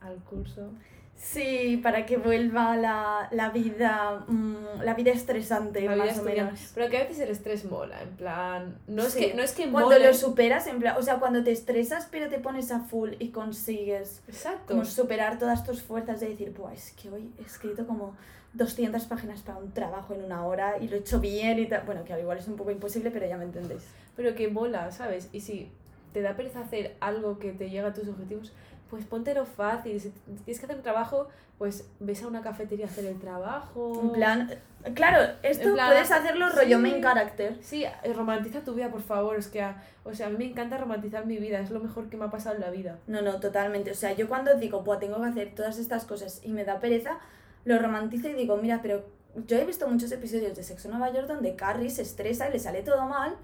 al 0.01 0.17
curso. 0.17 0.69
Sí, 1.17 1.79
para 1.81 2.05
que 2.05 2.17
vuelva 2.17 2.77
la, 2.77 3.29
la 3.31 3.51
vida, 3.51 4.25
mm, 4.27 4.83
la 4.83 4.95
vida 4.95 5.13
estresante, 5.13 5.81
La 5.83 5.95
vida 5.95 6.07
más 6.07 6.19
o 6.19 6.25
menos. 6.25 6.73
Pero 6.75 6.91
que 6.91 6.99
a 6.99 7.01
veces 7.05 7.21
el 7.21 7.31
estrés 7.31 7.65
mola, 7.65 8.03
en 8.03 8.11
plan, 8.17 8.77
no 8.89 9.05
es 9.05 9.15
que 9.15 9.33
no 9.33 9.43
es 9.43 9.53
que 9.53 9.71
Cuando 9.71 9.91
mole. 9.93 10.05
lo 10.09 10.13
superas, 10.13 10.67
en 10.67 10.81
plan, 10.81 10.97
o 10.99 11.03
sea, 11.03 11.21
cuando 11.21 11.45
te 11.45 11.53
estresas 11.53 12.09
pero 12.11 12.29
te 12.29 12.41
pones 12.41 12.73
a 12.73 12.81
full 12.81 13.13
y 13.21 13.29
consigues 13.29 14.23
Exacto. 14.27 14.75
como 14.75 14.85
superar 14.85 15.39
todas 15.39 15.65
tus 15.65 15.81
fuerzas 15.83 16.19
de 16.19 16.31
decir, 16.31 16.53
Buah, 16.53 16.73
es 16.75 16.91
que 17.01 17.09
hoy 17.09 17.31
he 17.39 17.43
escrito 17.43 17.87
como 17.87 18.17
200 18.55 19.05
páginas 19.05 19.41
para 19.43 19.59
un 19.59 19.73
trabajo 19.73 20.15
en 20.15 20.25
una 20.25 20.45
hora 20.47 20.79
y 20.81 20.89
lo 20.89 20.97
he 20.97 21.01
hecho 21.01 21.21
bien 21.21 21.59
y 21.59 21.67
tal. 21.67 21.83
Bueno, 21.85 22.05
que 22.05 22.13
al 22.13 22.21
igual 22.21 22.39
es 22.39 22.49
un 22.49 22.57
poco 22.57 22.71
imposible, 22.71 23.11
pero 23.11 23.27
ya 23.27 23.37
me 23.37 23.45
entendéis. 23.45 23.83
Pero 24.17 24.35
que 24.35 24.49
mola, 24.49 24.91
¿sabes? 24.93 25.29
Y 25.33 25.41
si 25.41 25.71
te 26.13 26.23
da 26.23 26.37
pereza 26.37 26.61
hacer 26.61 26.97
algo 27.01 27.39
que 27.39 27.53
te 27.53 27.69
llega 27.71 27.89
a 27.89 27.93
tus 27.95 28.09
objetivos, 28.09 28.53
pues 28.91 29.05
póntelo 29.05 29.45
fácil. 29.45 30.01
Si 30.01 30.11
tienes 30.11 30.61
que 30.61 30.67
hacer 30.67 30.77
un 30.77 30.83
trabajo, 30.83 31.29
pues 31.59 31.89
ves 31.99 32.23
a 32.23 32.29
una 32.29 32.43
cafetería 32.43 32.87
a 32.87 32.89
hacer 32.89 33.07
el 33.07 33.19
trabajo. 33.19 34.01
En 34.05 34.13
plan, 34.13 34.55
claro, 34.95 35.33
esto 35.43 35.73
plan, 35.73 35.89
puedes 35.91 36.13
hacerlo 36.13 36.49
rollo 36.51 36.77
sí. 36.77 36.83
main 36.83 37.03
character. 37.03 37.57
Sí, 37.61 37.85
eh, 37.85 38.13
romantiza 38.13 38.61
tu 38.61 38.75
vida, 38.75 38.91
por 38.91 39.03
favor. 39.03 39.37
Es 39.37 39.49
que, 39.49 39.63
a- 39.63 39.83
o 40.05 40.15
sea, 40.15 40.29
a 40.29 40.31
mí 40.31 40.37
me 40.37 40.45
encanta 40.45 40.79
romantizar 40.79 41.27
mi 41.27 41.39
vida. 41.39 41.59
Es 41.59 41.71
lo 41.71 41.81
mejor 41.81 42.09
que 42.09 42.17
me 42.17 42.27
ha 42.27 42.31
pasado 42.31 42.55
en 42.55 42.61
la 42.61 42.71
vida. 42.71 42.99
No, 43.09 43.21
no, 43.23 43.41
totalmente. 43.41 43.91
O 43.91 43.95
sea, 43.95 44.13
yo 44.13 44.29
cuando 44.29 44.55
digo, 44.55 44.83
Buah, 44.83 45.01
tengo 45.01 45.21
que 45.21 45.27
hacer 45.27 45.55
todas 45.57 45.79
estas 45.79 46.05
cosas 46.05 46.41
y 46.45 46.53
me 46.53 46.65
da 46.65 46.79
pereza, 46.79 47.19
lo 47.65 47.79
romantizo 47.79 48.29
y 48.29 48.35
digo, 48.35 48.57
mira, 48.57 48.81
pero 48.83 49.05
yo 49.47 49.57
he 49.59 49.65
visto 49.65 49.89
muchos 49.89 50.13
episodios 50.13 50.57
de 50.57 50.63
Sexo 50.63 50.89
Nueva 50.89 51.13
York 51.13 51.27
donde 51.27 51.57
Carrie 51.57 51.91
se 51.91 52.03
estresa 52.03 52.49
y 52.49 52.53
le 52.53 52.59
sale 52.59 52.83
todo 52.83 53.07
mal 53.07 53.37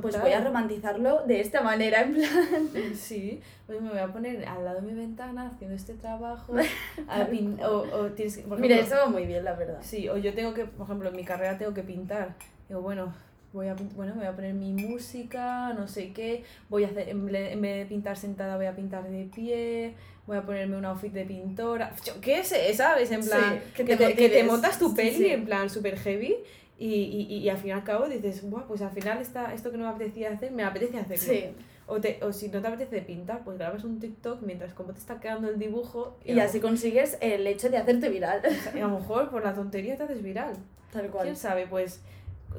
pues 0.00 0.20
voy 0.20 0.32
a 0.32 0.40
romantizarlo 0.42 1.24
de 1.26 1.40
esta 1.40 1.62
manera, 1.62 2.02
en 2.02 2.14
plan. 2.14 2.68
Sí, 2.94 3.40
pues 3.66 3.80
me 3.80 3.90
voy 3.90 3.98
a 3.98 4.12
poner 4.12 4.44
al 4.46 4.64
lado 4.64 4.80
de 4.80 4.86
mi 4.86 4.94
ventana 4.94 5.50
haciendo 5.54 5.76
este 5.76 5.94
trabajo. 5.94 6.54
a 7.08 7.26
pin- 7.26 7.60
o, 7.62 7.82
o 7.96 8.06
tienes 8.12 8.36
que, 8.38 8.42
por 8.44 8.58
Mira, 8.58 8.76
ejemplo, 8.76 8.96
eso 8.96 9.04
va 9.06 9.10
muy 9.12 9.26
bien, 9.26 9.44
la 9.44 9.54
verdad. 9.54 9.78
Sí, 9.82 10.08
o 10.08 10.16
yo 10.16 10.34
tengo 10.34 10.54
que, 10.54 10.64
por 10.64 10.86
ejemplo, 10.86 11.08
en 11.10 11.16
mi 11.16 11.24
carrera 11.24 11.58
tengo 11.58 11.74
que 11.74 11.82
pintar. 11.82 12.34
Digo, 12.68 12.80
bueno, 12.80 13.14
voy 13.54 13.68
a, 13.68 13.74
bueno, 13.94 14.12
voy 14.16 14.26
a 14.26 14.32
poner 14.34 14.52
mi 14.52 14.72
música, 14.72 15.72
no 15.72 15.88
sé 15.88 16.12
qué. 16.12 16.44
Voy 16.68 16.84
a 16.84 16.88
hacer, 16.88 17.08
en 17.08 17.24
vez 17.26 17.78
de 17.78 17.86
pintar 17.88 18.16
sentada, 18.16 18.56
voy 18.56 18.66
a 18.66 18.74
pintar 18.76 19.08
de 19.08 19.24
pie. 19.34 19.94
Voy 20.26 20.36
a 20.36 20.42
ponerme 20.42 20.76
un 20.76 20.84
outfit 20.84 21.12
de 21.12 21.24
pintora. 21.24 21.92
Yo 22.04 22.20
qué 22.20 22.42
sé, 22.42 22.72
¿sabes? 22.74 23.10
En 23.10 23.22
Sí, 23.22 23.28
plan, 23.28 23.60
que 23.76 23.84
que, 23.84 23.96
te 23.96 24.06
te, 24.06 24.14
que 24.14 24.28
te 24.30 24.42
montas 24.44 24.78
tu 24.78 24.88
Sí, 24.90 24.94
peli 24.96 25.16
sí. 25.16 25.26
en 25.30 25.44
plan 25.44 25.70
súper 25.70 25.98
heavy. 25.98 26.34
Y, 26.78 26.86
y, 26.94 27.26
y, 27.30 27.36
y 27.38 27.48
al 27.48 27.58
fin 27.58 27.68
y 27.68 27.72
al 27.72 27.84
cabo 27.84 28.08
dices, 28.08 28.42
Buah, 28.50 28.66
pues 28.66 28.82
al 28.82 28.90
final 28.90 29.18
está, 29.18 29.54
esto 29.54 29.70
que 29.70 29.76
no 29.76 29.84
me 29.84 29.90
apetecía 29.90 30.30
hacer, 30.32 30.50
me 30.50 30.64
apetece 30.64 30.98
hacerlo. 30.98 31.24
Sí. 31.24 31.44
O, 31.86 32.00
te, 32.00 32.18
o 32.22 32.32
si 32.32 32.48
no 32.48 32.60
te 32.62 32.66
apetece 32.68 33.02
pintar, 33.02 33.44
pues 33.44 33.58
grabas 33.58 33.84
un 33.84 34.00
TikTok 34.00 34.40
mientras 34.42 34.72
como 34.72 34.92
te 34.92 34.98
está 34.98 35.20
quedando 35.20 35.48
el 35.50 35.58
dibujo. 35.58 36.16
Y 36.24 36.32
lo 36.32 36.42
así 36.42 36.58
consigues 36.58 37.16
el 37.20 37.46
hecho 37.46 37.68
de 37.68 37.76
hacerte 37.76 38.08
viral. 38.08 38.40
y 38.74 38.78
a 38.80 38.88
lo 38.88 38.98
mejor 38.98 39.30
por 39.30 39.44
la 39.44 39.54
tontería 39.54 39.96
te 39.96 40.02
haces 40.04 40.22
viral. 40.22 40.54
Tal 40.92 41.10
cual. 41.10 41.24
¿Quién 41.24 41.36
sabe? 41.36 41.66
Pues 41.66 42.00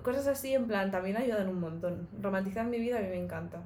cosas 0.03 0.27
así 0.27 0.53
en 0.53 0.65
plan 0.67 0.91
también 0.91 1.17
ayudan 1.17 1.47
un 1.49 1.59
montón. 1.59 2.07
Romantizar 2.21 2.65
mi 2.65 2.79
vida 2.79 2.97
a 2.97 3.01
mí 3.01 3.07
me 3.09 3.17
encanta. 3.23 3.59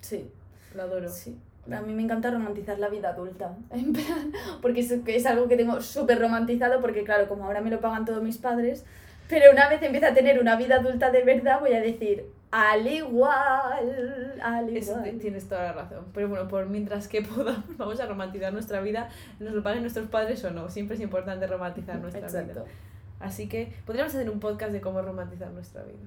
Sí. 0.00 0.30
Lo 0.74 0.82
adoro. 0.82 1.08
Sí. 1.08 1.38
A 1.70 1.80
mí 1.82 1.92
me 1.92 2.02
encanta 2.02 2.30
romantizar 2.30 2.78
la 2.78 2.88
vida 2.88 3.10
adulta, 3.10 3.54
en 3.70 3.92
plan, 3.92 4.32
porque 4.62 4.80
es, 4.80 4.90
es 4.90 5.26
algo 5.26 5.48
que 5.48 5.56
tengo 5.56 5.80
súper 5.82 6.18
romantizado, 6.18 6.80
porque 6.80 7.04
claro, 7.04 7.28
como 7.28 7.44
ahora 7.44 7.60
me 7.60 7.68
lo 7.70 7.78
pagan 7.80 8.06
todos 8.06 8.22
mis 8.22 8.38
padres, 8.38 8.86
pero 9.28 9.52
una 9.52 9.68
vez 9.68 9.82
empiece 9.82 10.06
a 10.06 10.14
tener 10.14 10.40
una 10.40 10.56
vida 10.56 10.76
adulta 10.76 11.10
de 11.10 11.22
verdad, 11.24 11.60
voy 11.60 11.74
a 11.74 11.80
decir, 11.82 12.24
al 12.50 12.86
igual, 12.86 14.38
al 14.42 14.74
Eso 14.74 14.92
igual. 14.92 15.04
te- 15.04 15.12
tienes 15.18 15.46
toda 15.48 15.64
la 15.64 15.72
razón. 15.74 16.06
Pero 16.14 16.28
bueno, 16.28 16.48
por 16.48 16.64
mientras 16.66 17.06
que 17.06 17.20
podamos, 17.36 17.64
vamos 17.76 18.00
a 18.00 18.06
romantizar 18.06 18.50
nuestra 18.52 18.80
vida, 18.80 19.10
nos 19.38 19.52
lo 19.52 19.62
paguen 19.62 19.82
nuestros 19.82 20.08
padres 20.08 20.42
o 20.44 20.50
no. 20.50 20.70
Siempre 20.70 20.96
es 20.96 21.02
importante 21.02 21.46
romantizar 21.46 21.98
nuestra 21.98 22.22
Exacto. 22.22 22.62
vida. 22.64 22.72
Así 23.20 23.48
que 23.48 23.72
podríamos 23.86 24.14
hacer 24.14 24.30
un 24.30 24.40
podcast 24.40 24.72
de 24.72 24.80
cómo 24.80 25.02
romantizar 25.02 25.50
nuestra 25.50 25.82
vida. 25.82 25.98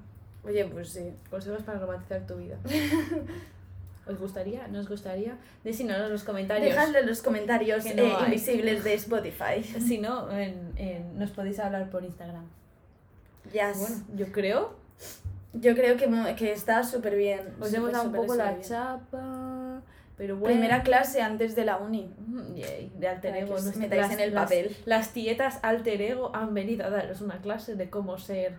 Oye, 0.44 0.66
pues 0.66 0.90
sí. 0.90 1.14
Consejos 1.30 1.64
para 1.64 1.80
romantizar 1.80 2.26
tu 2.26 2.36
vida. 2.38 2.58
¿Os 4.08 4.18
gustaría? 4.20 4.68
¿No 4.68 4.80
os 4.80 4.90
gustaría? 4.90 5.38
Decídnos 5.64 5.98
en 5.98 6.10
los 6.10 6.24
comentarios. 6.24 6.70
Dejadlo 6.74 6.98
en 7.00 7.06
los 7.08 7.22
comentarios 7.22 7.86
no 7.86 7.92
eh, 8.04 8.14
invisibles 8.26 8.84
de 8.84 8.94
Spotify. 8.96 9.64
Si 9.88 10.00
no, 10.00 10.32
en, 10.32 10.72
en- 10.76 11.20
nos 11.20 11.30
podéis 11.32 11.60
hablar 11.60 11.90
por 11.90 12.04
Instagram. 12.04 12.46
Yes. 13.54 13.78
Bueno, 13.80 13.96
yo 14.16 14.32
creo 14.32 14.76
Yo 15.54 15.76
creo 15.76 15.98
que, 15.98 16.36
que 16.36 16.52
está 16.52 16.84
súper 16.84 17.16
bien. 17.16 17.42
Os 17.60 17.72
dado 17.72 18.04
un 18.06 18.12
poco 18.14 18.36
la 18.36 18.52
bien. 18.54 18.62
chapa, 18.68 19.41
pero 20.22 20.36
bueno. 20.38 20.54
Primera 20.56 20.84
clase 20.84 21.20
antes 21.24 21.56
de 21.56 21.66
la 21.66 21.78
uni. 21.78 22.14
Mm, 22.28 22.54
yay, 22.54 22.92
de 22.96 23.08
alter 23.08 23.36
ego. 23.38 23.56
os 23.56 23.64
Nuestra- 23.64 23.82
metáis 23.82 24.12
en 24.14 24.20
el 24.20 24.36
las- 24.36 24.44
papel. 24.44 24.78
Las 24.86 25.14
tietas 25.14 25.58
alter 25.64 26.00
ego 26.00 26.30
han 26.36 26.54
venido 26.54 26.86
a 26.86 26.92
daros 26.92 27.22
una 27.22 27.42
clase 27.42 27.74
de 27.76 27.90
cómo 27.90 28.20
ser 28.20 28.54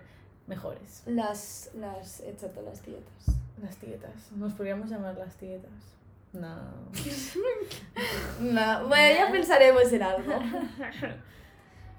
mejores. 0.49 1.05
Las, 1.07 1.71
las, 1.79 2.19
exacto, 2.23 2.63
las 2.63 2.85
dietas. 2.85 3.37
Las 3.63 3.77
tietas. 3.77 4.33
Nos 4.35 4.55
podríamos 4.55 4.91
llamar 4.91 5.15
las 5.17 5.37
tietas. 5.37 5.71
No. 6.33 6.57
No, 8.41 8.89
bueno, 8.89 9.15
ya 9.15 9.31
pensaremos 9.31 9.93
en 9.93 10.03
algo. 10.03 10.33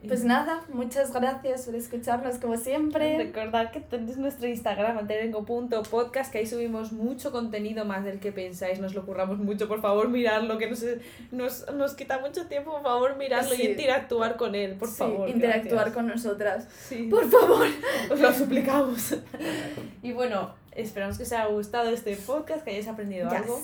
Pues 0.07 0.25
nada, 0.25 0.63
muchas 0.69 1.13
gracias 1.13 1.65
por 1.65 1.75
escucharnos 1.75 2.37
como 2.37 2.57
siempre. 2.57 3.17
Recordad 3.17 3.71
que 3.71 3.79
tenéis 3.79 4.17
nuestro 4.17 4.47
Instagram, 4.47 4.97
alterengo.podcast, 4.97 6.31
que 6.31 6.39
ahí 6.39 6.45
subimos 6.45 6.91
mucho 6.91 7.31
contenido 7.31 7.85
más 7.85 8.03
del 8.03 8.19
que 8.19 8.31
pensáis. 8.31 8.79
Nos 8.79 8.93
lo 8.95 9.05
curramos 9.05 9.37
mucho, 9.39 9.67
por 9.67 9.81
favor, 9.81 10.09
miradlo, 10.09 10.57
que 10.57 10.69
nos, 10.69 10.83
nos, 11.31 11.71
nos 11.73 11.93
quita 11.95 12.19
mucho 12.19 12.47
tiempo, 12.47 12.71
por 12.73 12.83
favor, 12.83 13.15
miradlo 13.17 13.55
Sí. 13.55 13.63
y 13.63 13.67
interactuar 13.71 14.35
con 14.35 14.55
él, 14.55 14.75
por 14.75 14.89
Sí, 14.89 14.95
favor. 14.95 15.29
interactuar 15.29 15.75
gracias. 15.75 15.95
con 15.95 16.07
nosotras. 16.07 16.67
Sí. 16.87 17.07
Por 17.09 17.29
favor. 17.29 17.67
Os 18.11 18.19
lo 18.19 18.33
suplicamos. 18.33 19.15
y 20.03 20.11
bueno, 20.11 20.53
esperamos 20.73 21.17
que 21.17 21.23
os 21.23 21.31
haya 21.31 21.45
gustado 21.47 21.89
este 21.91 22.15
podcast, 22.17 22.63
que 22.63 22.71
hayáis 22.71 22.87
aprendido 22.87 23.29
algo. 23.29 23.59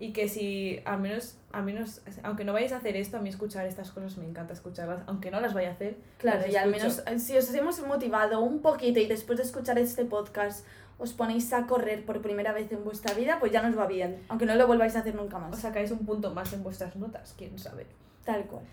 Y 0.00 0.12
que 0.12 0.28
si, 0.28 0.80
al 0.84 1.00
menos, 1.00 1.36
al 1.50 1.64
menos, 1.64 2.02
aunque 2.22 2.44
no 2.44 2.52
vayáis 2.52 2.72
a 2.72 2.76
hacer 2.76 2.96
esto, 2.96 3.16
a 3.16 3.20
mí 3.20 3.28
escuchar 3.28 3.66
estas 3.66 3.90
cosas 3.90 4.16
me 4.16 4.26
encanta 4.26 4.52
escucharlas, 4.52 5.02
aunque 5.06 5.30
no 5.32 5.40
las 5.40 5.54
vaya 5.54 5.70
a 5.70 5.72
hacer. 5.72 5.96
Claro, 6.18 6.46
y 6.48 6.54
al 6.54 6.70
menos 6.70 7.02
eh, 7.06 7.18
si 7.18 7.36
os 7.36 7.52
hemos 7.52 7.80
motivado 7.84 8.40
un 8.40 8.60
poquito 8.60 9.00
y 9.00 9.06
después 9.06 9.38
de 9.38 9.44
escuchar 9.44 9.76
este 9.78 10.04
podcast 10.04 10.64
os 10.98 11.12
ponéis 11.12 11.52
a 11.52 11.66
correr 11.66 12.04
por 12.04 12.20
primera 12.22 12.52
vez 12.52 12.70
en 12.72 12.84
vuestra 12.84 13.14
vida, 13.14 13.38
pues 13.40 13.52
ya 13.52 13.62
nos 13.62 13.78
va 13.78 13.86
bien. 13.86 14.20
Aunque 14.28 14.46
no 14.46 14.54
lo 14.54 14.66
volváis 14.66 14.96
a 14.96 15.00
hacer 15.00 15.14
nunca 15.14 15.38
más. 15.38 15.54
Os 15.54 15.60
sacáis 15.60 15.90
un 15.90 16.04
punto 16.04 16.32
más 16.34 16.52
en 16.52 16.62
vuestras 16.62 16.96
notas, 16.96 17.34
quién 17.36 17.58
sabe. 17.58 17.86
Tal 18.24 18.44
cual. 18.46 18.64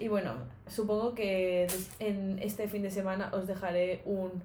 Y 0.00 0.08
bueno, 0.08 0.34
supongo 0.68 1.14
que 1.14 1.66
en 1.98 2.38
este 2.40 2.68
fin 2.68 2.82
de 2.82 2.90
semana 2.90 3.30
os 3.32 3.46
dejaré 3.46 4.02
un, 4.04 4.42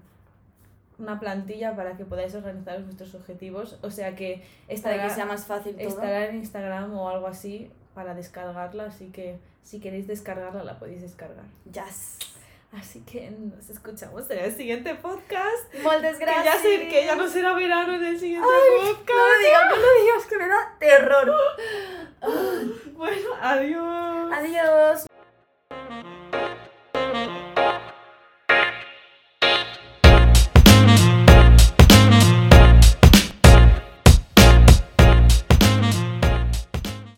una 0.99 1.19
plantilla 1.19 1.75
para 1.75 1.95
que 1.97 2.05
podáis 2.05 2.33
organizar 2.35 2.81
vuestros 2.83 3.13
objetivos. 3.15 3.77
O 3.81 3.91
sea 3.91 4.15
que 4.15 4.43
Para 4.65 4.73
estará, 4.73 5.07
que 5.07 5.13
sea 5.13 5.25
más 5.25 5.45
fácil 5.45 5.75
todo. 5.75 5.87
estará 5.87 6.25
en 6.25 6.37
Instagram 6.37 6.93
o 6.97 7.09
algo 7.09 7.27
así 7.27 7.71
para 7.93 8.13
descargarla. 8.15 8.85
Así 8.85 9.07
que 9.11 9.39
si 9.63 9.79
queréis 9.79 10.07
descargarla, 10.07 10.63
la 10.63 10.79
podéis 10.79 11.01
descargar. 11.01 11.45
Yes. 11.71 12.17
Así 12.73 12.99
que 13.01 13.31
nos 13.31 13.69
escuchamos 13.69 14.29
en 14.29 14.39
el 14.39 14.51
siguiente 14.51 14.93
podcast. 14.95 15.69
Que 15.71 15.79
gracias. 15.81 16.43
ya, 16.45 16.55
sé, 16.57 16.89
que 16.89 17.05
ya 17.05 17.15
no 17.15 17.27
será 17.27 17.53
verano 17.53 17.95
en 17.95 18.03
el 18.03 18.19
siguiente 18.19 18.45
podcast. 18.45 19.09
No 19.09 19.27
lo 19.27 19.39
digas, 19.39 19.63
no 19.69 19.75
lo 19.77 20.01
digas, 20.01 20.25
que 20.27 20.37
me 20.37 20.47
da 20.47 20.75
terror. 20.79 21.33
Bueno, 22.97 23.29
adiós. 23.39 24.31
Adiós. 24.33 25.06